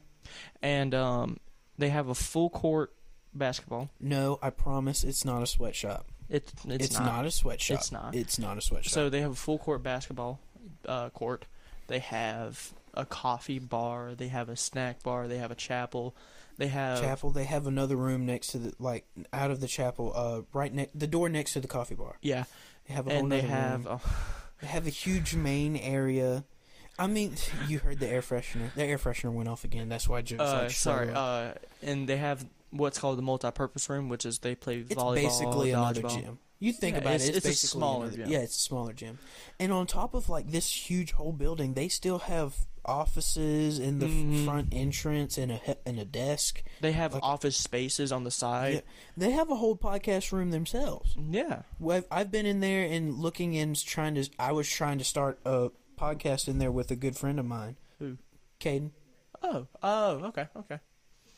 [0.61, 1.39] and um,
[1.77, 2.93] they have a full court
[3.33, 3.89] basketball.
[3.99, 6.07] No, I promise it's not a sweatshop.
[6.29, 7.05] It's it's, It's, not.
[7.05, 7.25] not.
[7.25, 7.77] a sweatshop.
[7.77, 8.15] It's not.
[8.15, 8.91] It's not a sweatshop.
[8.91, 10.39] So they have a full court basketball
[10.85, 11.45] uh, court.
[11.87, 14.13] They have a coffee bar.
[14.15, 15.27] They have a snack bar.
[15.27, 16.15] They have a chapel.
[16.57, 20.11] They have chapel, they have another room next to the like out of the chapel,
[20.15, 22.15] uh, right next the door next to the coffee bar.
[22.21, 22.45] yeah,
[22.87, 23.99] They have a whole and they have room.
[24.03, 24.09] uh,
[24.61, 26.45] They have a huge main area.
[26.97, 27.35] I mean,
[27.67, 28.73] you heard the air freshener.
[28.73, 29.87] The air freshener went off again.
[29.87, 31.51] That's why Joe's uh, like, sorry, uh,
[31.83, 35.71] and they have what's called the multi-purpose room, which is they play It's volleyball, basically
[35.71, 36.21] another dodgeball.
[36.23, 36.39] gym.
[36.57, 38.31] You think Yeah, about it's- it, it's, it's a smaller another- gym.
[38.31, 39.19] Yeah, it's a smaller gym.
[39.59, 42.55] And on top of like this huge whole building, they still have
[42.87, 44.45] offices in the Mhm.
[44.45, 46.63] front entrance and a and a desk.
[46.81, 48.83] They have Like- office spaces on the Yeah, side.
[49.15, 51.15] they have a whole podcast room themselves.
[51.17, 54.29] Yeah, Well, I've- I've been in there and looking in, trying to.
[54.39, 57.77] I was trying to start a podcast in there with a good friend of mine,
[57.99, 58.17] Who?
[58.59, 58.91] Caden.
[59.43, 60.79] Oh, oh, okay, okay.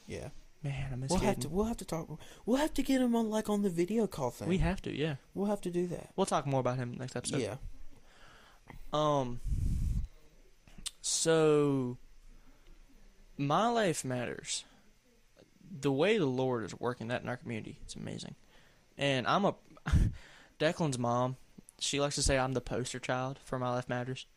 [0.07, 0.29] Yeah,
[0.63, 1.41] Man, I miss we'll have Caden.
[1.41, 1.49] to.
[1.49, 2.19] We'll have to talk.
[2.45, 4.47] We'll have to get him on like on the video call thing.
[4.49, 5.15] We have to, yeah.
[5.33, 6.11] we'll have to do that.
[6.15, 7.41] We'll talk more about him next episode.
[7.41, 7.55] yeah.
[8.91, 9.39] Um.
[11.09, 11.97] So,
[13.35, 14.63] my life matters.
[15.81, 18.35] The way the Lord is working that in our community, it's amazing.
[18.95, 19.55] And I'm a
[20.59, 21.37] Declan's mom.
[21.79, 24.27] She likes to say I'm the poster child for my life matters.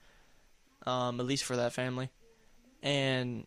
[0.87, 2.09] Um, at least for that family.
[2.83, 3.47] And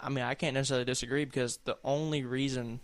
[0.00, 2.80] I mean, I can't necessarily disagree because the only reason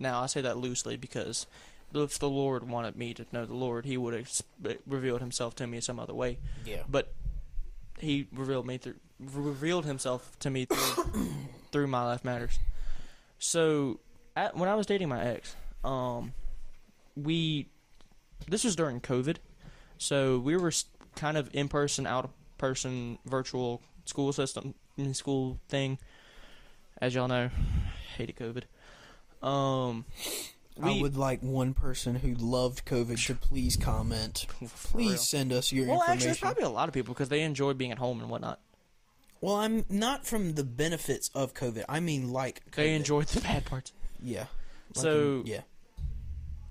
[0.00, 1.46] now I say that loosely because
[1.94, 5.66] if the Lord wanted me to know the Lord, He would have revealed Himself to
[5.66, 6.82] me some other way Yeah.
[6.88, 7.12] but
[8.00, 11.28] he revealed me through revealed himself to me through
[11.72, 12.58] through my life matters.
[13.38, 14.00] So,
[14.36, 16.32] at, when I was dating my ex, um,
[17.16, 17.68] we
[18.48, 19.36] this was during COVID,
[19.98, 20.72] so we were
[21.16, 24.74] kind of in person, out of person, virtual school system,
[25.12, 25.98] school thing.
[27.00, 27.50] As y'all know,
[28.16, 29.46] hated COVID.
[29.46, 30.04] Um,
[30.82, 34.46] I we- would like one person who loved COVID to please comment.
[34.68, 35.08] for real.
[35.08, 36.12] Please send us your Well, information.
[36.12, 38.60] actually, there's probably a lot of people because they enjoy being at home and whatnot.
[39.40, 41.84] well, I'm not from the benefits of COVID.
[41.88, 42.96] I mean, like They COVID.
[42.96, 43.92] enjoyed the bad parts.
[44.22, 44.46] Yeah.
[44.94, 45.60] Like So- in- yeah,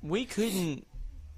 [0.01, 0.85] we couldn't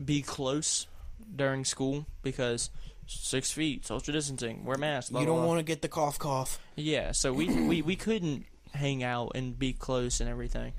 [0.04, 0.88] be close
[1.36, 2.70] during school because
[3.08, 5.10] six feet, social distancing, wear masks.
[5.10, 6.60] Blah, you don't want to get the cough cough.
[6.76, 10.74] Yeah, so we, we we couldn't hang out and be close and everything.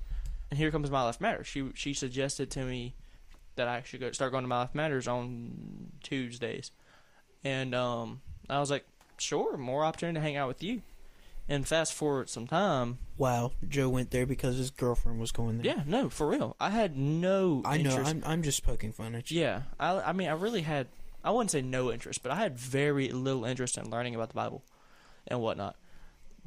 [0.53, 1.47] And here comes My Life Matters.
[1.47, 2.95] She she suggested to me
[3.57, 6.73] that I should go start going to My Life Matters on Tuesdays,
[7.43, 8.85] and um I was like,
[9.17, 10.83] sure, more opportunity to hang out with you.
[11.49, 15.75] And fast forward some time, Wow, Joe went there because his girlfriend was going there.
[15.75, 17.63] yeah, no, for real, I had no.
[17.65, 17.89] I know.
[17.93, 19.41] interest I'm I'm just poking fun at you.
[19.41, 20.89] Yeah, I, I mean, I really had,
[21.25, 24.35] I wouldn't say no interest, but I had very little interest in learning about the
[24.35, 24.63] Bible
[25.27, 25.77] and whatnot.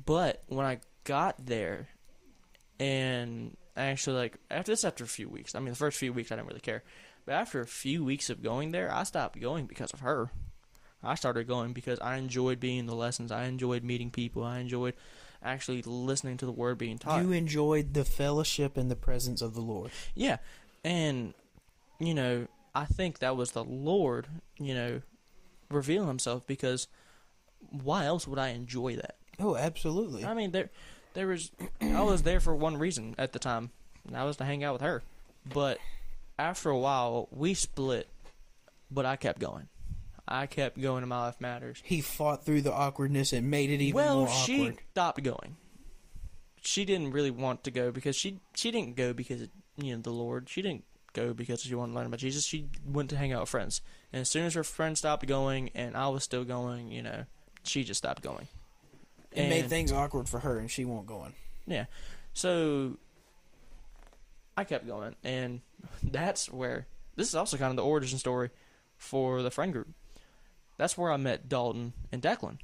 [0.06, 1.88] But when I got there,
[2.80, 6.32] and actually, like, after this, after a few weeks, I mean, the first few weeks
[6.32, 6.84] I didn't really care,
[7.26, 10.32] but after a few weeks of going there, I stopped going because of her.
[11.04, 14.60] I started going because I enjoyed being in the lessons, I enjoyed meeting people, I
[14.60, 14.96] enjoyed
[15.44, 17.22] actually listening to the word being taught.
[17.22, 19.92] You enjoyed the fellowship and the presence of the Lord.
[20.16, 20.38] Yeah,
[20.84, 21.34] and
[22.00, 25.02] you know, I think that was the Lord, you know,
[25.70, 26.88] revealing Himself because
[27.70, 29.18] why else would I enjoy that?
[29.40, 30.26] Oh, absolutely.
[30.26, 30.70] I mean, there,
[31.16, 31.52] there was,
[31.82, 33.72] I was there for one reason at the time,
[34.06, 35.02] and that was to hang out with her.
[35.52, 35.80] But
[36.38, 38.08] after a while, we split,
[38.92, 39.68] but I kept going.
[40.28, 41.82] I kept going to My Life Matters.
[41.84, 45.58] He fought through the awkwardness and made it even well, more she stopped going.
[46.62, 50.02] She didn't really want to go because she she didn't go because of, you know
[50.02, 50.50] the Lord.
[50.50, 52.44] She didn't go because she wanted to learn about Jesus.
[52.44, 53.82] She went to hang out with friends.
[54.12, 57.26] And as soon as her friends stopped going and I was still going, you know,
[57.64, 58.48] she just stopped going.
[59.36, 61.34] It made things awkward for her, and she won't go in.
[61.68, 61.86] Yeah.
[62.34, 62.98] So
[64.58, 65.62] I kept going, and
[66.04, 68.50] that's where this is also kind of the origin story
[68.98, 69.90] for the friend group.
[70.78, 72.58] That's where I met Dalton and Declan.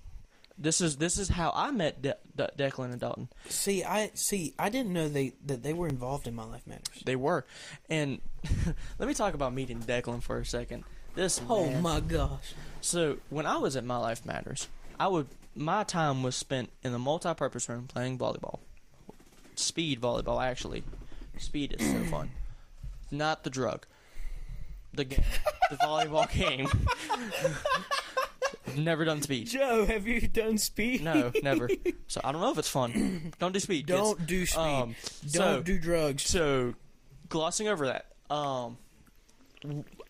[0.57, 3.29] This is this is how I met De- De- Declan and Dalton.
[3.47, 4.53] See, I see.
[4.59, 7.01] I didn't know they that they were involved in My Life Matters.
[7.05, 7.45] They were,
[7.89, 8.19] and
[8.99, 10.83] let me talk about meeting Declan for a second.
[11.15, 12.53] This Oh man- my gosh!
[12.81, 14.67] So when I was at My Life Matters,
[14.99, 18.59] I would my time was spent in the multi-purpose room playing volleyball,
[19.55, 20.43] speed volleyball.
[20.43, 20.83] Actually,
[21.37, 22.31] speed is so fun.
[23.11, 23.85] Not the drug,
[24.93, 25.23] the game,
[25.69, 26.67] the volleyball game.
[28.77, 29.47] never done speed.
[29.47, 31.03] Joe, have you done speed?
[31.03, 31.69] No, never.
[32.07, 33.33] So I don't know if it's fun.
[33.39, 33.85] Don't do speed.
[33.87, 34.59] Don't do speed.
[34.59, 34.95] Um,
[35.31, 36.23] Don't so- do drugs.
[36.23, 36.75] So,
[37.29, 38.77] glossing over that, um,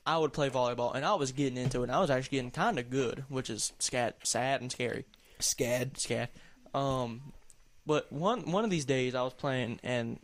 [0.06, 1.84] I would play volleyball, and I was getting into it.
[1.84, 5.06] and I was actually getting kind of good, which is scat, sad and scary.
[5.42, 5.98] Scad.
[6.00, 6.32] Scat.
[6.74, 7.34] Um,
[7.86, 10.20] but one one of these days, I was playing, and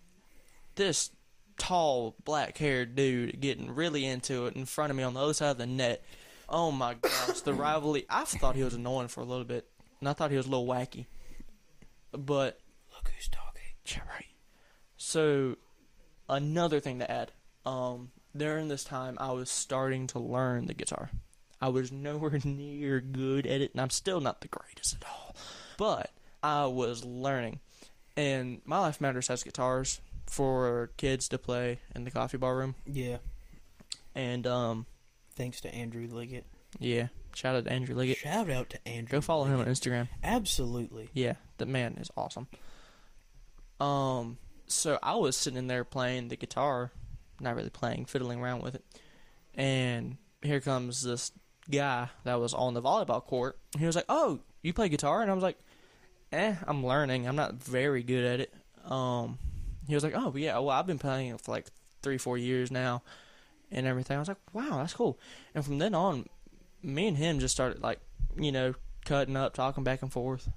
[0.75, 1.11] this
[1.57, 5.51] tall, black-haired dude getting really into it in front of me on the other side
[5.51, 6.03] of the net.
[6.47, 8.05] Oh my gosh, the rivalry!
[8.09, 9.67] I thought he was annoying for a little bit,
[9.99, 11.07] and I thought he was a little wacky.
[12.11, 12.59] But
[12.93, 13.61] Look who's talking.
[13.85, 14.25] yeah, right.
[14.95, 15.57] So,
[16.29, 17.31] another thing to add.
[17.65, 21.09] Um, during this time, I was starting to learn the guitar.
[21.61, 25.35] I was nowhere near good at it, and I'm still not the greatest at all.
[25.77, 26.11] But
[26.43, 27.59] I was learning.
[28.15, 32.75] And My Life Matters has guitars for kids to play in the coffee bar room.
[32.85, 33.17] Yeah.
[34.15, 34.85] And, um,
[35.35, 36.45] Thanks to Andrew Liggett.
[36.79, 38.17] yeah, shout out to Andrew Liggett.
[38.17, 39.17] Shout out to Andrew.
[39.17, 40.07] Go follow him on Instagram.
[40.23, 41.09] Absolutely.
[41.13, 42.47] Yeah, the man is awesome.
[43.79, 46.91] Um, so I was sitting in there playing the guitar,
[47.39, 48.83] not really playing, fiddling around with it,
[49.53, 51.31] and here comes this
[51.69, 53.57] guy that was on the volleyball court.
[53.77, 55.57] He was like, "Oh, you play guitar?" And I was like,
[56.31, 57.27] "Eh, I'm learning.
[57.27, 58.53] I'm not very good at it."
[58.89, 59.37] Um,
[59.87, 60.57] he was like, "Oh, yeah.
[60.59, 61.67] Well, I've been playing it for like
[62.01, 63.03] three, four years now,
[63.71, 65.19] and everything." I was like, "Wow, that's cool."
[65.55, 66.25] And from then on,
[66.83, 67.99] me and him just started like,
[68.37, 68.73] you know,
[69.05, 70.49] cutting up, talking back and forth.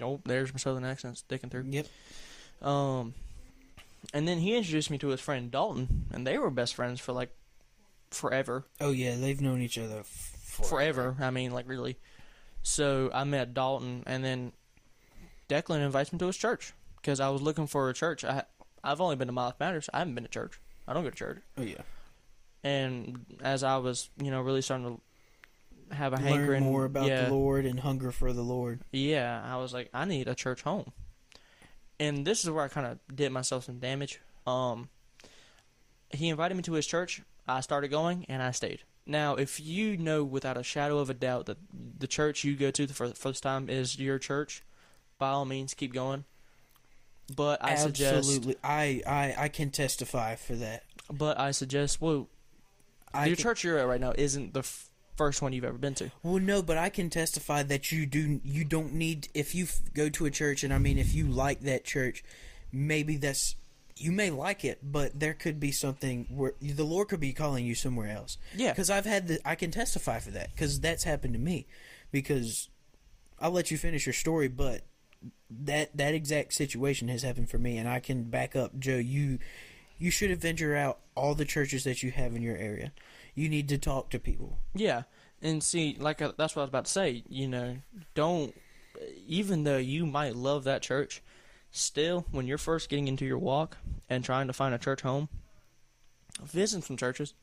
[0.00, 1.66] Oh, there's my southern accent sticking through.
[1.68, 1.86] Yep.
[2.62, 3.14] Um,
[4.12, 7.12] and then he introduced me to his friend Dalton, and they were best friends for
[7.12, 7.30] like
[8.10, 8.64] forever.
[8.80, 11.16] Oh yeah, they've known each other f- Forever.
[11.20, 11.98] I mean, like really.
[12.62, 14.52] So I met Dalton, and then
[15.48, 18.24] Declan invites me to his church because I was looking for a church.
[18.24, 18.44] I
[18.82, 19.88] I've only been to My Life Matters.
[19.92, 20.60] I haven't been to church.
[20.86, 21.38] I don't go to church.
[21.58, 21.82] Oh yeah.
[22.62, 25.00] And as I was, you know, really starting
[25.90, 28.80] to have a Learn hankering more about yeah, the Lord and hunger for the Lord.
[28.92, 30.92] Yeah, I was like, I need a church home.
[32.00, 34.20] And this is where I kind of did myself some damage.
[34.46, 34.88] Um,
[36.10, 37.22] he invited me to his church.
[37.46, 38.82] I started going, and I stayed.
[39.06, 41.58] Now, if you know without a shadow of a doubt that
[41.98, 44.62] the church you go to for the first time is your church,
[45.18, 46.24] by all means, keep going.
[47.36, 50.84] But I suggest, Absolutely, I, I I can testify for that.
[51.12, 52.28] but I suggest, well,
[53.12, 55.78] I your can- church you're at right now isn't the f- first one you've ever
[55.78, 56.10] been to.
[56.22, 58.40] Well, no, but I can testify that you do.
[58.44, 61.26] You don't need if you f- go to a church, and I mean, if you
[61.26, 62.22] like that church,
[62.72, 63.56] maybe that's
[63.96, 67.64] you may like it, but there could be something where the Lord could be calling
[67.64, 68.38] you somewhere else.
[68.54, 68.72] Yeah.
[68.72, 69.40] because I've had the.
[69.44, 71.66] I can testify for that because that's happened to me.
[72.10, 72.68] Because
[73.40, 74.82] I'll let you finish your story, but
[75.50, 78.96] that that exact situation has happened for me, and I can back up, Joe.
[78.96, 79.38] You
[79.98, 82.92] you should venture out all the churches that you have in your area.
[83.34, 84.58] You need to talk to people.
[84.74, 85.02] Yeah,
[85.42, 87.22] and see, like uh, that's what I was about to say.
[87.28, 87.76] You know,
[88.14, 88.54] don't
[89.26, 91.22] even though you might love that church,
[91.76, 93.76] still when you're first getting into your walk
[94.08, 95.28] and trying to find a church home,
[96.42, 97.34] visit some churches.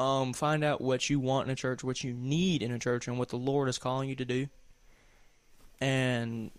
[0.00, 3.08] Um, find out what you want in a church, what you need in a church,
[3.08, 4.46] and what the Lord is calling you to do.
[5.80, 6.50] And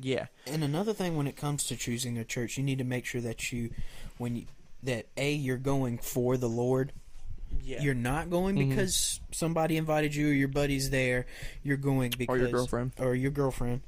[0.00, 3.04] yeah, And another thing when it comes to choosing a church, you need to make
[3.04, 3.70] sure that you
[4.18, 4.46] when you
[4.82, 6.92] that A you're going for the Lord.
[7.62, 8.68] yeah, You're not going Mhm.
[8.70, 11.26] because somebody invited you or your buddy's there.
[11.62, 12.92] You're going because or your girlfriend.
[12.98, 13.82] or your girlfriend.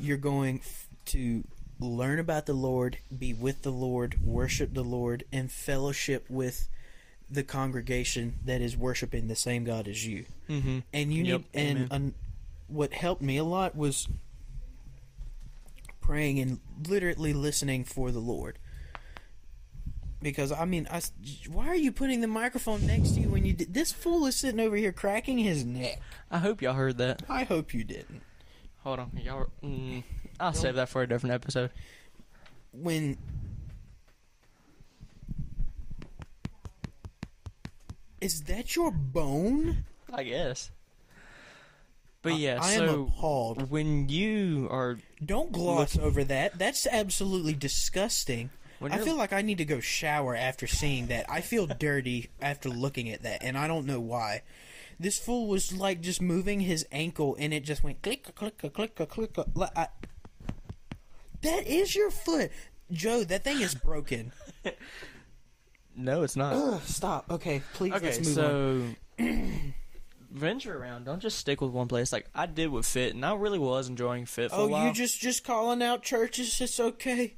[0.00, 1.42] You're going f- to
[1.80, 6.68] learn about the Lord, be with the Lord, worship the Lord, and fellowship with
[7.30, 10.24] the congregation that is worshiping the same God as you.
[10.48, 10.78] Mm-hmm.
[10.92, 12.14] And you Yep, need and um,
[12.68, 14.08] what helped me a lot was
[16.00, 16.58] praying and
[16.88, 18.58] literally listening for the Lord.
[20.20, 21.00] Because I mean, I
[21.48, 23.72] why are you putting the microphone next to you when you did?
[23.72, 26.00] This fool is sitting over here cracking his neck.
[26.30, 27.22] I hope y'all heard that.
[27.28, 28.22] I hope you didn't.
[28.82, 29.46] Hold on, y'all.
[29.62, 30.02] Mm,
[30.40, 31.70] I'll save that for a different episode.
[32.72, 33.18] When
[38.20, 39.84] is that your bone?
[40.12, 40.70] I guess.
[42.22, 43.70] But I- yeah, I, am so appalled.
[43.70, 46.58] when you are Don't gloss over that.
[46.58, 48.50] That's absolutely disgusting.
[48.80, 51.26] when I you're, feel like I need to go shower after seeing that.
[51.30, 54.42] I feel dirty after looking at that, and I don't know why.
[55.00, 58.72] This fool was like just moving his ankle, and it just went click, click, click,
[58.72, 59.36] click, click.
[59.54, 59.88] Like, I,
[61.42, 62.50] that is your foot,
[62.90, 63.24] Joe.
[63.24, 64.32] That thing is broken.
[66.00, 66.54] No, it's not.
[66.54, 67.28] Ugh, stop.
[67.28, 67.92] Okay, please.
[67.92, 68.96] okay, let's move on.
[69.18, 69.24] so
[70.30, 71.04] venture around.
[71.04, 72.12] Don't just stick with one place.
[72.12, 74.86] Like I did with Fit, and I really was enjoying Fit for a Oh, while.
[74.86, 76.60] you just just calling out churches?
[76.60, 77.34] It's okay.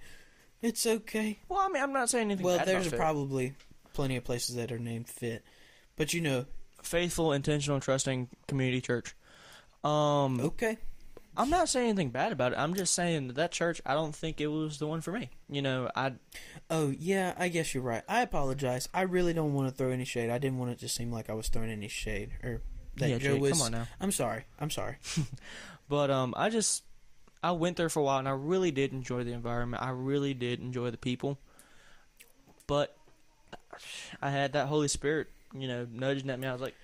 [0.61, 1.39] It's okay.
[1.49, 2.45] well, I mean, I'm not saying anything.
[2.45, 3.01] Well, bad there's about Fit.
[3.01, 3.55] probably
[3.95, 5.43] plenty of places that are named Fit,
[5.97, 6.45] but you know,
[6.83, 9.15] faithful, intentional, trusting community church.
[9.83, 10.77] Um, okay.
[11.41, 12.59] I'm not saying anything bad about it.
[12.59, 13.81] I'm just saying that, that church.
[13.87, 15.31] I don't think it was the one for me.
[15.49, 16.13] You know, I
[16.69, 18.03] Oh yeah, I guess you're right.
[18.09, 18.89] I apologize.
[18.93, 20.31] I really don't want to throw any shade.
[20.31, 22.63] I didn't want it to seem like I was throwing any shade or
[22.97, 23.53] that yeah, Joe Jake, was.
[23.53, 23.87] come on now.
[24.01, 24.45] I'm sorry.
[24.59, 24.97] I'm sorry.
[25.91, 26.85] But um, I just
[27.43, 29.83] I went there for a while, and I really did enjoy the environment.
[29.83, 31.37] I really did enjoy the people.
[32.69, 32.97] But
[34.23, 36.47] I had that Holy Spirit, you know, nudging at me.
[36.47, 36.77] I was like,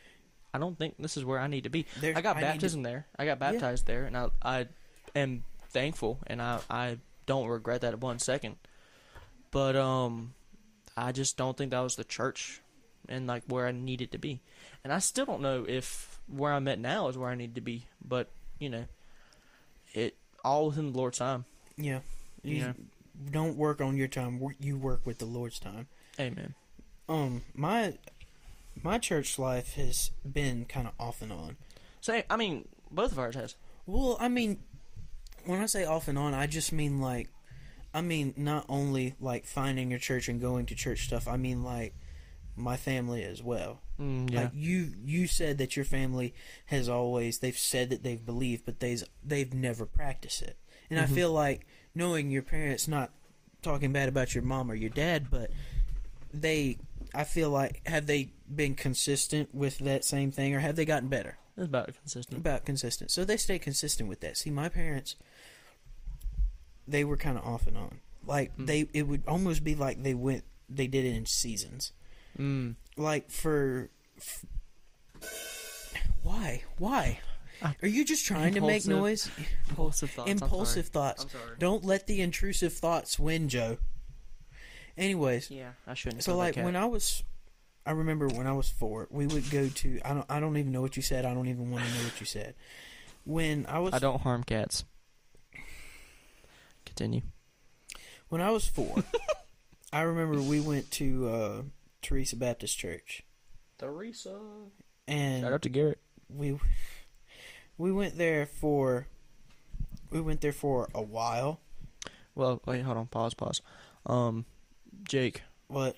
[0.57, 1.85] I don't think this is where I need to be.
[2.01, 3.07] There's, I got to- baptism there.
[3.19, 4.67] I got baptized there, and I I
[5.15, 8.57] am thankful, and I I don't regret that one second.
[9.51, 10.35] But um,
[10.97, 12.61] I just don't think that was the church,
[13.09, 14.41] and like where I needed to be,
[14.83, 17.61] and I still don't know if where I'm at now is where I need to
[17.61, 17.85] be.
[18.03, 18.85] But you know,
[19.95, 21.45] it all within the Lord's time.
[21.77, 22.01] yeah.
[22.43, 22.73] You Yeah.
[23.31, 24.41] don't work on your time.
[24.61, 25.89] You work with the Lord's time.
[26.21, 26.55] Amen.
[27.09, 27.95] Um, my
[28.83, 31.57] my church life has been kind of off and on.
[32.01, 33.57] So I mean, both of ours has.
[33.87, 34.59] Well, I mean,
[35.45, 37.29] when I say off and on, I just mean like,
[37.95, 41.27] I mean not only like finding your church and going to church stuff.
[41.29, 41.95] I mean like
[42.57, 43.81] my family as well.
[44.01, 44.43] Mm, yeah.
[44.43, 46.35] Like you, you said that your family
[46.67, 50.57] has always they've said that they've believed, but they've they've never practiced it.
[50.91, 51.15] And I Mhm.
[51.15, 53.13] feel like knowing your parents, not
[53.63, 55.51] talking bad about your mom or your dad, but
[56.33, 56.79] they,
[57.15, 61.09] I feel like have they been consistent with that same thing, or have they gotten
[61.09, 61.39] better?
[61.57, 62.39] it's about consistent.
[62.39, 63.11] about consistent.
[63.11, 64.37] So they stay consistent with that.
[64.37, 65.17] See, my parents,
[66.87, 68.01] they were kind of off and on.
[68.27, 68.67] Like Hmm.
[68.67, 71.93] they, it would almost be like they went, they did it in seasons.
[72.39, 72.75] Mm.
[72.97, 73.89] Like for,
[74.19, 74.45] f-
[76.23, 77.21] why, why?
[77.83, 79.31] Are you just trying to make noise?
[79.71, 80.31] Impulsive thoughts.
[80.31, 80.93] I'm Impulsive sorry.
[80.93, 81.23] thoughts.
[81.25, 81.57] I'm sorry.
[81.59, 83.79] Don't let the intrusive thoughts win, Joe.
[84.99, 86.23] Anyways, Yeah, I shouldn't.
[86.23, 87.23] so like when I was,
[87.87, 90.01] I remember when I was four, we would go to.
[90.05, 90.27] I don't.
[90.29, 91.25] I don't even know what you said.
[91.25, 92.55] I don't even want to know what you said.
[93.25, 94.85] When I was I don't harm cats.
[96.85, 97.23] Continue.
[98.29, 99.05] When I was four,
[99.93, 101.63] I remember we went to uh,
[102.03, 103.23] Teresa Baptist Church,
[103.79, 104.37] Teresa.
[105.07, 105.99] and Shout out to Garrett.
[106.29, 106.59] we
[107.79, 109.07] we went there for
[110.11, 111.61] we went there for a while.
[112.35, 113.07] Well, wait, hold on.
[113.07, 113.35] Pause.
[113.35, 113.63] Pause.
[114.07, 114.45] Um,
[115.09, 115.43] Jake.
[115.69, 115.97] What?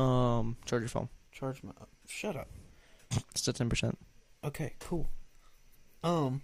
[0.00, 1.08] Um, charge your phone.
[1.30, 1.72] Charge my.
[2.06, 2.48] Shut up.
[3.32, 3.98] It's at ten percent.
[4.42, 5.10] Okay, cool.
[6.02, 6.42] Um,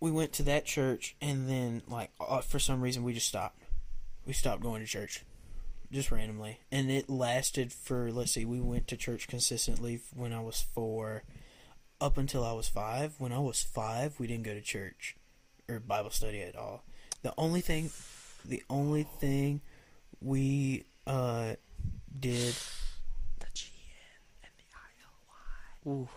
[0.00, 3.60] we went to that church, and then like uh, for some reason we just stopped.
[4.26, 5.24] We stopped going to church,
[5.90, 8.46] just randomly, and it lasted for let's see.
[8.46, 11.24] We went to church consistently when I was four,
[12.00, 13.14] up until I was five.
[13.18, 15.16] When I was five, we didn't go to church
[15.68, 16.84] or Bible study at all.
[17.22, 17.90] The only thing,
[18.44, 19.60] the only thing
[20.22, 21.56] we uh
[22.18, 22.54] did
[23.40, 25.90] The G N and the I L Y.
[25.90, 26.08] Ooh.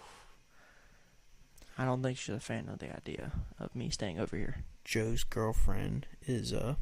[1.78, 4.64] I don't think she's a fan of the idea of me staying over here.
[4.86, 6.76] Joe's girlfriend is uh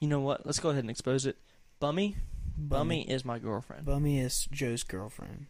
[0.00, 0.44] You know what?
[0.44, 1.36] Let's go ahead and expose it.
[1.80, 2.16] Bummy,
[2.56, 3.84] Bummy is my girlfriend.
[3.86, 5.46] Bummy is Joe's girlfriend.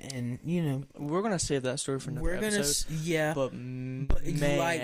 [0.00, 2.92] And you know, We're gonna save that story for another we're gonna episode.
[2.92, 4.82] s- yeah, But, but man, like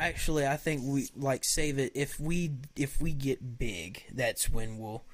[0.00, 4.78] actually I think we like save it if we if we get big, that's when
[4.78, 5.04] we'll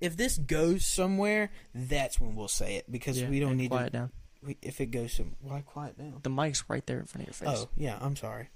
[0.00, 3.92] if this goes somewhere, that's when we'll say it because Yeah, we don't need quiet
[3.92, 4.10] to down.
[4.44, 6.20] we, if it goes some why quiet down.
[6.22, 7.62] The mic's right there in front of your face.
[7.64, 8.48] Oh, yeah, I'm sorry.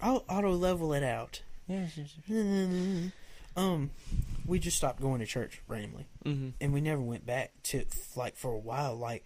[0.00, 1.42] I'll auto level it out.
[1.66, 1.86] yeah.
[3.56, 3.90] um
[4.46, 6.06] we just stopped going to church randomly.
[6.24, 6.50] Mm-hmm.
[6.60, 7.84] and we never went back to
[8.16, 9.24] like for a while like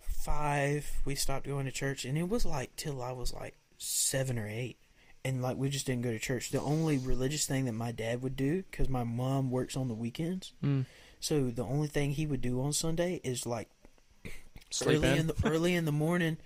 [0.00, 4.38] five we stopped going to church and it was like till i was like seven
[4.38, 4.76] or eight
[5.24, 8.20] and like we just didn't go to church the only religious thing that my dad
[8.22, 10.84] would do because my mom works on the weekends Mm.
[11.20, 13.68] So the only thing he would do on sunday is like
[14.70, 15.18] Sleep early in.
[15.18, 16.38] in the early in the morning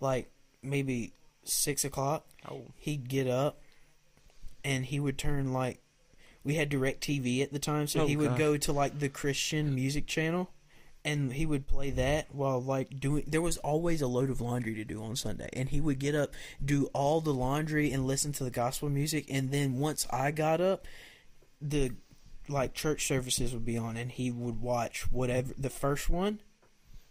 [0.00, 0.30] like
[0.62, 1.12] maybe
[1.44, 2.62] six o'clock Oh.
[2.76, 3.60] he'd get up
[4.64, 5.80] and he would turn like
[6.44, 8.38] we had DirecTV at the time so Oh, he would gosh.
[8.38, 10.50] go to like the christian music channel
[11.04, 14.74] and he would play that while like doing there was always a load of laundry
[14.74, 16.32] to do on sunday and he would get up
[16.64, 20.60] do all the laundry and listen to the gospel music and then once i got
[20.60, 20.84] up
[21.62, 21.92] the
[22.48, 26.40] like church services would be on and he would watch whatever the first one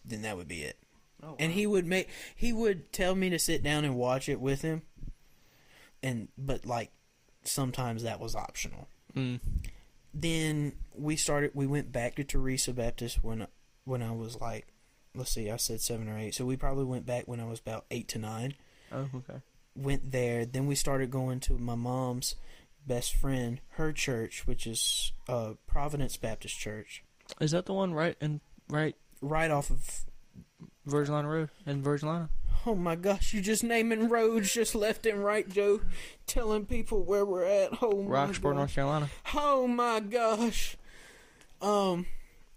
[0.08, 0.78] then that would be it.
[1.22, 4.40] Oh, and he would make he would tell me to sit down and watch it
[4.40, 4.84] with him.
[6.04, 6.92] And but like
[7.44, 8.88] sometimes that was optional.
[9.16, 9.40] Mm.
[10.14, 13.48] then we started we went back to teresa baptist when
[13.84, 14.68] when i was like
[15.16, 16.36] let's see i said seven or eight.
[16.36, 18.54] So we probably went back when i was about eight to nine.
[18.92, 19.42] Oh, okay.
[19.76, 20.46] went there.
[20.46, 22.36] Then we started going to my mom's
[22.88, 27.04] best friend her church which is uh providence baptist church
[27.42, 30.06] Is that the one right and right right off of
[30.86, 32.30] Virgin Road in Virgin
[32.66, 35.82] Oh my gosh, you're just naming roads just left and right, Joe.
[36.26, 37.82] Telling people where we're at.
[37.82, 38.74] Oh my Roxboro, North.
[38.74, 39.10] Carolina.
[39.34, 40.76] Oh my gosh.
[41.62, 42.08] Um,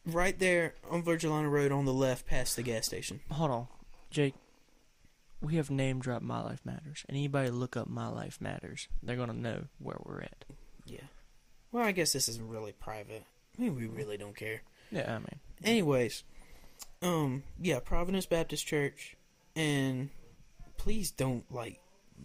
[0.05, 3.21] right there on Virgilina Road on the left past the gas station.
[3.31, 3.67] Hold on,
[4.11, 4.35] Jake.
[5.43, 7.05] We have name dropped My Life Matters.
[7.09, 10.45] Anybody look up My Life Matters, they're gonna know where we're at.
[10.85, 11.01] Yeah.
[11.73, 13.25] Well, I guess this isn't really private.
[13.59, 14.63] I mean, we really don't care.
[14.91, 16.25] Yeah, I mean, Anyways,
[17.03, 19.17] um, yeah, Providence Baptist Church,
[19.55, 20.11] and
[20.77, 21.81] please don't like,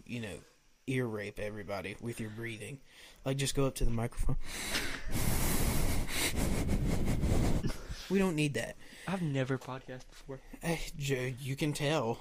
[0.06, 0.38] you know,
[0.86, 2.80] ear rape everybody with your breathing.
[3.24, 4.36] Like, just go up to the microphone.
[8.10, 8.76] we don't need that.
[9.06, 10.40] I've never podcast before.
[10.62, 12.20] Hey, Joe, you can tell.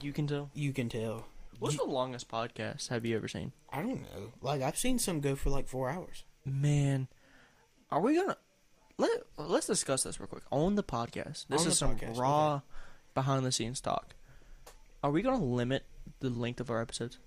[0.00, 0.50] You can tell.
[0.54, 1.26] You can tell.
[1.58, 3.52] What's You- the longest podcast have you ever seen?
[3.72, 4.32] I don't know.
[4.40, 6.24] Like, I've seen some go for like four hours.
[6.44, 7.08] Man,
[7.90, 8.36] are we gonna
[8.96, 11.46] let Let's discuss this real quick on the podcast.
[11.48, 12.60] This On is some podcast, raw,
[13.14, 14.14] behind the scenes talk.
[15.02, 15.84] Are we gonna limit
[16.20, 17.18] the length of our episodes?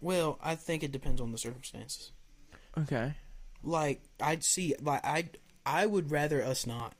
[0.00, 2.12] Well, I think it depends on the circumstances.
[2.76, 3.14] Okay.
[3.62, 5.30] Like, I'd see, like, I,
[5.64, 6.94] I would rather us not.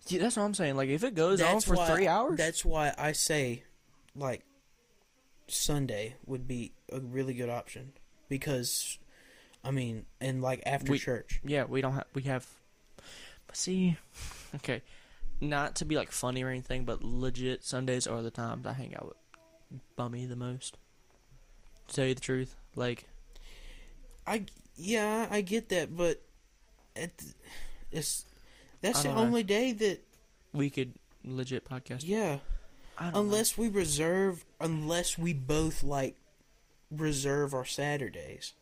[0.00, 0.76] See, that's what I'm saying.
[0.76, 3.64] Like, if it goes on for why- three hours, That's why I say,
[4.16, 4.42] like,
[5.48, 7.92] Sunday would be a really good option
[8.28, 8.98] because,
[9.64, 11.40] I mean, and like after We- church.
[11.44, 12.06] yeah, we don't have.
[12.14, 12.46] We have.
[13.46, 13.96] But see,
[14.56, 14.82] okay,
[15.40, 18.94] not to be like funny or anything, but legit Sundays are the times I hang
[18.94, 19.06] out
[19.70, 20.76] with Bummy the most.
[21.88, 23.08] To tell you the truth, like
[24.26, 24.44] I
[24.76, 26.22] yeah, I get that, but
[26.96, 27.12] it,
[27.90, 28.24] it's
[28.80, 29.22] that's the don't know.
[29.22, 30.00] only day that
[30.52, 30.94] we could
[31.24, 32.02] legit podcast.
[32.04, 32.38] yeah.
[33.04, 33.20] Don't know.
[33.20, 36.16] Unless we reserve, unless we both like
[36.90, 38.54] reserve our Saturdays.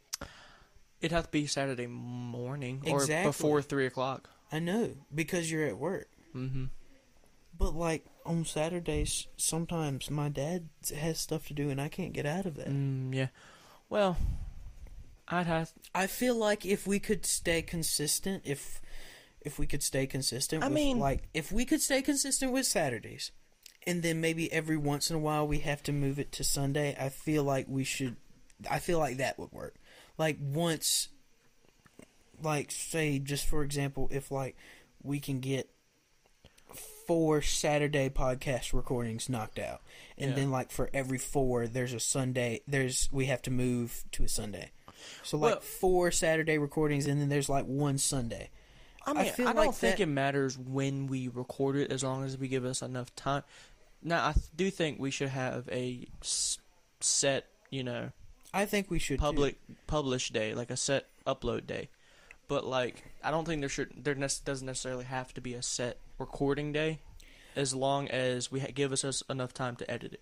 [1.00, 4.28] It has to be Saturday morning or before three o'clock.
[4.52, 6.08] I know because you're at work.
[6.34, 6.66] Mm-hmm.
[7.56, 12.26] But like on Saturdays, sometimes my dad has stuff to do and I can't get
[12.26, 12.68] out of that.
[12.68, 13.28] Mm, yeah.
[13.88, 14.18] Well,
[15.28, 15.72] I'd have.
[15.94, 18.80] I feel like if we could stay consistent, if
[19.40, 22.66] if we could stay consistent, I with, mean- like if we could stay consistent with
[22.66, 23.30] Saturdays,
[23.86, 26.96] and then maybe every once in a while we have to move it to Sunday.
[26.98, 28.16] I feel like we should.
[28.70, 29.74] I feel like that would work.
[30.18, 31.08] Like once,
[32.42, 34.56] like say just for example, if like
[35.02, 35.70] we can get
[37.06, 39.80] four Saturday podcast recordings knocked out,
[40.16, 40.36] and Yeah.
[40.36, 42.60] then like for every four, there's a Sunday.
[42.68, 44.70] There's we have to move to a Sunday.
[45.22, 48.50] So like Well- four Saturday recordings, and then there's like one Sunday.
[49.06, 51.90] I I mean, I, feel don't like think that- it matters when we record it,
[51.90, 53.42] as long as we give us enough time.
[54.02, 56.58] Now, I do think we should have a s-
[57.00, 58.10] set, you know,
[58.54, 59.22] I think we should too.
[59.22, 61.88] public publish day, like a set upload day.
[62.48, 65.62] But like, I don't think there should there nec- doesn't necessarily have to be a
[65.62, 66.98] set recording day,
[67.54, 70.20] as long as we ha- give us, us enough time to edit it.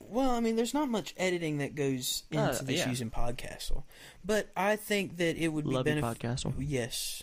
[0.00, 2.88] Well, I mean, there's not much editing that goes into Uh, this yeah.
[2.88, 3.82] using Podcastle,
[4.24, 6.54] but I think that it would be beneficial.
[6.56, 7.22] you, Yes,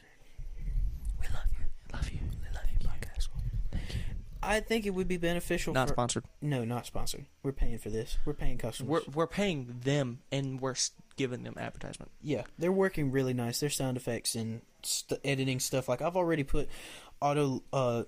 [1.20, 1.66] We love you.
[1.94, 2.20] Love you.
[2.54, 3.80] Love you, Podcastle.
[4.46, 5.74] I think it would be beneficial.
[5.74, 6.26] Not for, sponsored.
[6.42, 7.26] No, not sponsored.
[7.44, 8.18] We're paying for this.
[8.26, 8.90] We're paying customers.
[9.08, 10.76] We're we're paying them, and we're
[11.18, 12.12] giving them advertisement.
[12.22, 13.60] yeah, they're working really nice.
[13.60, 15.88] Their sound effects and st- editing stuff.
[15.90, 16.70] Like I've already put
[17.22, 18.04] auto, uh,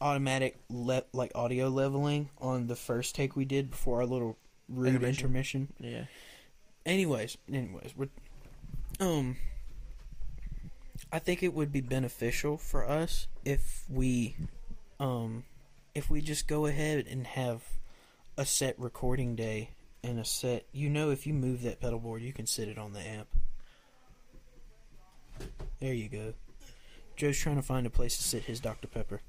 [0.00, 4.36] automatic le- like audio leveling on the first take we did before our little
[4.68, 5.24] rude Intermission.
[5.26, 5.68] intermission.
[5.78, 6.04] Yeah.
[6.84, 8.08] anyways anyways we're
[9.00, 9.36] um
[11.12, 14.34] i think it would be beneficial for us if we
[15.00, 15.44] um
[15.94, 17.62] if we just go ahead and have
[18.36, 19.70] a set recording day
[20.02, 22.78] and a set you know if you move that pedal board you can sit it
[22.78, 23.28] on the amp
[25.80, 26.32] there you go
[27.16, 29.20] joe's trying to find a place to sit his dr pepper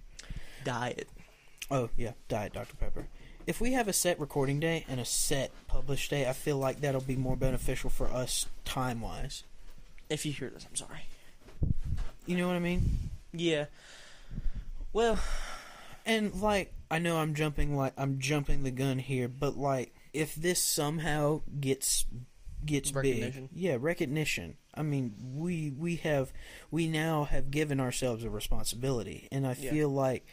[0.68, 1.08] Diet.
[1.72, 3.08] Oh yeah, Diet Dr Pepper.
[3.46, 6.82] If we have a set recording day and a set published day, I feel like
[6.82, 9.44] that'll be more beneficial for us time wise.
[10.10, 11.06] If you hear this, I'm sorry.
[12.26, 13.12] You know what I mean?
[13.32, 13.68] Yeah.
[14.92, 15.18] Well,
[16.08, 20.34] And like, I know I'm jumping like I'm jumping the gun here, but like, if
[20.36, 22.06] this somehow gets
[22.66, 23.50] gets Recognition.
[23.54, 24.58] big, yeah, recognition.
[24.74, 26.32] I mean, we we have
[26.72, 29.72] we now have given ourselves a responsibility, and I Yeah.
[29.72, 30.26] feel like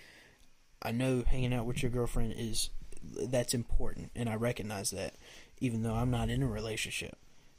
[0.81, 2.71] I know hanging out with your girlfriend is
[3.03, 5.17] that's important, and I recognize that,
[5.61, 7.17] even though I'm not in a relationship.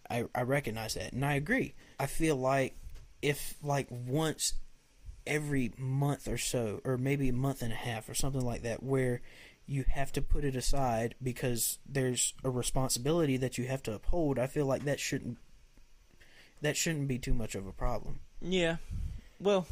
[0.09, 1.73] I I recognize that, and I agree.
[1.99, 2.75] I feel like
[3.21, 4.53] if like once
[5.27, 8.83] every month or so, or maybe a month and a half, or something like that,
[8.83, 9.21] where
[9.67, 14.37] you have to put it aside because there's a responsibility that you have to uphold.
[14.37, 15.37] I feel like that shouldn't
[16.61, 18.19] that shouldn't be too much of a problem.
[18.41, 18.77] Yeah.
[19.39, 19.67] Well,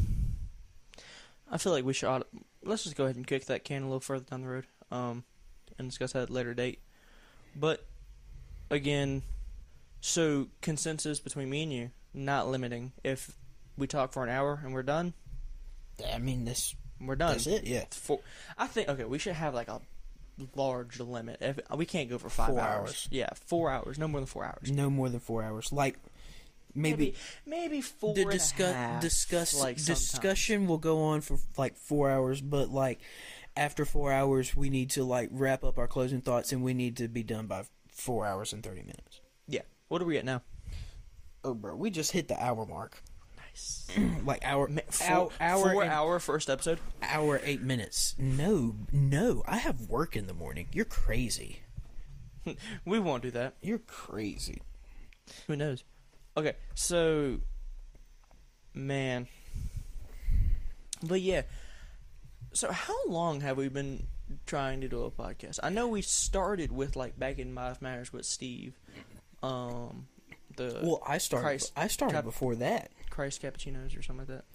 [1.50, 2.24] I feel like we should.
[2.64, 5.24] Let's just go ahead and kick that can a little further down the road, um,
[5.78, 6.80] and discuss that at a later date.
[7.56, 7.86] But
[8.70, 9.24] again,
[10.02, 12.94] so consensus between me and you, not limiting.
[13.04, 13.36] If
[13.78, 15.14] we talk for an hour and we're done,
[16.14, 17.34] I mean, this we're done.
[17.34, 17.66] that's it.
[17.66, 18.20] Yeah, Four,
[18.58, 19.82] I think okay, we should have like a
[20.56, 21.38] large limit.
[21.42, 22.60] If we can't go for five hours.
[22.60, 23.08] hours.
[23.12, 24.72] Yeah, four hours, no more than four hours.
[24.72, 25.72] no more than four hours.
[25.72, 25.98] Like
[26.74, 27.16] maybe,
[27.46, 28.14] maybe, maybe four.
[28.14, 30.12] the discuss half, discuss like sometimes.
[30.12, 33.00] discussion will go on for like four hours, but like
[33.56, 36.98] after four hours, we need to like wrap up our closing thoughts, and we need
[36.98, 39.22] to be done by four hours and thirty minutes.
[39.48, 39.62] Yeah.
[39.90, 40.42] What are we at now?
[41.44, 43.04] Oh, bro, we just hit the hour mark.
[43.54, 43.88] Nice.
[44.26, 46.80] like hour, Four, hour, four hour first episode.
[47.02, 48.16] hour eight minutes.
[48.18, 50.68] No, no, I have work in the morning.
[50.72, 51.60] You're crazy.
[52.86, 53.54] We won't do that.
[53.62, 54.62] You're crazy.
[55.48, 55.86] Who knows?
[56.36, 57.40] Okay, so
[58.74, 59.28] man.
[61.02, 61.44] But yeah.
[62.52, 64.08] So how long have we been
[64.46, 65.60] trying to do a podcast?
[65.64, 68.78] I know we started with like back in Life Matters with Steve.
[69.42, 70.08] Um
[70.58, 71.46] the Well, I started.
[71.46, 71.72] Christ.
[71.78, 72.92] I started before that.
[73.14, 74.46] Christ Cappuccinos or something like that.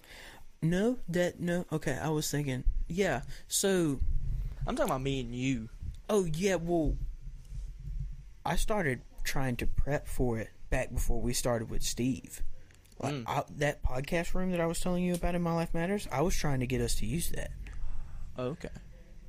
[0.61, 1.65] No, that no.
[1.71, 2.65] Okay, I was thinking.
[2.89, 3.21] Yeah.
[3.47, 3.99] So,
[4.67, 5.69] I'm talking about me and you.
[6.09, 6.55] oh yeah.
[6.55, 6.97] Well,
[8.45, 12.41] I started trying to prep for it back before we started with Steve.
[13.01, 13.23] Like Mm.
[13.27, 16.21] I, that podcast room that I was telling you about in My Life Matters, I
[16.21, 17.51] was trying to get us to use that.
[18.37, 18.69] Okay.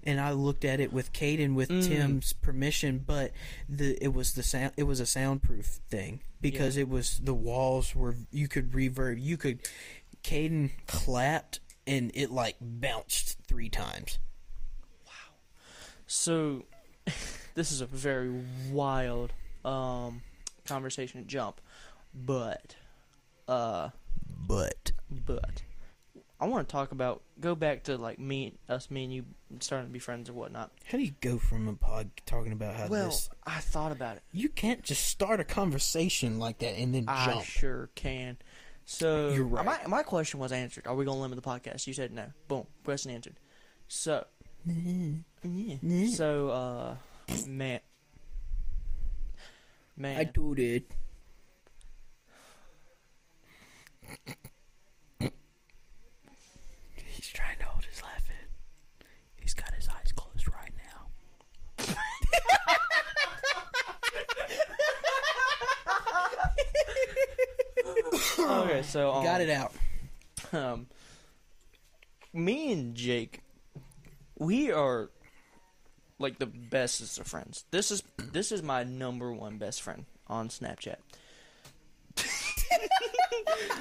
[0.03, 1.87] and I looked at it with Caden with Mm.
[1.87, 3.33] Tim's permission, but
[3.69, 7.95] the it was the sound it was a soundproof thing because it was the walls
[7.95, 9.61] were you could reverb you could
[10.23, 14.19] Caden clapped and it like bounced three times.
[15.07, 15.35] Wow.
[16.07, 16.65] So,
[17.55, 18.33] this is a very
[18.71, 19.33] wild
[19.65, 20.23] um,
[20.65, 21.61] conversation jump,
[22.15, 22.77] but,
[23.49, 23.91] uh,
[24.47, 25.63] But but
[26.41, 29.25] I want to talk about go back to like me, us, me and you
[29.61, 30.73] starting to be friends or whatnot.
[30.85, 33.29] how do you go from a pod talking about how well, this?
[33.47, 34.23] I thought about it.
[34.33, 37.45] You can't just start a conversation like that and then I jump.
[37.45, 38.39] sure can.
[38.87, 39.65] So You're right.
[39.65, 40.87] my my question was answered.
[40.87, 41.87] Are we gonna limit the podcast?
[41.87, 42.27] You said no.
[42.49, 42.67] Boom.
[42.85, 43.37] Question answered.
[43.89, 44.25] So
[44.67, 45.77] yeah.
[46.09, 46.95] So uh,
[47.47, 47.81] man,
[49.97, 50.19] man.
[50.19, 50.91] I told it.
[57.07, 59.07] He's trying to hold his laugh in.
[59.41, 61.11] He's got his eyes closed right now.
[68.39, 69.73] Okay, so um, Got it out.
[70.53, 70.87] um,
[72.33, 73.41] me and Jake,
[74.39, 75.11] we are
[76.19, 77.65] like the bestest of friends.
[77.71, 80.97] This is this is my number one best friend on Snapchat.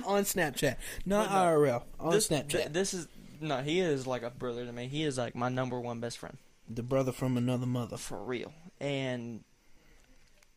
[0.06, 0.76] On Snapchat.
[1.06, 1.84] Not no, IRL.
[2.00, 2.50] On this, Snapchat.
[2.50, 3.08] th- this is
[3.40, 4.88] no, he is like a brother to me.
[4.88, 6.38] He is like my number one best friend
[6.70, 7.98] the brother from another mother.
[7.98, 8.54] for real.
[8.80, 9.44] And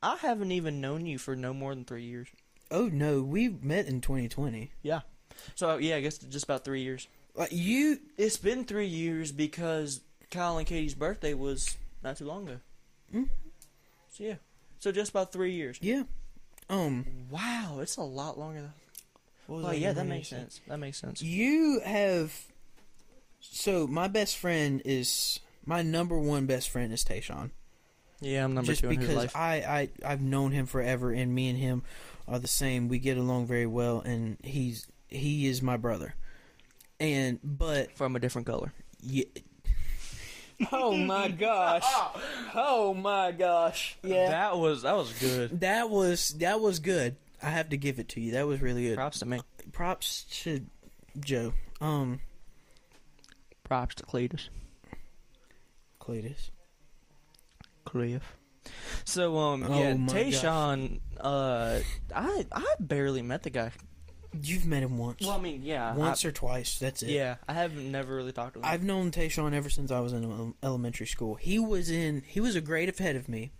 [0.02, 2.28] I haven't even known you for no more than three years.
[2.72, 4.72] Oh no, we met in 2020.
[4.82, 5.00] Yeah.
[5.54, 7.06] So yeah, I guess just about three years.
[7.34, 10.00] Like you, It's been three years because
[10.30, 12.60] Kyle and Katie's birthday was not too long ago.
[13.14, 13.28] Mm.
[14.10, 14.34] So yeah,
[14.78, 15.78] so just about three years.
[15.80, 16.04] yeah.
[16.70, 17.04] Um.
[17.30, 18.62] Wow, it's a lot longer.
[18.62, 18.72] Than...
[19.46, 20.36] what was Oh yeah, that makes say?
[20.36, 20.60] sense.
[20.66, 21.22] That makes sense.
[21.22, 22.34] You have.
[23.40, 27.50] So my best friend is my number one best friend is Tayshawn.
[28.20, 29.36] Yeah, I'm number just two in his because life.
[29.36, 31.82] I, I I've known him forever, and me and him
[32.28, 32.88] are the same.
[32.88, 36.14] We get along very well, and he's he is my brother.
[37.00, 38.72] And but From a different color.
[39.00, 39.24] yeah.
[40.70, 41.82] Oh my gosh!
[42.54, 43.96] Oh my gosh!
[44.04, 45.58] Yeah, That was that was good.
[45.60, 47.16] that was that was good.
[47.42, 48.32] I have to give it to you.
[48.32, 48.94] That was really good.
[48.96, 49.40] Props to me.
[49.72, 50.64] Props to
[51.18, 51.52] Joe.
[51.80, 52.20] Um,
[53.64, 54.50] Props to Cletus.
[56.00, 56.50] Cletus.
[57.84, 58.36] Cliff.
[59.04, 61.80] So um Oh yeah, Tayshawn, uh
[62.14, 63.70] I I barely met the guy.
[64.42, 66.78] You've met him once, Well, I mean, yeah, once I, or twice.
[66.78, 67.10] That's it.
[67.10, 68.64] yeah, I haven't never really talked to him.
[68.64, 71.34] I've known Tayshawn ever since I was in elementary school.
[71.34, 72.22] He was in.
[72.26, 73.52] He was a grade ahead of me.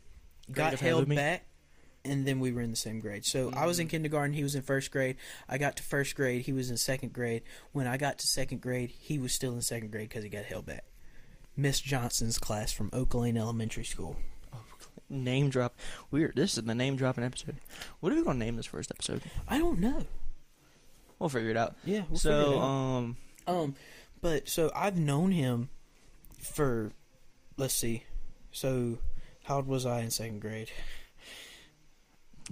[0.50, 1.16] got held me?
[1.16, 1.44] back,
[2.06, 3.26] and then we were in the same grade.
[3.26, 3.90] So I was in Mm.
[3.90, 4.32] kindergarten.
[4.32, 5.16] He was in first grade.
[5.46, 6.40] I got to first grade.
[6.46, 7.42] He was in second grade.
[7.72, 10.46] When I got to second grade, he was still in second grade because he got
[10.46, 10.84] held back.
[11.54, 14.16] Miss Johnson's class from Oak Lane Elementary School.
[15.08, 15.74] Name drop.
[16.10, 16.36] Weird.
[16.36, 17.56] This is the name dropping episode.
[18.00, 19.20] What are we gonna name this first episode?
[19.48, 20.04] I don't know.
[21.18, 21.76] We'll figure it out.
[21.84, 22.62] Yeah, we'll figure it so, out.
[22.64, 23.16] um,
[23.46, 23.74] Um,
[24.20, 25.68] but so I've known him
[26.40, 26.92] for,
[27.56, 28.04] let's see,
[28.50, 28.98] so
[29.44, 30.70] how old was I in second grade?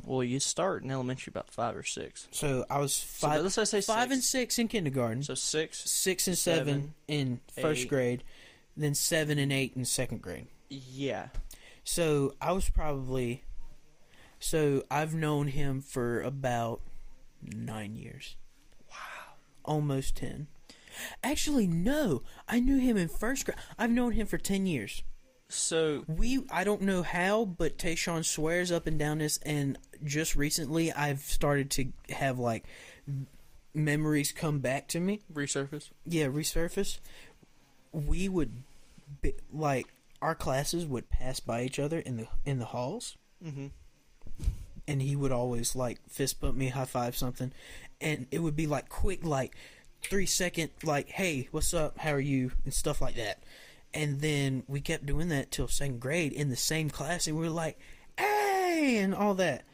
[0.04, 2.28] well, you start in elementary about five or six.
[2.30, 4.12] So I was So five, let's say five six.
[4.14, 5.78] and six in kindergarten, So six.
[5.90, 7.88] six and seven, seven, in first eight.
[7.88, 8.22] grade,
[8.76, 10.46] then seven and eight in second grade.
[10.68, 11.28] Yeah.
[11.92, 13.42] So I was probably,
[14.38, 16.82] so I've known him for about
[17.42, 18.36] nine years.
[18.88, 19.34] Wow,
[19.64, 20.46] almost ten.
[21.24, 23.58] Actually, no, I knew him in first grade.
[23.76, 25.02] I've known him for ten years.
[25.48, 30.36] So We, I don't know how, but Tayshawn swears up and down this, and just
[30.36, 32.66] recently I've started to have like
[33.74, 35.22] memories come back to me.
[35.32, 35.90] resurface.
[36.06, 37.00] Yeah, resurface.
[37.90, 38.62] We would,
[39.22, 39.88] be, like,
[40.22, 43.68] our classes would pass by each other in the in the halls, Mm-hmm.
[44.86, 47.52] and he would always like fist bump me, high five something,
[48.00, 49.54] and it would be like quick, like
[50.02, 51.98] three second, like, "Hey, what's up?
[51.98, 53.42] How are you?" and stuff like that.
[53.92, 57.42] And then we kept doing that till second grade in the same class, and we
[57.44, 57.78] were like,
[58.18, 59.64] "Hey!" and all that.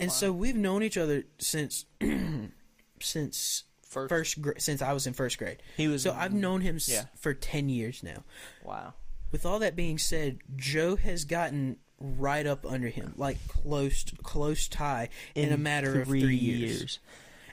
[0.00, 1.84] And so we've known each other since
[3.00, 4.08] since First.
[4.08, 5.62] first grade, since I was in first grade.
[5.76, 6.02] He was.
[6.02, 8.24] So I've known him s- for 10 years now.
[8.64, 8.94] Wow.
[9.32, 14.68] With all that being said, Joe has gotten right up under him, like close close
[14.68, 16.98] tie in, a matter of 3 years.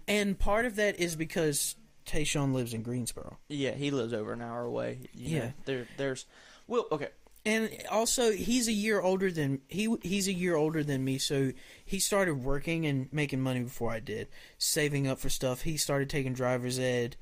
[0.08, 1.76] And part of that is because
[2.06, 3.38] Tayshawn lives in Greensboro.
[3.48, 5.00] Yeah, he lives over an hour away.
[5.14, 5.40] You Yeah.
[5.40, 6.26] know, there, there's.
[6.68, 7.10] Well, okay.
[7.46, 9.96] And also, he's a year older than he.
[10.02, 11.54] He's a year older than me, so
[11.86, 14.28] he started working and making money before I did,
[14.58, 15.62] saving up for stuff.
[15.62, 17.16] He started taking driver's ed.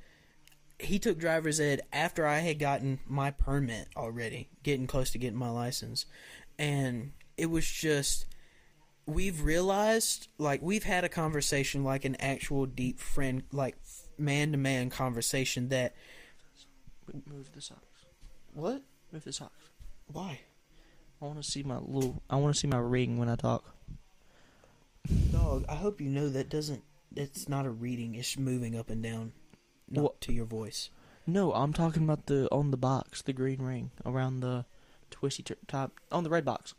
[0.80, 5.38] He took driver's ed after I had gotten my permit already, getting close to getting
[5.38, 6.06] my license,
[6.60, 8.26] and it was just
[9.06, 13.78] we've realized like we've had a conversation like an actual deep friend like
[14.18, 15.96] man to man conversation that
[17.26, 18.06] Move the socks.
[18.54, 18.82] what
[19.14, 19.70] Move the socks.
[20.12, 20.42] why
[21.22, 22.22] I want to see my little.
[22.30, 23.66] I want to see my ring when I talk.
[25.32, 26.84] Dog, I hope you know that doesn't.
[27.16, 28.16] It's not a reading.
[28.16, 29.32] It's moving up and down,
[29.90, 30.22] not What?
[30.22, 30.90] to your voice.
[31.26, 34.66] No, I'm talking about the on the box, the green ring around the
[35.12, 36.74] twisty t- top on the red box.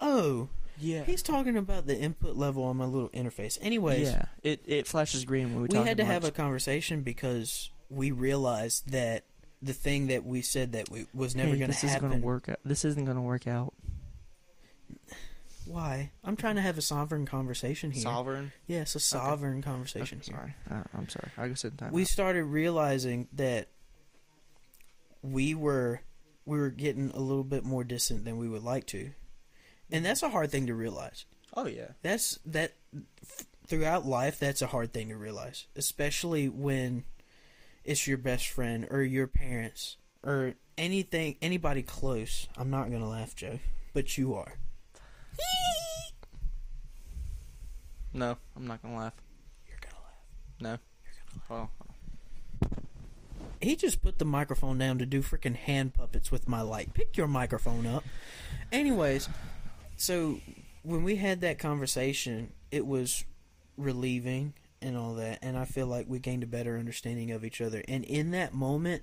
[0.00, 0.48] Oh,
[0.78, 1.04] Yeah.
[1.04, 3.58] he's talking about the input level on my little interface.
[3.62, 4.26] Anyways, yeah.
[4.42, 8.90] It it flashes green when we, we had to have a conversation because we realized
[8.90, 9.24] that
[9.60, 12.10] the thing that we said that we was never Hey, going to this isn't happen.
[12.10, 12.60] gonna work out.
[12.64, 13.72] This isn't gonna work out.
[15.68, 16.12] Why?
[16.24, 18.02] I'm trying to have a sovereign conversation here.
[18.02, 18.52] Sovereign.
[18.66, 20.54] yes, a sovereign conversation Okay, sorry.
[20.70, 21.28] Uh, I'm sorry.
[21.36, 21.92] I guess in time.
[21.92, 23.68] we started realizing that
[25.22, 26.00] we were
[26.46, 29.10] we were getting a little bit more distant than we would like to
[29.90, 31.88] and that's a hard thing to realize Oh yeah.
[32.02, 32.74] that's that
[33.66, 37.04] throughout life that's a hard thing to realize especially when
[37.84, 43.34] it's your best friend or your parents or anything anybody close i'm not gonna laugh
[43.34, 43.58] joe
[43.92, 44.54] but you are
[48.12, 49.14] No, I'm not gonna laugh.
[49.68, 50.70] you're gonna laugh No.
[50.70, 50.78] You're
[51.48, 51.70] gonna laugh.
[51.80, 52.70] Well,
[53.60, 56.94] He just put the microphone down to do freaking hand puppets with my light.
[56.94, 58.04] Pick your microphone up.
[58.72, 59.28] Anyways,
[59.96, 60.40] so
[60.82, 63.24] when we had that conversation, it was
[63.76, 67.60] relieving and all that, and I feel like we gained a better understanding of each
[67.60, 67.82] other.
[67.88, 69.02] And in that moment,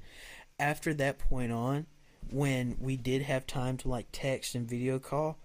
[0.60, 1.86] after that point on,
[2.32, 5.38] when we did have time to like text and video call,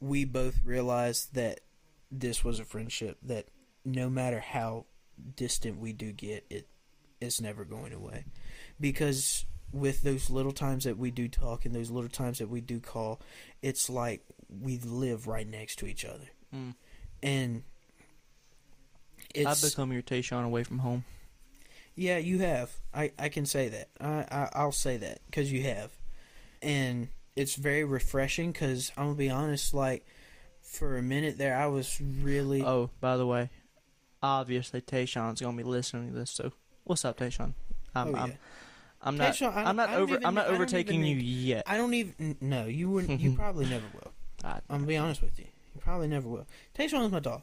[0.00, 1.60] we both realized that
[2.10, 3.46] this was a friendship that
[3.84, 4.86] no matter how
[5.36, 6.66] distant we do get, it
[7.20, 8.24] it's never going away.
[8.80, 12.60] Because with those little times that we do talk and those little times that we
[12.60, 13.20] do call
[13.62, 14.24] it's like
[14.60, 16.28] we live right next to each other.
[16.54, 16.74] Mm.
[17.22, 17.62] and
[19.46, 21.04] I've become your Tayshawn away from home.
[21.94, 22.72] yeah you have.
[22.92, 23.88] I i can say that.
[24.00, 25.92] I, I i'll say that because you have.
[26.62, 27.08] And
[27.40, 30.04] it's very refreshing because i'm gonna be honest like
[30.62, 33.50] for a minute there i was really Oh, by the way,
[34.22, 36.30] obviously Tayshawn's gonna be listening to this.
[36.30, 36.52] So,
[36.84, 37.54] what's up, Tayshawn?
[37.94, 38.36] I'm, Oh, I'm, yeah.
[39.02, 39.32] I'm not.
[39.32, 40.12] Tayshawn, I'm not over.
[40.14, 41.64] even- I'm not overtaking you yet.
[41.66, 44.12] i don't even no you wouldn't you probably never will
[44.44, 45.46] I, I'm gonna be honest with you.
[45.74, 46.46] You probably never will.
[46.76, 47.42] Tayshawn is my dog.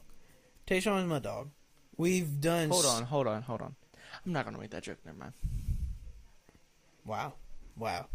[0.68, 1.50] Tayshawn is my dog.
[1.98, 2.70] We've done.
[2.70, 3.76] hold on, hold on, hold on.
[4.26, 4.98] I'm not gonna make that joke.
[5.06, 5.34] Never mind.
[7.06, 7.34] Wow,
[7.78, 8.08] wow.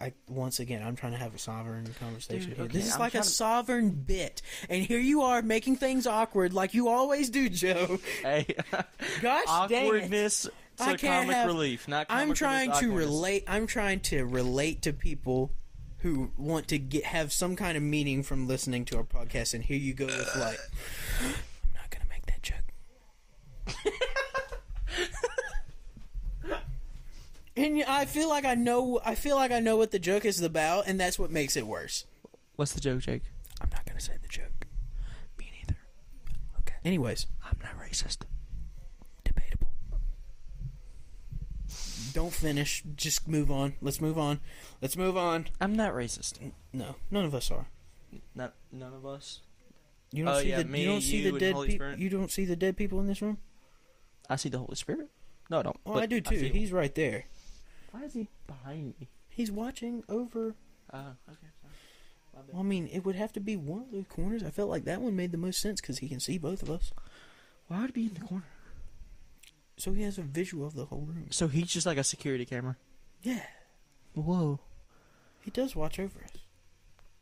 [0.00, 2.64] I once again, I'm trying to have a sovereign conversation Dude, here.
[2.64, 4.40] okay, this is I'm like a trying to- sovereign bit,
[4.70, 7.98] and here you are making things awkward, like you always do, Joe.
[8.22, 8.46] Hey,
[9.20, 9.88] Gosh dang it.
[9.88, 10.50] awkwardness So
[10.80, 12.08] I can't comic have- relief, not.
[12.08, 13.44] Comic I'm trying to relate.
[13.46, 15.52] I'm trying to relate to people
[15.98, 19.62] who want to get have some kind of meaning from listening to our podcast, and
[19.62, 20.58] here you go with like,
[21.22, 23.92] I'm not gonna make that joke.
[27.64, 29.00] and I feel like I know.
[29.04, 31.66] I feel like I know what the joke is about, and that's what makes it
[31.66, 32.04] worse.
[32.56, 33.22] What's the joke, Jake?
[33.60, 34.66] I'm not gonna say the joke.
[35.38, 35.78] Me neither.
[36.60, 36.74] Okay.
[36.84, 38.18] Anyways, I'm not racist.
[39.24, 39.68] debatable.
[42.12, 42.82] Don't finish.
[42.96, 43.74] Just move on.
[43.80, 44.40] Let's move on.
[44.82, 45.46] Let's move on.
[45.60, 46.38] I'm not racist.
[46.72, 47.66] No, none of us are.
[48.34, 49.40] Not none of us.
[50.12, 51.94] You don't Oh, see yeah, the me, you don't see you, the dead people.
[51.94, 53.38] You don't see the dead people in this room.
[54.28, 55.08] I see the Holy Spirit.
[55.48, 55.76] No, I don't.
[55.86, 56.36] Oh, I do too.
[56.52, 57.24] He's right there.
[57.92, 59.08] Why is he behind me?
[59.28, 60.54] He's watching over.
[60.92, 60.98] Oh,
[61.28, 61.48] okay.
[62.32, 62.44] Sorry.
[62.52, 62.60] My.
[62.60, 64.42] I mean, it would have to be one of the corners.
[64.42, 66.70] I felt like that one made the most sense because he can see both of
[66.70, 66.92] us,
[67.68, 68.44] Why would he be in the corner?
[69.76, 71.28] so he has a visual of the whole room.
[71.30, 72.76] So he's just like a security camera.
[73.22, 73.42] Yeah,
[74.14, 74.60] Whoa.
[75.42, 76.32] he does watch over us.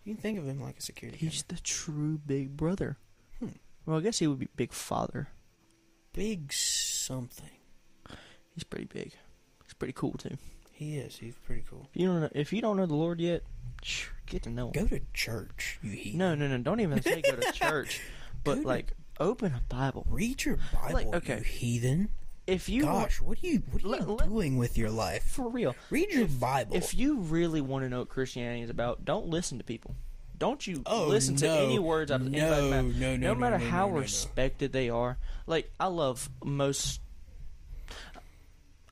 [0.04, 1.18] You can think of him like a security.
[1.18, 2.96] He's the true big brother.
[3.38, 3.48] Hmm.
[3.86, 5.28] Well, I guess he would be big father.
[6.12, 7.50] big something.
[8.54, 9.12] He's pretty big.
[9.64, 10.36] He's pretty cool too.
[10.78, 11.16] He is.
[11.16, 11.88] He's pretty cool.
[11.92, 13.42] If you don't know, if you don't know the Lord yet,
[14.26, 14.72] get to know him.
[14.72, 16.18] Go to church, you heathen.
[16.18, 16.58] No, no, no.
[16.58, 18.00] Don't even say go to church,
[18.44, 20.06] but to- like open a Bible.
[20.08, 21.38] Read your Bible, Like, okay.
[21.38, 22.08] you heathen.
[22.46, 24.90] If you want, Gosh, what are you what are Let- you let- doing with your
[24.90, 25.24] life?
[25.24, 26.76] for real, Read your if- Bible.
[26.76, 29.96] if you really want to know what Christianity is about, don't listen to people.
[30.38, 32.84] Don't you Oh, listen to any words out of No, anybody's mouth.
[33.00, 34.00] no, no, no no, matter no, how no, no, no.
[34.02, 35.18] respected they are.
[35.48, 37.00] Like I love most.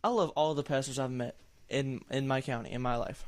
[0.03, 1.37] I love all the pastors I've met
[1.69, 3.27] in in my county in my life.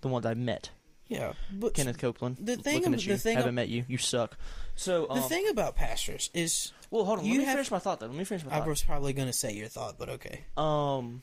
[0.00, 0.70] The ones I've met.
[1.08, 2.36] yeah, but Kenneth Copeland.
[2.40, 3.12] the thing looking ab- at you.
[3.14, 3.84] the thing I haven't ab- met you.
[3.88, 4.36] You suck.
[4.76, 7.24] So um, the thing about pastors is well, hold on.
[7.24, 8.00] Let me have- finish my thought.
[8.00, 8.06] Though.
[8.06, 8.68] Let me finish my thought I thought.
[8.68, 10.44] was probably going to say your thought, but okay.
[10.56, 11.22] um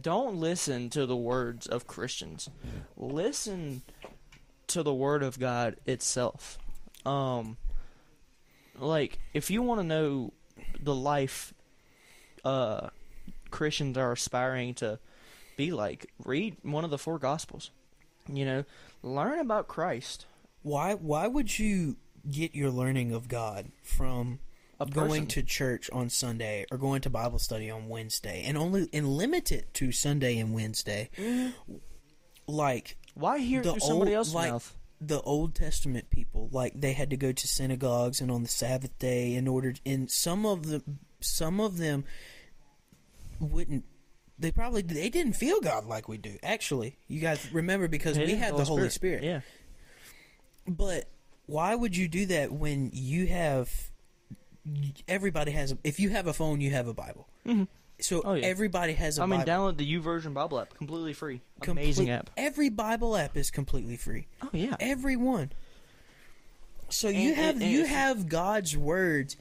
[0.00, 2.48] don't listen to the words of Christians.
[2.96, 3.82] Listen
[4.68, 6.58] to the word of God itself.
[7.04, 7.56] Um
[8.78, 10.32] like if you want to know
[10.80, 11.52] the life
[12.44, 12.88] uh
[13.50, 14.98] Christians are aspiring to
[15.56, 17.70] be like, read one of the four gospels.
[18.32, 18.64] You know,
[19.02, 20.26] learn about Christ.
[20.62, 21.96] Why why would you
[22.30, 24.38] get your learning of God from
[24.90, 29.08] going to church on Sunday or going to Bible study on Wednesday and only and
[29.08, 31.10] limit it to Sunday and Wednesday?
[31.18, 31.74] Mm-hmm.
[32.46, 34.76] Like Why hear the through somebody old- else's like- mouth?
[35.04, 38.96] the Old Testament people, like they had to go to synagogues and on the Sabbath
[39.00, 39.74] day in order.
[39.84, 40.80] And some of the
[41.18, 42.04] some of them
[43.40, 43.84] wouldn't.
[44.38, 46.36] They probably they didn't feel God like we do.
[46.42, 49.22] Actually, you guys remember because They we had the Holy Spirit.
[49.22, 49.40] Yeah.
[50.66, 51.08] But
[51.46, 53.70] why would you do that when you have
[55.08, 57.28] everybody has a, if you have a phone you have a Bible.
[57.46, 57.68] Mhm.
[58.00, 58.46] So Oh, yeah.
[58.46, 59.52] everybody has a I mean, Bible.
[59.72, 61.40] download the YouVersion Bible app, completely free.
[61.60, 62.30] Complete- Amazing app.
[62.36, 64.26] Every Bible app is completely free.
[64.42, 64.76] Oh yeah.
[64.80, 65.52] Everyone.
[66.88, 69.36] So you have and- and you have God's words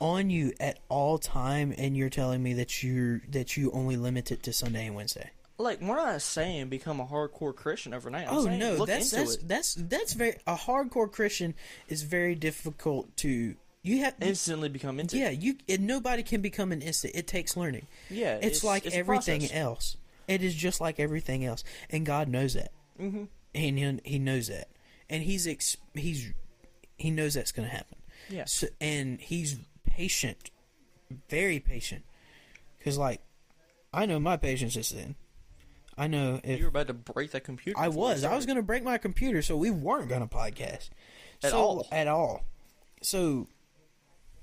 [0.00, 4.30] on you at all time, and you're telling me that you that you only limit
[4.30, 5.30] it to Sunday and Wednesday.
[5.58, 8.28] Like we're not saying become a hardcore Christian overnight.
[8.28, 9.48] I'm oh saying no, look that's into that's it.
[9.48, 11.54] that's that's very a hardcore Christian
[11.88, 14.14] is very difficult to you have.
[14.20, 15.16] Instantly become into.
[15.16, 17.14] yeah, you and nobody can become an instant.
[17.16, 17.86] It takes learning.
[18.10, 18.38] yeah.
[18.42, 19.56] It's, like it's everything process.
[19.56, 19.96] else.
[20.28, 22.72] It is just like everything else, and God knows that.
[23.00, 23.28] Mhm.
[23.54, 24.68] and he, he knows that,
[25.08, 26.32] and he's ex- he's
[26.98, 27.96] he knows that's going to happen.
[28.28, 28.44] Yeah.
[28.46, 29.56] So, and he's
[29.86, 30.50] patient,
[31.30, 32.04] very patient,
[32.78, 33.20] because like
[33.92, 35.14] I know my patience is thin.
[35.98, 37.78] I know if You were about to break that computer.
[37.78, 40.90] I was, I was going to break my computer, so we weren't going to podcast
[41.42, 41.88] At So- all.
[41.90, 42.44] At all.
[43.02, 43.48] So,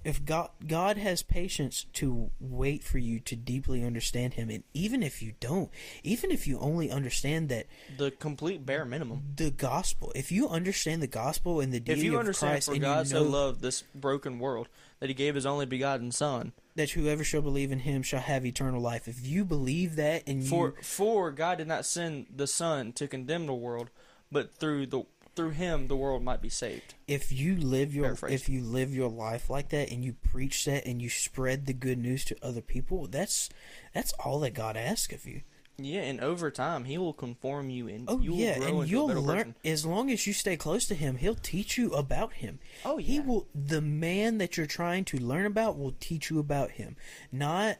[0.03, 5.01] if God God has patience to wait for you to deeply understand Him, and even
[5.03, 5.69] if you don't,
[6.03, 7.67] even if you only understand that
[7.97, 9.21] the complete bare minimum.
[9.35, 10.11] the gospel.
[10.15, 12.81] If you understand the gospel and the deity If you of understand Christ, for and
[12.81, 14.67] God you so know loved this broken world
[15.03, 18.45] that He gave His only begotten Son, that whoever shall believe in Him shall have
[18.45, 19.05] eternal life.
[19.05, 23.09] If you believe that, and you for for God did not send the Son to
[23.09, 23.89] condemn the world,
[24.31, 25.03] but through the
[25.35, 26.93] through Him the world might be saved.
[27.05, 28.33] if you live your Paraphrase.
[28.33, 31.73] if you live your life like that, and you preach that, and you spread the
[31.73, 33.49] good news to other people, that's
[33.93, 35.41] that's all that God asks of you.
[35.77, 39.07] Yeah, and over time He will conform you, and Oh you yeah, grow and you'll
[39.07, 39.55] learn person.
[39.65, 41.17] as long as you stay close to Him.
[41.17, 42.59] He'll teach you about Him.
[42.85, 43.47] Oh He will.
[43.55, 46.95] The man that you're trying to learn about will teach you about Him.
[47.31, 47.77] Not,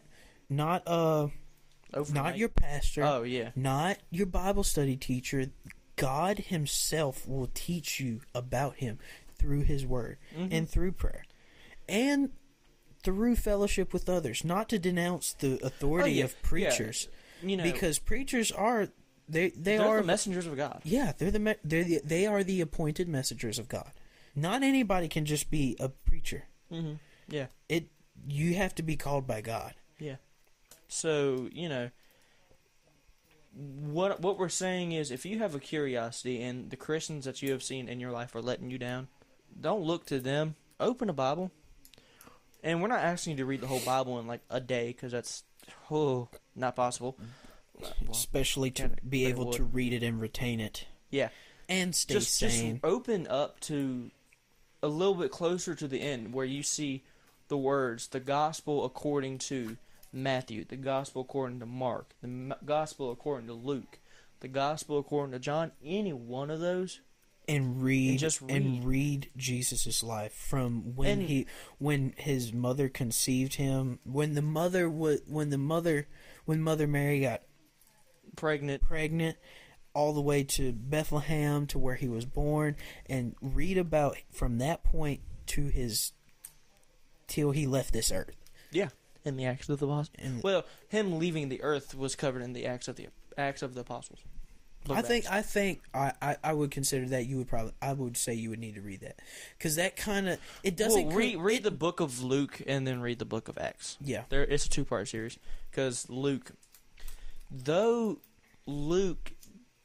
[0.49, 1.28] not uh,
[2.11, 3.03] not your pastor.
[3.03, 3.52] Oh yeah.
[3.56, 5.45] not your Bible study teacher.
[5.95, 8.98] God Himself will teach you about Him
[9.38, 10.49] through His Word Mhm.
[10.52, 11.24] and through prayer.
[11.88, 12.32] And
[13.03, 17.10] through fellowship with others, not to denounce the authority Oh, yeah, of preachers,
[17.44, 18.88] You know, because preachers are
[19.28, 20.82] they they are the messengers of God.
[20.84, 23.91] yeah they're the me- they're the, they are the appointed messengers of God.
[24.36, 26.45] Not anybody can just be a preacher.
[26.72, 26.94] Mm-hmm.
[27.30, 27.48] Yeah.
[27.70, 27.88] It
[28.28, 29.74] you have to be called by God.
[29.99, 30.15] Yeah.
[30.88, 31.90] So you know,
[33.53, 37.52] what what we're saying is, if you have a curiosity and the Christians that you
[37.52, 39.07] have seen in your life are letting you down,
[39.60, 40.56] don't look to them.
[40.80, 41.52] Open a Bible,
[42.64, 45.11] and we're not asking you to read the whole Bible in like a day because
[45.11, 45.44] that's
[45.91, 47.14] oh not possible.
[47.14, 48.06] Mm-hmm.
[48.06, 49.56] Well, especially to kinda be able would.
[49.56, 50.86] to read it and retain it.
[51.10, 51.30] Yeah.
[51.68, 54.12] and stay just just open up to
[54.82, 57.04] a little bit closer to the end where you see
[57.48, 59.78] the words the gospel according to
[60.12, 64.00] Matthew, the gospel according to Mark, the gospel according to Luke,
[64.41, 67.00] the gospel according to John, any one of those
[67.48, 71.48] and read just and read Jesus's life from when And- he
[71.78, 76.07] when his mother conceived him when the mother was when the mother
[76.45, 77.41] when mother Mary got
[78.36, 79.38] pregnant pregnant
[79.94, 82.76] all the way to Bethlehem to where he was born
[83.07, 86.14] and read about from that point to his
[87.28, 88.36] till he left this earth
[88.72, 88.90] Yeah,
[89.24, 90.41] in the Acts of the Apostles.
[90.44, 93.07] Well, him leaving the earth was covered in the Acts of the
[93.38, 94.20] Acts of the Apostles.
[94.89, 98.18] I think I think I, I, I would consider that you would probably I would
[98.18, 99.19] say you would need to read that
[99.57, 102.85] because that kind of it doesn't well, read read it- the book of Luke and
[102.85, 103.97] then read the book of Acts.
[104.01, 105.38] yeah There, it's a two part series
[105.72, 106.51] because Luke,
[107.51, 108.19] though
[108.65, 109.34] Luke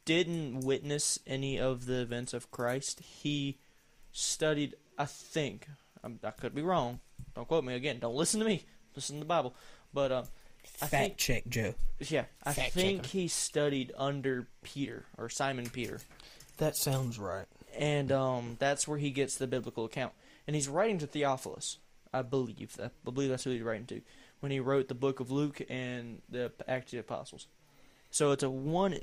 [0.05, 3.59] didn't witness any of the events of Christ, he
[4.13, 4.75] studied.
[4.97, 5.69] I think
[6.03, 7.01] I'm, I could be wrong.
[7.35, 7.99] Don't quote me again.
[7.99, 8.65] Don't listen to me.
[8.97, 9.55] Listen to the Bible.
[9.93, 10.25] But um,
[10.77, 13.09] fact think check Joe yeah, I Fact think checker.
[13.09, 15.99] he studied under Peter or Simon Peter,
[16.59, 17.47] that sounds right
[17.79, 20.13] and um, that's where he gets the biblical account.
[20.47, 21.79] And he's writing to Theophilus,
[22.13, 22.93] I believe that.
[23.07, 24.01] I believe that's who he's writing to
[24.41, 27.47] when he wrote the book of Luke and the Acts of the Apostles.
[28.11, 28.99] So it's a one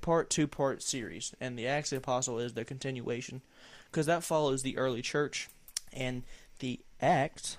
[0.00, 3.42] part, two part series, and the Acts of the Apostle is the continuation
[3.90, 5.48] because that follows the early church
[5.92, 6.22] and
[6.58, 7.58] the Acts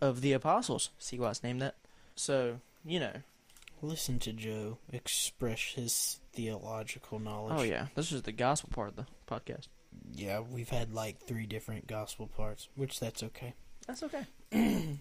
[0.00, 0.90] of the Apostles.
[0.98, 1.74] See why it's named that?
[2.14, 3.12] So you know,
[3.84, 7.54] Listen to Joe express his theological knowledge.
[7.56, 9.66] oh yeah, this is the gospel part of the podcast.
[10.14, 13.54] Yeah, we've had like three different gospel parts, which that's okay.
[13.86, 14.24] That's okay.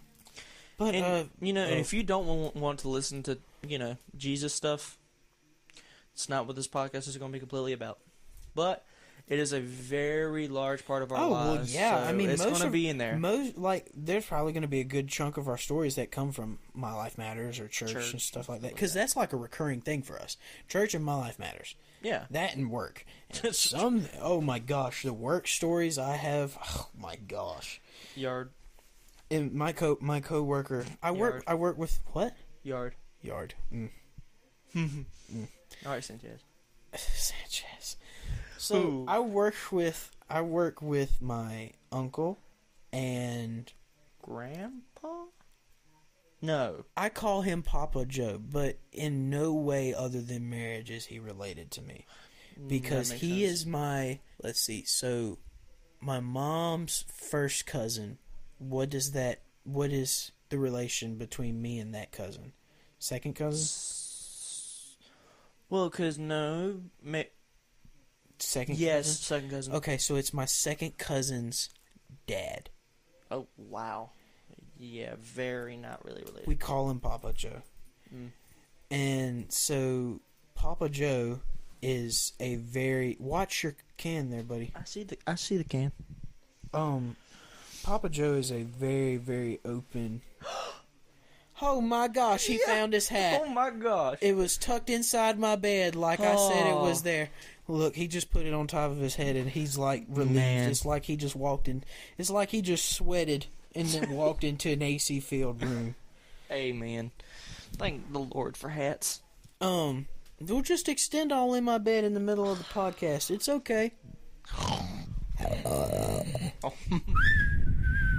[0.81, 3.37] But And uh, you know, and uh, if you don't want, want to listen to
[3.67, 4.97] you know Jesus stuff,
[6.13, 7.99] it's not what this podcast is going to be completely about.
[8.55, 8.83] But
[9.31, 11.73] it is a very large part of our Oh, well, lives.
[11.73, 13.17] yeah, so I mean, it's most going to of- be in there.
[13.17, 16.31] most like there's probably going to be a good chunk of our stories that come
[16.31, 18.99] from My Life Matters or church, Church, and stuff like that because that.
[18.99, 20.37] that's like a recurring thing for us.
[20.67, 21.73] Church and My Life Matters.
[22.03, 23.05] yeah, That and work.
[23.43, 26.57] And some oh my gosh, the work stories I have.
[26.75, 27.79] Oh my gosh.
[28.15, 28.51] yard,
[29.31, 32.95] And my co my coworker, I work I work with what yard.
[33.21, 33.53] yard.
[33.73, 33.89] Mm.
[35.85, 36.41] All right, Sanchez.
[36.95, 37.95] Sanchez.
[38.61, 39.05] So Who?
[39.07, 42.38] I work with I work with my uncle,
[42.93, 43.73] and
[44.21, 45.25] Grandpa?
[46.43, 46.85] No.
[46.95, 51.71] I call him Papa Joe, but in no way other than marriage is he related
[51.71, 52.05] to me
[52.59, 53.61] mm, because he sense.
[53.61, 54.83] is my let's see.
[54.85, 55.39] So
[55.99, 58.19] my mom's first cousin.
[58.59, 59.41] What does that?
[59.63, 62.53] What is the relation between me and that cousin?
[62.99, 63.67] Second cousin?
[65.67, 67.23] Well, cause no, ma-
[68.41, 69.22] Second yes, cousin?
[69.23, 69.73] second cousin.
[69.76, 71.69] Okay, so it's my second cousin's
[72.27, 72.69] dad.
[73.30, 74.09] Oh wow,
[74.77, 76.47] yeah, very not really related.
[76.47, 77.61] We call him Papa Joe.
[78.13, 78.31] Mm.
[78.89, 80.19] And so
[80.55, 81.39] Papa Joe
[81.81, 84.72] is a very watch your can there, buddy.
[84.76, 85.91] I see the I see the can.
[86.73, 87.15] Um
[87.84, 90.22] Papa Joe is a very, very open
[91.63, 92.65] Oh my gosh, he Yeah.
[92.73, 93.41] found his hat.
[93.43, 94.18] Oh my gosh.
[94.22, 97.03] It was tucked inside my bed like I said it was Oh.
[97.03, 97.30] there.
[97.72, 100.35] Look, he just put it on top of his head and he's like relieved.
[100.35, 100.69] Man.
[100.69, 101.84] It's like he just walked in
[102.18, 105.95] it's like he just sweated and then walked into an AC field room.
[106.52, 107.11] Amen.
[107.77, 109.22] thank the Lord for hats.
[109.61, 110.07] Um,
[110.39, 113.31] we'll just extend all in my bed in the middle of the podcast.
[113.31, 113.93] It's okay.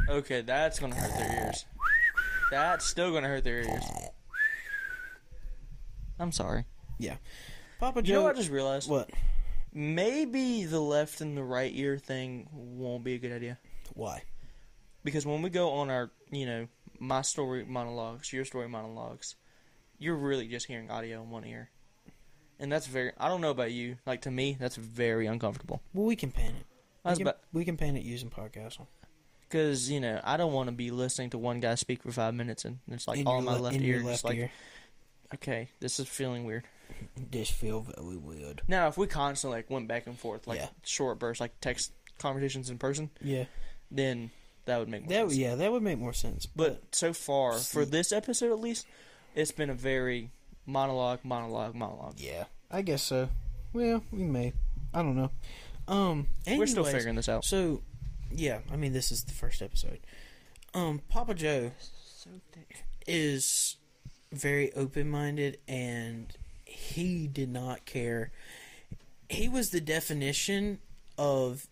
[0.09, 1.65] Okay, that's gonna hurt their ears.
[2.51, 3.85] That's still gonna hurt their ears.
[6.19, 6.65] I'm sorry.
[6.99, 7.17] Yeah.
[7.81, 8.13] Papa Joe.
[8.13, 8.91] You know what I just realized?
[8.91, 9.09] what?
[9.73, 13.59] Maybe the left and the right ear thing won't be a good idea.
[13.95, 14.23] Why?
[15.05, 16.69] Because when we go on our, you know,
[16.99, 19.35] my story monologues, your story monologues,
[19.99, 21.71] you're really just hearing audio in one ear.
[22.61, 25.83] And that's very, I don't know about you, like to me, that's very uncomfortable.
[25.95, 26.67] Well, we can pan it.
[27.05, 28.79] We can, about, we can pan it using podcast.
[29.49, 32.35] Because you know, I don't want to be listening to one guy speak for five
[32.35, 34.51] minutes and it's like In all my le- left ear, left like, ear.
[35.35, 36.65] okay, this is feeling weird.
[37.31, 38.63] This feel very weird.
[38.69, 40.69] Now, if we constantly like went back and forth, like Yeah.
[40.85, 43.45] short bursts, like text conversations in person, Yeah,
[43.91, 44.31] then
[44.67, 45.37] that would make more that sense.
[45.37, 46.47] yeah, that would make more sense.
[46.47, 48.87] But so far, for this episode at least,
[49.35, 50.31] it's been a very
[50.67, 52.15] monologue, monologue, monologue.
[52.19, 53.29] yeah, I guess so.
[53.73, 54.53] Well, we may.
[54.95, 55.31] I don't know.
[55.89, 57.45] Um, We're still anyways, figuring this out.
[57.45, 57.83] So,
[58.31, 59.99] yeah, I mean, this is the first episode.
[60.75, 61.73] Um, Papa Joe
[62.07, 62.85] So thick.
[63.07, 63.77] is
[64.31, 66.35] very open minded and
[66.73, 68.31] he did not care.
[69.29, 70.79] He was the definition
[71.17, 71.69] of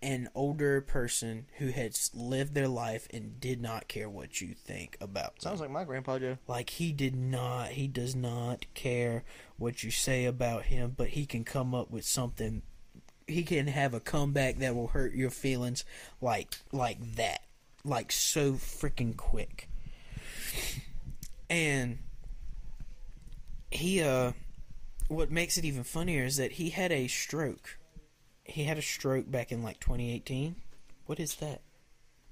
[0.00, 4.96] an older person who had lived their life and did not care what you think
[5.00, 5.40] about them.
[5.40, 6.38] Sounds like my grandpa Joe.
[6.46, 9.24] Like he did not, he does not care
[9.56, 12.62] what you say about him, but he can come up with something.
[13.26, 15.84] He can have a comeback that will hurt your feelings,
[16.20, 17.42] like like that,
[17.84, 19.68] like so freaking quick.
[21.50, 21.98] And
[23.70, 24.32] he, uh,
[25.08, 27.78] what makes it even funnier is that he had a stroke.
[28.44, 30.56] He had a stroke back in like 2018.
[31.06, 31.60] What is that?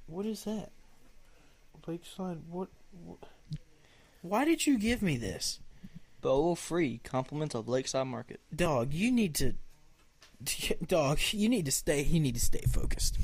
[0.06, 0.70] What is that?
[1.86, 2.38] Lakeside.
[2.48, 2.68] What?
[3.04, 3.18] what?
[4.22, 5.60] Why did you give me this,
[6.20, 8.40] Bowl free compliments of Lakeside Market.
[8.54, 8.92] dog?
[8.92, 9.54] You need to,
[10.86, 11.18] dog.
[11.30, 12.02] You need to stay.
[12.02, 13.18] You need to stay focused.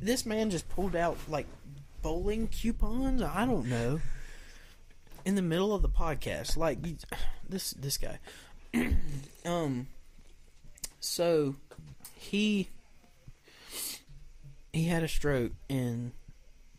[0.00, 1.46] This man just pulled out like
[2.02, 3.22] bowling coupons.
[3.22, 4.00] I don't know.
[5.26, 6.96] In the middle of the podcast, like you-
[7.48, 8.18] this this guy.
[9.44, 9.88] um.
[11.00, 11.56] So,
[12.14, 12.68] he
[14.72, 16.12] he had a stroke and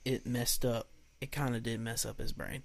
[0.06, 0.88] it messed up.
[1.22, 2.64] It kind of did mess up his brain.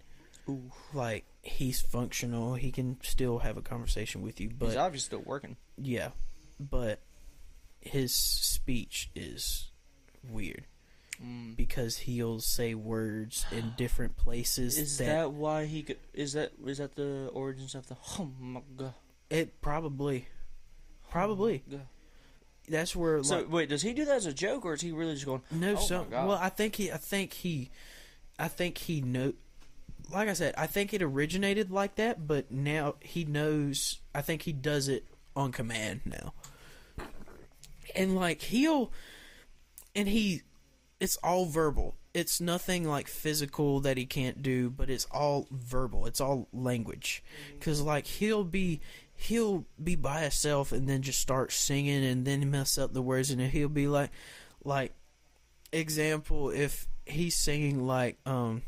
[0.48, 0.70] Ooh.
[0.92, 2.54] Like he's functional.
[2.54, 5.56] He can still have a conversation with you, He's but obviously still working.
[5.78, 6.10] yeah,
[6.60, 7.00] but
[7.80, 9.70] his speech is
[10.30, 10.64] weird
[11.22, 11.56] Mm.
[11.56, 14.78] because he'll say words in different places.
[14.78, 15.82] Is that, that why he?
[15.82, 17.96] Go- is that is that the origins of the?
[18.18, 18.94] Oh my god.
[19.30, 19.60] it?
[19.60, 20.28] Probably,
[21.10, 21.62] probably.
[21.70, 21.86] God.
[22.68, 23.22] That's where.
[23.22, 25.26] So like, wait, does he do that as a joke, or is he really just
[25.26, 25.42] going?
[25.50, 27.70] No, Oh so well, I think he, I think he,
[28.38, 29.34] I think he know.
[30.10, 34.00] Like I said, I think it originated like that, but now he knows.
[34.14, 36.34] I think he does it on command now,
[37.96, 38.92] and like he'll,
[39.96, 40.42] and he,
[41.02, 41.96] it's all verbal.
[42.14, 46.06] It's nothing like physical that he can't do, but it's all verbal.
[46.06, 47.24] It's all language,
[47.58, 48.80] because like he'll be.
[49.14, 53.30] He'll be by himself and then just start singing and then mess up the words
[53.30, 54.10] and he'll be like,
[54.64, 54.94] like
[55.72, 58.62] example if he's singing like um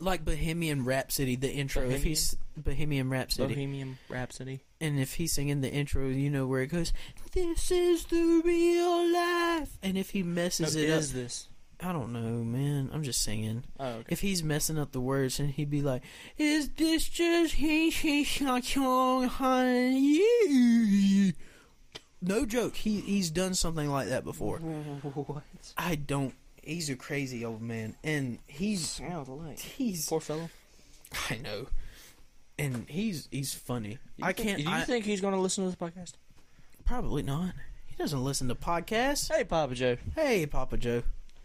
[0.00, 4.60] like Bohemian Rhapsody the intro if he's Bohemian Rhapsody Bohemian Rhapsody.
[4.80, 6.92] And if he's singing the intro you know where it goes
[7.32, 11.48] this is the real life and if he No, messes it up is this?
[11.82, 14.04] I don't know man I'm just singing Oh, okay.
[14.08, 16.02] if he's messing up the words and he'd be like
[16.38, 18.54] is this just he he honey
[22.22, 25.42] no joke he he's done something like that before what?
[25.76, 26.34] I don't.
[26.62, 30.06] He's a crazy old man, and he's Sounds like he's.
[30.06, 30.50] poor fellow.
[31.30, 31.68] I know,
[32.60, 33.98] and he's he's funny.
[34.16, 34.58] You I can't.
[34.58, 36.12] Do you I, think he's going to listen to this podcast?
[36.84, 37.52] probably not.
[37.86, 39.32] He doesn't listen to podcasts.
[39.32, 39.96] Hey, Papa Joe.
[40.16, 41.02] Hey, Papa Joe.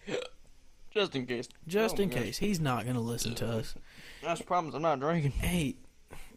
[0.91, 1.47] Just in case.
[1.67, 2.23] Just Oh in my gosh.
[2.23, 3.75] case he's not gonna listen to us.
[4.23, 4.73] That's the problem.
[4.73, 5.31] I'm not drinking.
[5.31, 5.75] Hey,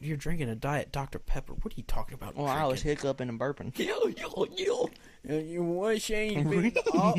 [0.00, 1.54] you're drinking a diet Dr Pepper.
[1.54, 2.34] What are you talking about?
[2.36, 3.76] Well, I was hiccuping and burping.
[3.78, 4.90] Yo yo yo.
[5.40, 6.48] You want Shane?
[6.50, 7.16] big up?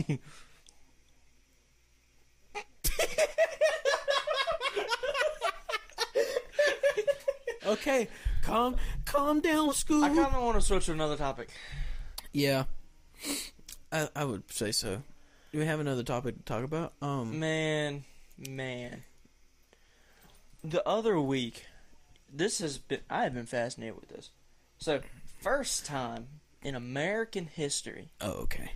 [7.70, 8.08] Okay,
[8.42, 8.76] calm,
[9.06, 10.04] calm down, school.
[10.04, 11.50] I kind of want to switch to another topic.
[12.34, 12.64] Yeah,
[13.92, 15.04] I I would say so.
[15.52, 16.94] Do we have another topic to talk about?
[17.02, 18.04] Um, Man,
[18.38, 19.04] man.
[20.64, 21.66] The other week,
[22.32, 23.02] this has been.
[23.10, 24.30] I have been fascinated with this.
[24.80, 25.02] So,
[25.42, 26.28] first time
[26.62, 28.72] in American history, oh okay.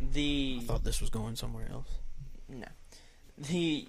[0.00, 1.88] the I thought this was going somewhere else.
[2.48, 2.66] no,
[3.36, 3.88] the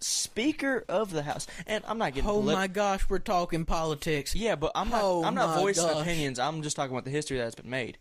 [0.00, 2.30] Speaker of the House, and I'm not getting.
[2.30, 4.34] Oh my gosh, we're talking politics.
[4.34, 5.02] Yeah, but I'm not.
[5.02, 6.02] Oh I'm not voicing gosh.
[6.02, 6.38] opinions.
[6.38, 7.98] I'm just talking about the history that's been made.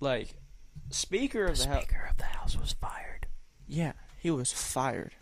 [0.00, 0.34] Like,
[0.90, 1.82] Speaker of the, House.
[1.84, 3.26] Speaker of the House was fired.
[3.66, 5.12] Yeah, he was fired.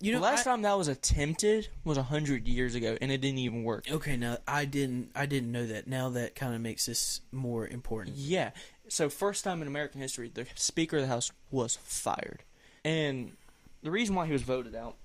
[0.00, 3.10] You know, the last I- time that was attempted was a hundred years ago, and
[3.12, 3.90] it didn't even work.
[3.90, 5.86] Okay, now I didn't I didn't know that.
[5.86, 8.16] Now that kind of makes this more important.
[8.16, 8.50] Yeah.
[8.88, 12.42] So first time in American history, the Speaker of the House was fired,
[12.84, 13.32] and
[13.84, 14.96] the reason why he was voted out,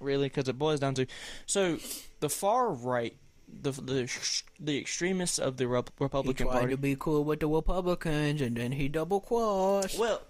[0.00, 1.06] really, because it boils down to,
[1.46, 1.78] so
[2.20, 3.16] the far right,
[3.48, 4.10] the the
[4.60, 6.72] the extremists of the Rep- He Republican tried Party.
[6.72, 9.98] to be cool with the Republicans, and then he double crossed.
[9.98, 10.20] Well,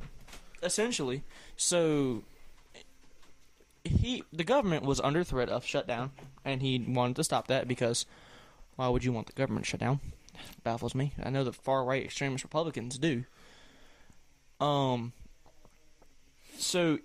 [0.63, 1.23] essentially,
[1.57, 2.23] so
[3.85, 6.13] he the government was under threat of shutdown,
[6.45, 8.07] and he wanted to stop that because
[8.77, 10.01] why would you want the government shut down?
[10.65, 11.13] baffles me.
[11.23, 13.25] I know the far right extremist Republicans do.
[14.61, 15.13] Um.
[16.59, 16.99] So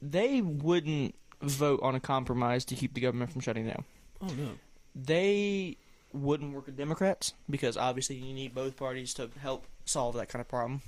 [0.00, 3.84] they wouldn't vote on a compromise to keep the government from shutting down.
[4.20, 4.50] Oh no.
[4.94, 5.76] They
[6.12, 10.40] wouldn't work with Democrats because obviously you need both parties to help solve that kind
[10.40, 10.82] of problem.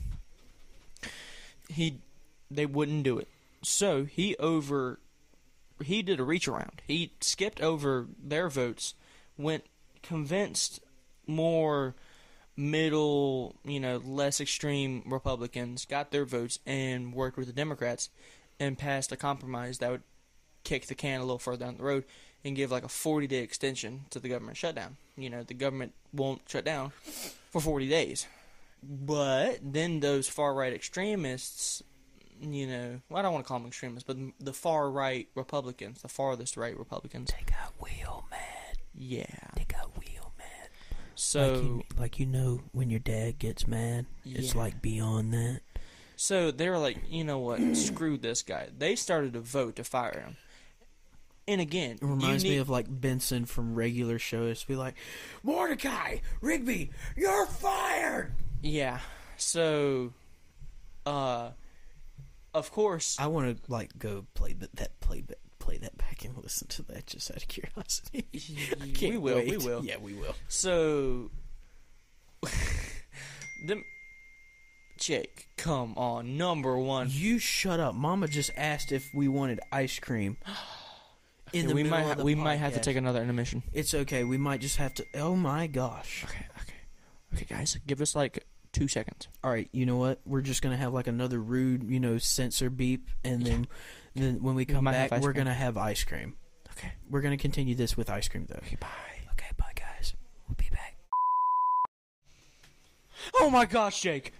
[1.68, 1.98] He,
[2.50, 3.28] they wouldn't do it.
[3.62, 4.98] So he over,
[5.84, 6.82] he did a reach around.
[6.86, 8.94] He skipped over their votes,
[9.36, 9.64] went
[10.02, 10.80] convinced
[11.26, 11.94] more
[12.56, 18.10] middle, you know, less extreme Republicans got their votes and worked with the Democrats
[18.60, 20.02] and passed a compromise that would
[20.62, 22.04] kick the can a little further down the road
[22.44, 24.96] and give like a 40 day extension to the government shutdown.
[25.16, 26.92] You know, the government won't shut down
[27.50, 28.26] for 40 days.
[28.82, 31.82] But then those far right extremists,
[32.40, 36.02] you know, well, I don't want to call them extremists, but the far right Republicans,
[36.02, 37.30] the farthest right Republicans.
[37.30, 38.78] They got wheel mad.
[38.94, 39.24] Yeah.
[39.56, 40.68] They got wheel mad.
[41.14, 45.60] So like you, like you know when your dad gets mad, it's like beyond that.
[46.22, 47.60] So they were like, you know what?
[47.74, 48.68] Screw this guy.
[48.76, 50.36] They started a vote to fire him.
[51.48, 54.62] And again, It reminds you me of like Benson from regular shows.
[54.62, 54.96] Be like,
[55.42, 58.34] Mordecai, Rigby, you're fired.
[58.60, 58.98] yeah.
[59.38, 60.12] So,
[61.06, 61.52] uh,
[62.52, 66.22] of course, I want to like go play that, that play that play that back
[66.26, 68.26] and listen to that just out of curiosity.
[69.00, 69.42] We will.
[69.42, 69.82] We will.
[69.82, 70.34] Yeah, we will.
[70.48, 71.30] So,
[73.66, 73.82] them,
[75.00, 77.08] Jake, come on, number one.
[77.10, 77.94] You shut up.
[77.94, 80.36] Mama just asked if we wanted ice cream.
[81.52, 82.82] In the we middle might of the we might have to podcast.
[82.84, 83.62] take another intermission.
[83.72, 84.22] It's okay.
[84.22, 85.06] We might just have to.
[85.14, 86.24] Oh my gosh.
[86.28, 86.74] Okay, okay,
[87.34, 89.26] okay, guys, give us like two seconds.
[89.42, 89.68] All right.
[89.72, 90.20] You know what?
[90.24, 93.66] We're just gonna have like another rude, you know, censor beep, and then,
[94.14, 95.44] then when we come might have back, ice we're cream.
[95.46, 96.36] gonna have ice cream.
[96.78, 98.60] Okay, We're gonna continue this with ice cream though.
[98.64, 98.86] okay, bye.
[99.32, 99.48] Okay.
[99.56, 100.14] Bye, guys.
[100.46, 100.96] We'll be back.
[103.40, 104.32] Oh my gosh, Jake.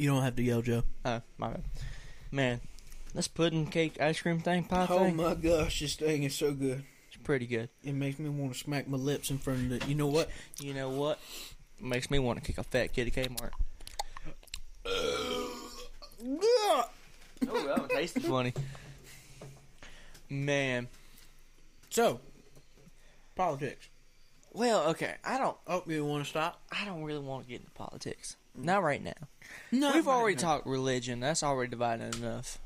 [0.00, 0.82] You don't have to yell, Joe.
[1.04, 1.62] Oh, my bad.
[2.32, 2.60] Man,
[3.14, 6.54] this pudding cake ice cream thing, pie Oh thing, my gosh, this thing is so
[6.54, 6.82] good.
[7.08, 7.68] it's pretty good.
[7.84, 9.86] It makes me want to smack my lips in front of the.
[9.86, 10.30] You know what?
[10.58, 11.18] You know what?
[11.82, 13.50] Makes me want to kick a fat kid at Kmart.
[14.86, 16.88] Oh,
[17.42, 18.54] that one tasted funny.
[20.30, 20.88] Man.
[21.90, 22.20] So,
[23.36, 23.86] politics.
[24.52, 26.60] Well, okay, I don't Oh, you want to stop?
[26.72, 28.36] I don't really want to get into politics.
[28.56, 29.12] Not right now.
[29.70, 31.20] No, We've already talked religion.
[31.20, 32.58] That's already divided enough.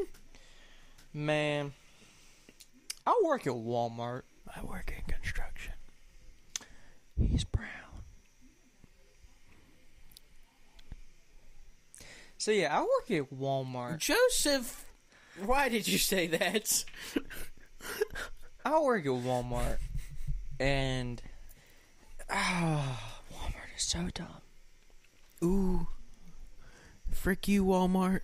[1.14, 1.72] Man,
[3.06, 4.22] I work at Walmart.
[4.54, 5.74] I work in construction.
[7.16, 7.66] He's brown.
[12.38, 13.98] So yeah, I work at Walmart.
[13.98, 14.86] Joseph,
[15.44, 16.84] why did you say that?
[18.64, 19.76] I work at Walmart,
[20.60, 21.22] and
[22.28, 24.42] ah, Walmart is so dumb.
[25.42, 25.86] Ooh,
[27.10, 28.20] frick you, Walmart.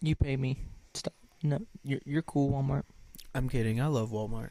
[0.00, 0.56] You pay me.
[0.94, 1.12] Stop.
[1.42, 2.84] No, you're you're cool, Walmart.
[3.34, 3.80] I'm kidding.
[3.80, 4.50] I love Walmart.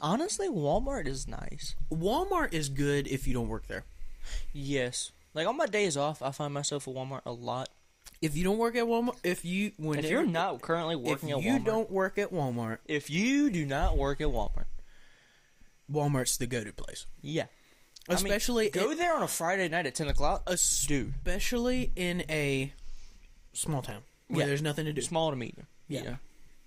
[0.00, 1.74] Honestly, Walmart is nice.
[1.92, 3.84] Walmart is good if you don't work there.
[4.52, 5.12] Yes.
[5.34, 7.68] Like on my days off, I find myself at Walmart a lot.
[8.22, 11.36] If you don't work at Walmart, if you when if you're not currently working at
[11.36, 14.64] Walmart, you don't work at Walmart, if you do not work at Walmart,
[15.90, 17.06] Walmart's the go-to place.
[17.22, 17.46] yeah,
[18.08, 20.44] I mean, Especially go there on a Friday night at ten o'clock.
[20.46, 22.72] dude, especially in a
[23.52, 24.46] small town where Yeah.
[24.46, 25.00] there's nothing to do.
[25.02, 25.66] small to medium.
[25.88, 26.02] Yeah.
[26.02, 26.16] Yeah,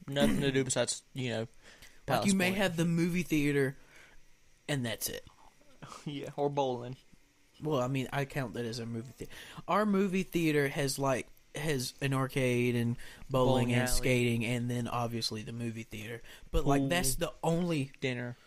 [0.07, 1.47] nothing to do besides you know,
[2.07, 3.77] Like you may have the movie theater,
[4.67, 5.25] and that's it.
[6.05, 6.95] yeah, or bowling.
[7.61, 9.31] Well, I mean, I count that as a movie theater.
[9.67, 12.95] Our movie theater has like has an arcade and
[13.29, 13.91] bowling, Bowling and alley.
[13.97, 16.21] skating, and then obviously the movie theater.
[16.51, 18.37] But like that's the only Dinner.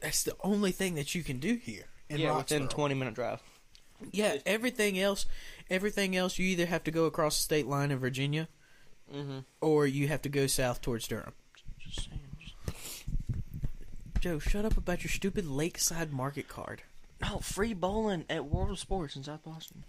[0.00, 1.84] That's the only thing that you can do here.
[2.08, 3.42] In yeah, within twenty minute drive.
[4.12, 5.26] Yeah, everything else,
[5.68, 8.48] everything else, you either have to go across the state line in Virginia,
[9.14, 9.38] Mm-hmm.
[9.60, 11.32] or you have to go south towards Durham.
[11.82, 12.20] Just saying.
[12.38, 12.54] Just...
[14.20, 16.82] Joe, shut up about your stupid Lakeside Market card.
[17.22, 19.84] No, free bowling at World of Sports in South Boston.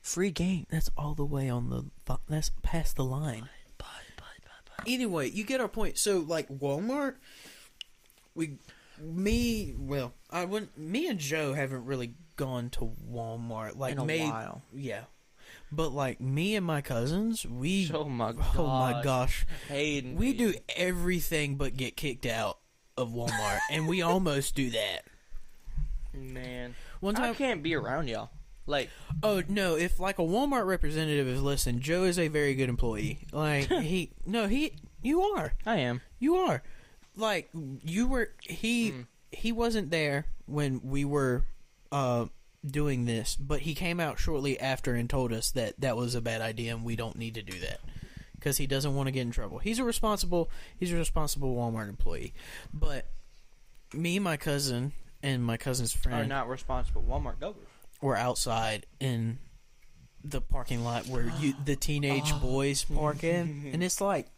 [0.00, 0.66] Free game.
[0.70, 2.18] That's all the way on the.
[2.28, 3.48] That's past the line.
[3.78, 3.86] Bye,
[4.16, 4.24] bye,
[4.76, 4.84] bye.
[4.86, 5.96] Anyway, you get our point.
[5.96, 7.14] So, like Walmart,
[8.34, 8.56] we,
[9.02, 10.76] me, well, I wouldn't.
[10.78, 13.76] Me and Joe haven't really gone to Walmart.
[13.76, 14.62] Like In a may- while.
[14.72, 15.02] yeah.
[15.70, 17.90] But like me and my cousins, we.
[17.92, 18.44] Oh my god.
[18.58, 20.16] oh my gosh, Hayden.
[20.16, 22.58] we do everything but get kicked out
[22.96, 25.00] of Walmart, and we almost do that.
[26.14, 26.74] Man.
[27.00, 28.30] One time I time, can't be around y'all.
[28.66, 28.90] Like,
[29.22, 29.74] Oh no!
[29.76, 33.20] If like a Walmart representative is listening, Joe is a very good employee.
[33.32, 36.00] Like he, no, he, you are, I am.
[36.18, 36.62] you are.
[37.16, 38.30] Like you were.
[38.42, 38.94] He
[39.30, 41.44] he wasn't there when we were
[41.90, 42.26] uh
[42.64, 46.20] doing this, but he came out shortly after and told us that that was a
[46.20, 47.80] bad idea and we don't need to do that
[48.34, 49.58] because he doesn't want to get in trouble.
[49.58, 50.50] He's a responsible.
[50.78, 52.34] He's a responsible Walmart employee,
[52.72, 53.06] but
[53.92, 57.56] me, my cousin, and my cousin's friend Are not responsible Walmart goers.
[58.00, 59.38] We're outside in
[60.24, 64.28] the parking lot where you the teenage boys park in, and it's like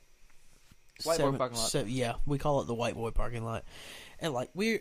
[1.03, 1.69] White boy parking lot.
[1.71, 3.65] se- yeah, we call it the white boy parking lot,
[4.21, 4.81] and like we're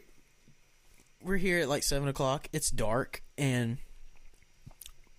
[1.24, 2.48] we're here at like seven o'clock.
[2.54, 3.78] It's dark, and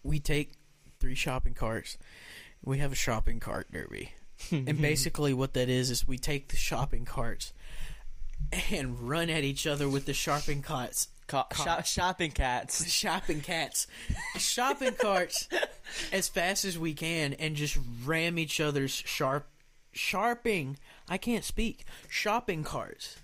[0.02, 0.52] we take
[1.00, 1.98] three shopping carts.
[2.62, 4.12] We have a shopping cart derby,
[4.50, 7.52] and basically what that is is we take the shopping carts
[8.70, 11.08] and run at each other with the shopping carts
[11.54, 12.86] shop- shopping cats.
[12.92, 13.86] shopping cats,
[14.36, 15.48] shopping carts
[16.12, 19.46] as fast as we can, and just ram each other's sharp,
[19.94, 20.76] sharping.
[21.08, 21.84] I can't speak.
[22.08, 23.16] Shopping carts.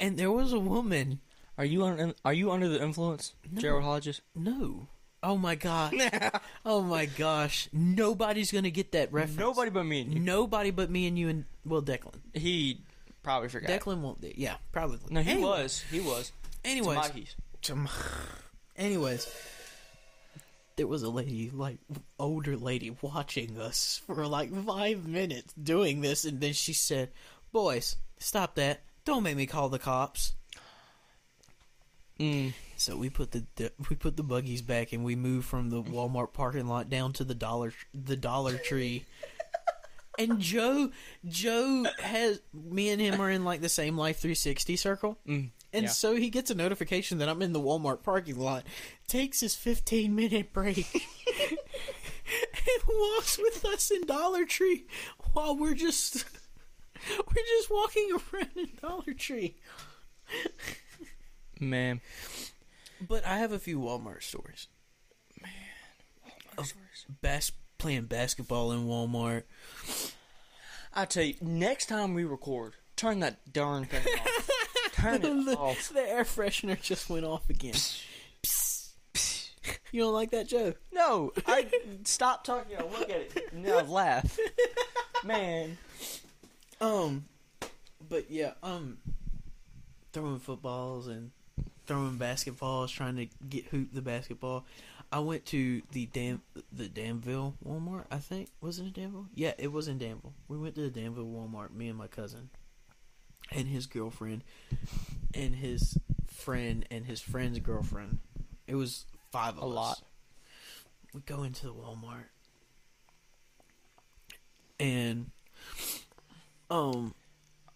[0.00, 1.20] And there was a woman.
[1.56, 4.20] Are you un- Are you under the influence, Gerald Hodges?
[4.34, 4.86] No.
[5.22, 5.92] Oh my god.
[6.64, 7.68] oh my gosh.
[7.72, 9.38] Nobody's gonna get that reference.
[9.38, 10.20] Nobody but me and you.
[10.20, 12.14] Nobody but me and you and well Declan.
[12.32, 12.82] He
[13.24, 13.68] probably forgot.
[13.70, 14.20] Declan won't.
[14.20, 14.30] do.
[14.36, 15.00] Yeah, probably.
[15.10, 15.84] no, he Anyway- was.
[15.90, 16.30] He was.
[16.64, 16.96] Anyways,
[18.76, 19.26] Anyways,
[20.78, 21.78] there was a lady, like
[22.18, 27.10] older lady, watching us for like five minutes doing this, and then she said,
[27.52, 28.80] "Boys, stop that!
[29.04, 30.32] Don't make me call the cops."
[32.18, 32.54] Mm.
[32.76, 35.82] So we put the, the we put the buggies back, and we moved from the
[35.82, 39.04] Walmart parking lot down to the dollar the Dollar Tree.
[40.18, 40.90] And Joe,
[41.28, 45.18] Joe has me and him are in like the same Life 360 circle.
[45.28, 45.50] Mm.
[45.72, 45.90] And Yeah.
[45.90, 48.64] so he gets a notification that I'm in the Walmart parking lot,
[49.06, 50.86] takes his 15 minute break,
[51.50, 51.58] and
[52.88, 54.86] walks with us in Dollar Tree
[55.32, 56.24] while we're just
[57.18, 59.56] we're just walking around in Dollar Tree.
[61.60, 62.00] Man.
[63.00, 64.66] But I have a few Walmart stories.
[66.56, 66.72] Of
[67.22, 69.44] bas- playing basketball in Walmart.
[70.92, 74.50] I tell you, next time we record, turn that darn thing off.
[75.00, 75.88] Turn it the, off.
[75.90, 77.74] the air freshener just went off again.
[79.92, 80.74] you don't like that, Joe?
[80.92, 81.66] No, I
[82.04, 82.72] stop talking.
[82.72, 83.54] You look at it.
[83.54, 84.38] Now laugh.
[85.24, 85.78] Man.
[86.80, 87.24] Um,
[88.08, 88.98] but yeah, um,
[90.12, 91.30] throwing footballs and
[91.86, 94.64] throwing basketballs, trying to get hoop the basketball.
[95.10, 98.04] I went to the Dam the Danville Walmart.
[98.10, 99.26] I think was it in Danville?
[99.34, 100.34] Yeah, it was in Danville.
[100.48, 101.72] We went to the Danville Walmart.
[101.74, 102.50] Me and my cousin,
[103.50, 104.44] and his girlfriend,
[105.34, 108.18] and his friend, and his friend's girlfriend.
[108.66, 109.74] It was five of A us.
[109.74, 110.02] lot.
[111.14, 112.26] We go into the Walmart,
[114.78, 115.30] and
[116.70, 117.14] um,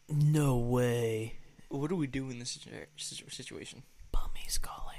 [0.09, 1.37] no way.
[1.69, 3.83] What do we do in this situ- situ- situation?
[4.13, 4.99] Bummy's calling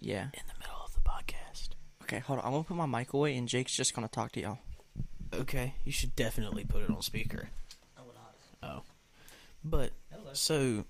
[0.00, 0.24] Yeah.
[0.32, 1.70] in the middle of the podcast.
[2.02, 2.44] Okay, hold on.
[2.46, 4.58] I'm gonna put my mic away, and Jake's just gonna talk to y'all.
[5.34, 7.50] Okay, you should definitely put it on speaker.
[7.98, 8.34] I would not.
[8.62, 8.82] Oh,
[9.62, 9.90] but
[10.36, 10.84] so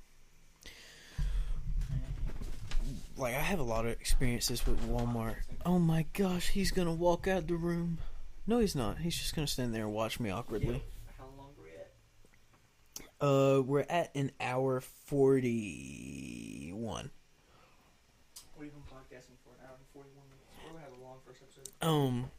[3.17, 5.37] like I have a lot of experiences with Walmart.
[5.65, 7.97] Oh my gosh, he's gonna walk out the room.
[8.47, 8.99] No, he's not.
[8.99, 10.83] He's just gonna stand there and watch me awkwardly.
[11.19, 11.93] How long are we at?
[13.21, 17.11] Uh, we're at an hour forty-one.
[18.59, 20.47] We've been podcasting for an hour and 41 minutes.
[20.65, 21.69] We're gonna have a long first episode.
[21.83, 22.31] um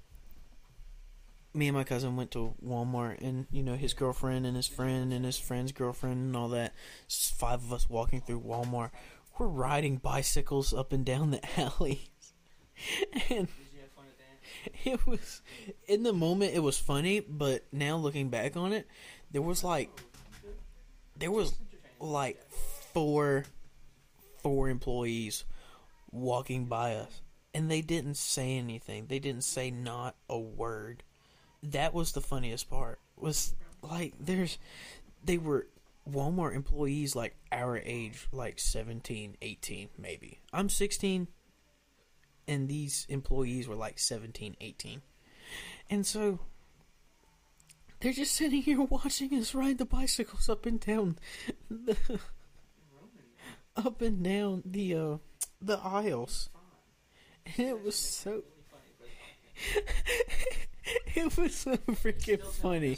[1.58, 5.12] me and my cousin went to Walmart and you know his girlfriend and his friend
[5.12, 6.74] and his friend's girlfriend and all that.
[7.08, 8.92] Just five of us walking through Walmart.
[9.38, 12.10] We're riding bicycles up and down the alleys.
[13.30, 14.92] And Did you have fun at that?
[14.92, 15.42] it was
[15.88, 18.88] in the moment it was funny but now looking back on it
[19.32, 19.90] there was like
[21.18, 21.54] there was
[22.00, 22.40] like
[22.94, 23.46] four
[24.42, 25.44] four employees
[26.12, 27.22] walking by us.
[27.54, 29.08] And they didn't say anything.
[29.08, 31.04] They didn't say not a word
[31.64, 34.58] that was the funniest part was like there's
[35.24, 35.68] they were
[36.10, 40.40] walmart employees like our age like 17 18 maybe.
[40.54, 41.28] I'm 16
[42.48, 45.02] and these employees were like 17 18
[45.90, 46.40] and so
[48.00, 51.18] they're just sitting here watching us ride the bicycles up and down
[51.70, 51.98] the
[53.76, 55.18] up and down the uh
[55.62, 56.50] the aisles.
[57.46, 58.44] And it was so
[61.26, 62.98] it was so freaking funny.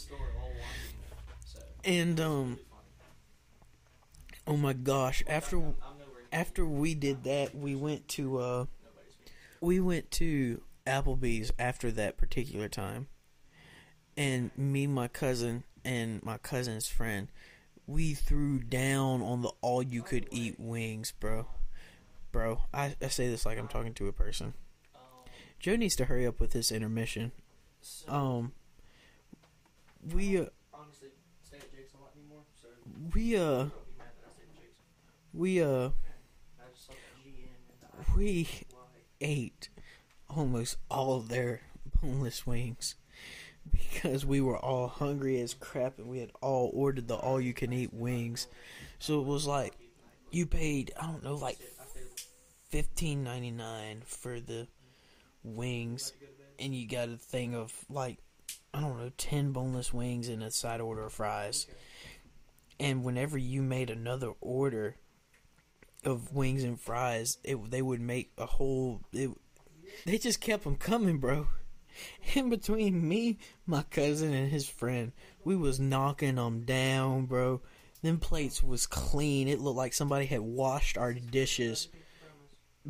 [1.83, 2.59] and um
[4.45, 5.61] oh my gosh after
[6.31, 8.65] after we did that we went to uh
[9.61, 13.07] we went to Applebee's after that particular time,
[14.17, 17.27] and me, my cousin, and my cousin's friend,
[17.85, 21.47] we threw down on the all you could eat wings, bro.
[22.31, 24.53] Bro, I, I say this like I'm talking to a person.
[25.59, 27.31] Joe needs to hurry up with his intermission.
[28.07, 28.51] Um,
[30.14, 31.10] we uh, honestly
[31.43, 32.68] stay at Jake's a lot anymore, so
[33.14, 34.80] we uh be mad that I Jake's.
[35.34, 37.49] we uh I just saw the G
[37.97, 38.47] and we
[39.22, 39.69] ate
[40.30, 41.61] almost all of their
[42.01, 42.95] boneless wings
[43.72, 47.53] because we were all hungry as crap and we had all ordered the all you
[47.53, 48.47] can eat wings.
[48.99, 49.73] So it was like
[50.31, 51.57] you paid I don't know like
[52.69, 54.68] fifteen ninety nine for the
[55.43, 56.14] wings
[56.60, 58.18] and you got a thing of like
[58.73, 61.68] I don't know, ten boneless wings and a side order of fries.
[62.80, 64.95] And whenever you made another order
[66.06, 69.02] of wings and fries, it they would make a whole.
[69.11, 69.31] It,
[70.06, 71.48] they just kept them coming, bro.
[72.36, 75.11] In between me, my cousin, and his friend,
[75.44, 77.61] we was knocking them down, bro.
[78.02, 79.48] Them plates was clean.
[79.48, 81.90] It looked like somebody had washed our dishes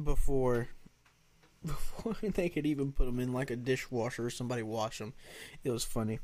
[0.04, 0.70] before
[1.66, 5.14] before they could even put them in like a dishwasher or somebody wash them.
[5.64, 6.20] It was funny.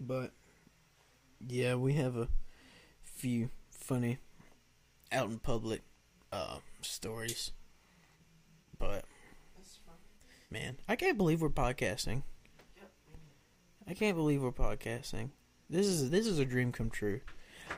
[0.00, 0.32] But
[1.46, 2.28] yeah, we have a
[3.02, 4.18] few funny
[5.12, 5.82] out in public
[6.32, 7.52] uh, stories.
[8.78, 9.04] But
[10.50, 12.22] man, I can't believe we're podcasting.
[13.86, 15.30] I can't believe we're podcasting.
[15.68, 17.20] This is this is a dream come true.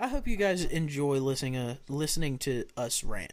[0.01, 3.32] I hope you guys enjoy listening uh, listening to us rant.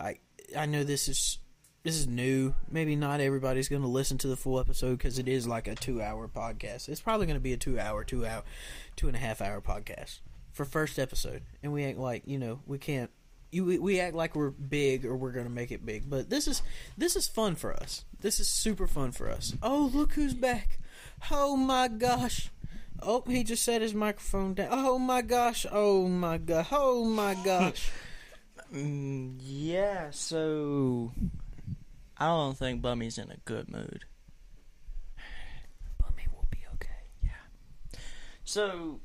[0.00, 0.18] I
[0.56, 1.38] I know this is
[1.86, 2.52] this is new.
[2.70, 5.74] Maybe not everybody's going to listen to the full episode because it is like a
[5.76, 6.88] two hour podcast.
[6.88, 8.42] It's probably going to be a two hour, two hour,
[8.96, 10.18] two and a half hour podcast
[10.52, 13.10] for first episode, and we act like you know we can't.
[13.52, 16.48] You, we- we act like we're big or we're gonna make it big, but this
[16.48, 16.62] is
[16.98, 18.04] this is fun for us.
[18.20, 19.54] This is super fun for us.
[19.62, 20.80] Oh, look who's back!
[21.30, 22.50] Oh my gosh!
[23.00, 24.68] Oh, he just set his microphone down.
[24.72, 25.64] Oh my gosh!
[25.70, 26.66] Oh my god!
[26.72, 27.88] Oh my gosh!
[28.74, 31.12] Mm, yeah, so
[32.18, 34.04] I don't think Bummy's in a good mood.
[36.00, 36.90] Bummy will be okay.
[37.22, 37.98] Yeah.
[38.44, 39.00] So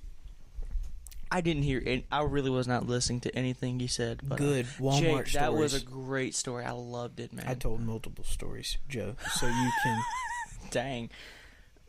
[1.31, 1.81] I didn't hear.
[1.85, 4.21] Any, I really was not listening to anything you said.
[4.23, 6.63] But, uh, Good Walmart Jake, that was a great story.
[6.65, 7.45] I loved it, man.
[7.47, 10.01] I told multiple stories, Joe, so you can.
[10.71, 11.09] Dang.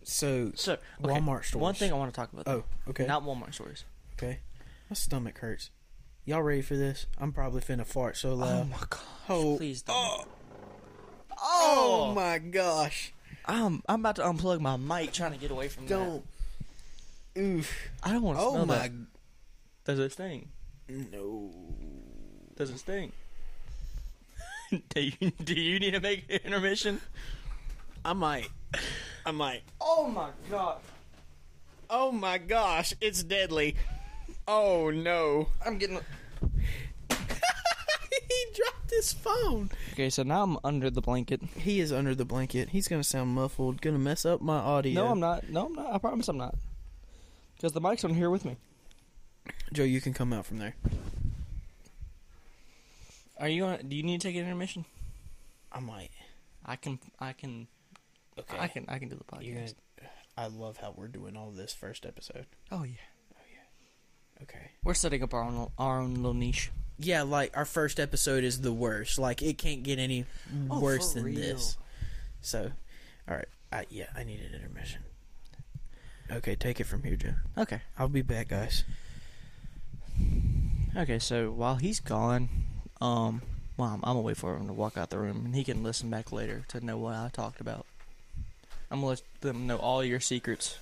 [0.04, 1.62] So So okay, Walmart stories.
[1.62, 2.48] One thing I want to talk about.
[2.48, 3.06] Oh, okay.
[3.06, 3.84] Not Walmart stories.
[4.14, 4.40] Okay.
[4.90, 5.70] My stomach hurts.
[6.24, 7.06] Y'all ready for this?
[7.18, 8.70] I'm probably finna fart so Oh loud.
[8.70, 9.00] my gosh!
[9.28, 9.96] Oh, Please don't.
[9.96, 10.24] Oh,
[11.42, 13.12] Oh, oh my gosh.
[13.44, 16.24] I'm I'm about to unplug my mic, trying to get away from Don't.
[17.36, 17.72] Oof.
[18.02, 18.74] I don't want to Oh smell my.
[18.78, 18.92] that.
[19.84, 20.48] Does it sting?
[20.88, 21.50] No.
[22.56, 23.12] Does it sting?
[24.90, 27.00] do you do you need to make an intermission?
[28.04, 28.48] I might.
[29.26, 29.62] I might.
[29.80, 30.78] Oh my god!
[31.90, 32.94] Oh my gosh.
[33.00, 33.76] It's deadly.
[34.46, 35.48] Oh no.
[35.64, 35.98] I'm getting.
[38.92, 39.70] He dropped his phone.
[39.92, 41.42] Okay, so now I'm under the blanket.
[41.56, 42.70] He is under the blanket.
[42.70, 43.80] He's gonna sound muffled.
[43.80, 44.94] Gonna mess up my audio.
[44.94, 45.48] No, I'm not.
[45.48, 45.92] No, I'm not.
[45.94, 46.56] I promise I'm not.
[47.56, 48.56] Because the mic's on here with me.
[49.72, 50.74] Joe, you can come out from there.
[53.38, 53.78] Are you on?
[53.88, 54.84] Do you need to take an intermission?
[55.72, 56.10] I might.
[56.64, 56.98] I can.
[57.18, 57.66] I can.
[58.38, 58.56] Okay.
[58.58, 58.84] I can.
[58.88, 59.44] I can do the podcast.
[59.44, 59.72] You're gonna,
[60.36, 62.46] I love how we're doing all this first episode.
[62.70, 62.94] Oh yeah.
[63.34, 64.42] Oh yeah.
[64.42, 64.70] Okay.
[64.84, 66.70] We're setting up our own our own little niche.
[66.98, 69.18] Yeah, like our first episode is the worst.
[69.18, 70.24] Like it can't get any
[70.70, 71.36] Oh, worse than real.
[71.36, 71.76] this.
[72.42, 72.70] So,
[73.28, 73.48] all right.
[73.72, 75.02] I, yeah, I need an intermission.
[76.30, 77.34] Okay, take it from here, Joe.
[77.58, 77.80] Okay.
[77.98, 78.84] I'll be back, guys.
[80.96, 81.18] Okay.
[81.18, 82.48] So while he's gone,
[83.00, 83.42] um,
[83.76, 85.82] well, I'm, I'm gonna wait for him to walk out the room, and he can
[85.82, 87.86] listen back later to know what I talked about.
[88.90, 90.78] I'm gonna let them know all your secrets.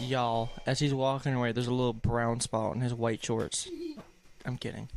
[0.00, 3.68] Y'all, as he's walking away, there's a little brown spot on his white shorts.
[4.44, 4.88] I'm kidding.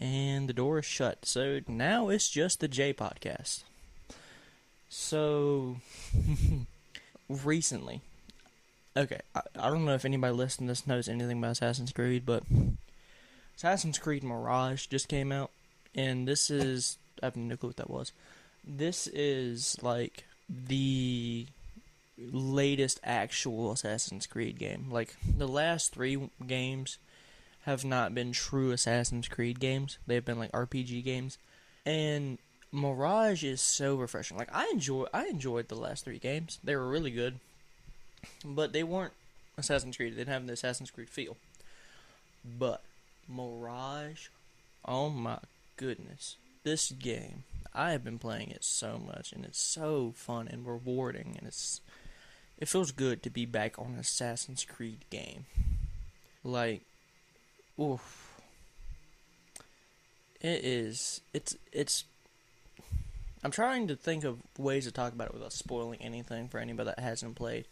[0.00, 1.24] And the door is shut.
[1.24, 3.62] So now it's just the J podcast.
[4.88, 5.76] So
[7.28, 8.02] recently,
[8.96, 12.24] okay, I, I don't know if anybody listening to this knows anything about Assassin's Creed,
[12.26, 12.44] but
[13.56, 15.50] Assassin's Creed Mirage just came out,
[15.94, 18.12] and this is I have no clue what that was.
[18.64, 21.46] This is like the
[22.18, 24.86] latest actual Assassin's Creed game.
[24.90, 26.98] Like the last three games
[27.66, 29.98] have not been true Assassin's Creed games.
[30.06, 31.36] They've been like RPG games.
[31.84, 32.38] And
[32.72, 34.36] Mirage is so refreshing.
[34.36, 36.58] Like I enjoy I enjoyed the last three games.
[36.64, 37.38] They were really good.
[38.44, 39.12] But they weren't
[39.58, 40.14] Assassin's Creed.
[40.14, 41.36] They didn't have the Assassin's Creed feel.
[42.44, 42.82] But
[43.28, 44.28] Mirage,
[44.84, 45.38] oh my
[45.76, 46.36] goodness.
[46.62, 47.44] this game,
[47.74, 51.80] I have been playing it so much, and it's so fun and rewarding, and it's
[52.58, 55.46] it feels good to be back on an Assassin's Creed game.
[56.42, 56.82] Like,
[57.80, 58.40] oof,
[60.40, 61.20] it is.
[61.32, 62.04] It's it's.
[63.44, 66.90] I'm trying to think of ways to talk about it without spoiling anything for anybody
[66.90, 67.66] that hasn't played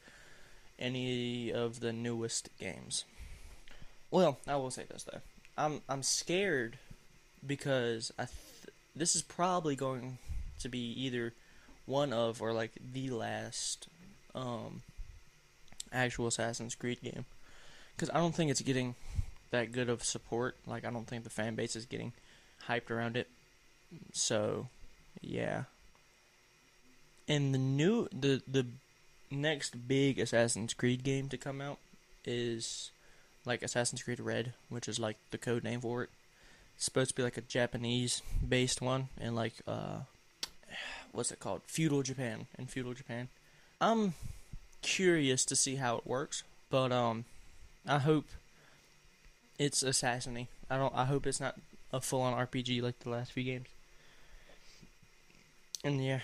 [0.78, 3.04] any of the newest games.
[4.10, 5.20] Well, I will say this though.
[5.56, 6.78] I'm I'm scared
[7.46, 10.18] because I th- this is probably going
[10.60, 11.32] to be either
[11.86, 13.88] one of or like the last
[14.34, 14.82] um
[15.92, 17.24] actual Assassin's Creed game
[17.96, 18.94] cuz I don't think it's getting
[19.50, 20.56] that good of support.
[20.66, 22.12] Like I don't think the fan base is getting
[22.68, 23.28] hyped around it.
[24.12, 24.68] So,
[25.20, 25.64] yeah.
[27.28, 28.66] And the new the the
[29.30, 31.78] next big Assassin's Creed game to come out
[32.24, 32.90] is
[33.44, 36.10] like Assassin's Creed Red, which is like the code name for it.
[36.76, 40.00] It's supposed to be like a Japanese based one and like uh
[41.12, 41.62] what's it called?
[41.66, 43.28] Feudal Japan in feudal Japan.
[43.80, 44.14] I'm
[44.82, 47.24] curious to see how it works, but um
[47.86, 48.26] I hope
[49.58, 50.48] it's assassiny.
[50.70, 51.56] I don't I hope it's not
[51.92, 53.68] a full on RPG like the last few games.
[55.82, 56.20] And yeah.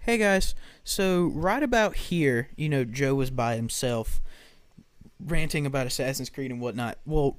[0.00, 0.54] Hey guys,
[0.84, 4.22] so right about here, you know, Joe was by himself
[5.20, 6.98] ranting about Assassin's Creed and whatnot.
[7.04, 7.36] Well,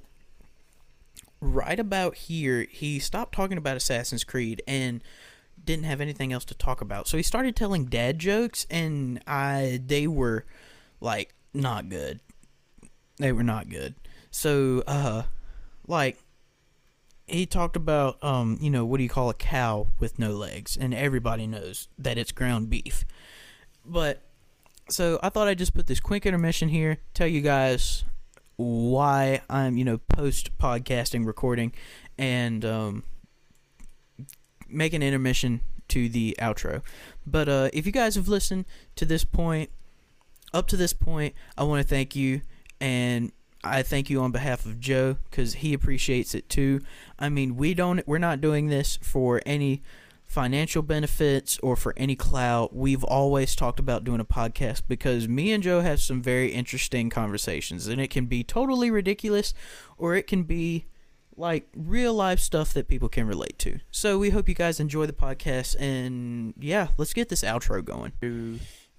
[1.40, 5.02] right about here, he stopped talking about Assassin's Creed and
[5.64, 7.08] didn't have anything else to talk about.
[7.08, 10.44] So he started telling dad jokes, and I they were
[11.00, 12.20] like not good.
[13.18, 13.94] They were not good.
[14.30, 15.24] So, uh,
[15.86, 16.18] like
[17.26, 20.76] he talked about um, you know, what do you call a cow with no legs?
[20.76, 23.04] And everybody knows that it's ground beef.
[23.84, 24.22] But
[24.88, 28.04] so I thought I'd just put this quick intermission here, tell you guys
[28.56, 31.72] why I'm, you know, post podcasting recording
[32.18, 33.04] and um
[34.68, 36.82] make an intermission to the outro.
[37.26, 38.66] But uh if you guys have listened
[38.96, 39.70] to this point
[40.52, 42.42] up to this point, I want to thank you
[42.80, 43.32] and
[43.62, 46.80] I thank you on behalf of Joe because he appreciates it too.
[47.18, 49.82] I mean, we don't, we're not doing this for any
[50.26, 52.74] financial benefits or for any clout.
[52.74, 57.10] We've always talked about doing a podcast because me and Joe have some very interesting
[57.10, 59.52] conversations, and it can be totally ridiculous
[59.98, 60.86] or it can be
[61.36, 63.80] like real life stuff that people can relate to.
[63.90, 68.12] So we hope you guys enjoy the podcast, and yeah, let's get this outro going.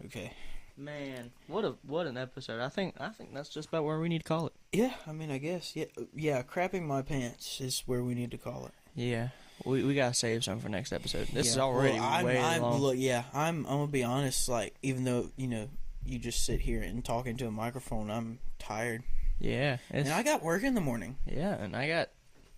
[0.06, 0.34] Okay.
[0.78, 2.60] Man, what a what an episode!
[2.62, 4.54] I think I think that's just about where we need to call it.
[4.72, 5.86] Yeah, I mean, I guess yeah,
[6.16, 6.42] yeah.
[6.44, 8.72] Crapping my pants is where we need to call it.
[8.96, 9.30] Yeah,
[9.66, 11.28] we we gotta save some for next episode.
[11.28, 12.82] This Yeah, is already well, I'm, way I'm, long.
[12.82, 13.66] Look, yeah, I'm.
[13.66, 14.48] I'm gonna be honest.
[14.50, 15.70] Like, even though you know,
[16.06, 19.04] you just sit here and talk into a microphone, I'm tired,
[19.40, 21.18] yeah, it's, and I got work in the morning.
[21.28, 22.10] yeah, and I got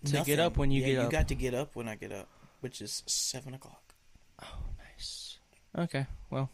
[0.06, 0.24] to Nothing.
[0.24, 1.10] get up when you yeah, get you up.
[1.10, 2.28] got to get up when I get up,
[2.60, 3.94] which is seven o'clock.
[4.42, 4.46] Oh,
[4.78, 5.38] nice.
[5.76, 6.48] Okay, well,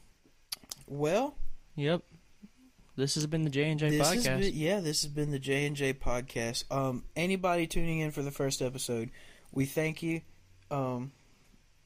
[0.89, 1.35] Well,
[1.81, 2.03] yep.
[2.97, 4.41] This has been the J and J this podcast.
[4.41, 6.65] been, yeah, this has been the J and J podcast.
[6.71, 9.11] Um, anybody tuning in for the first episode,
[9.53, 10.21] we thank you.
[10.71, 11.13] Um,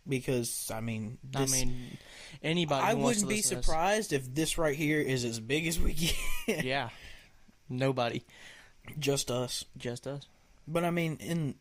[0.09, 1.99] because I mean, I mean,
[2.43, 2.85] anybody.
[2.85, 5.93] I wouldn't be this- surprised if this right here is as big as we
[6.47, 6.65] get.
[6.65, 6.89] yeah,
[7.69, 8.23] nobody,
[8.99, 9.65] Just us.
[9.79, 10.27] just us.
[10.67, 11.55] But I mean, in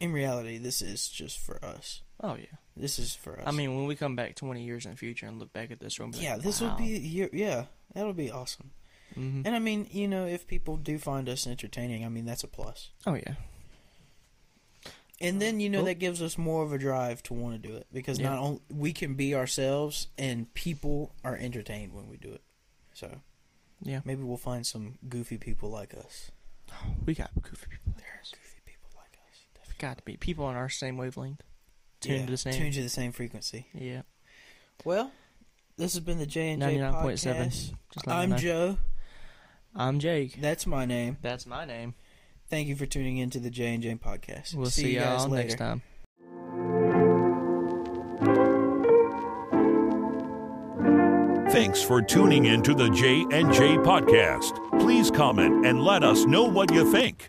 [0.00, 2.02] in reality, this is just for us.
[2.20, 2.56] Oh yeah.
[2.76, 3.44] This is for us.
[3.46, 5.78] I mean, when we come back 20 years in the future and look back at
[5.80, 6.70] this, we'll yeah, like, this wow.
[6.70, 8.70] will be yeah, that'll be awesome.
[9.16, 9.42] Mhm.
[9.46, 12.48] And I mean, you know, if people do find us entertaining, I mean, that's a
[12.48, 12.90] plus.
[13.06, 13.34] Oh yeah.
[15.20, 17.68] And then you know Well- that gives us more of a drive to want to
[17.68, 18.30] do it because Yeah.
[18.30, 22.42] not only we can be ourselves and people are entertained when we do it.
[22.94, 23.20] So
[23.80, 24.00] Yeah.
[24.04, 26.30] maybe we'll find some goofy people like us.
[27.06, 28.22] We got goofy people there.
[29.74, 29.88] Goofy people.
[29.88, 31.42] Got to be people on our same wavelength.
[32.00, 32.52] Tuned Yeah, to the same.
[32.54, 33.66] Tuned to the same frequency.
[33.72, 34.02] Yeah.
[34.84, 35.12] Well,
[35.76, 36.92] this has been the J and J 99.7.
[36.94, 37.72] podcast.
[37.92, 38.36] Just I'm.
[38.36, 38.76] Joe.
[39.76, 40.40] I'm Jake.
[40.40, 41.16] That's my name.
[41.22, 41.94] That's my name.
[42.48, 44.54] Thank you for tuning in to the J and J podcast.
[44.54, 45.48] We'll see, see, you guys y'all later.
[45.48, 45.82] next time.
[51.50, 54.58] Thanks for tuning in to the J and J podcast.
[54.80, 57.26] Please comment and let us know what you think.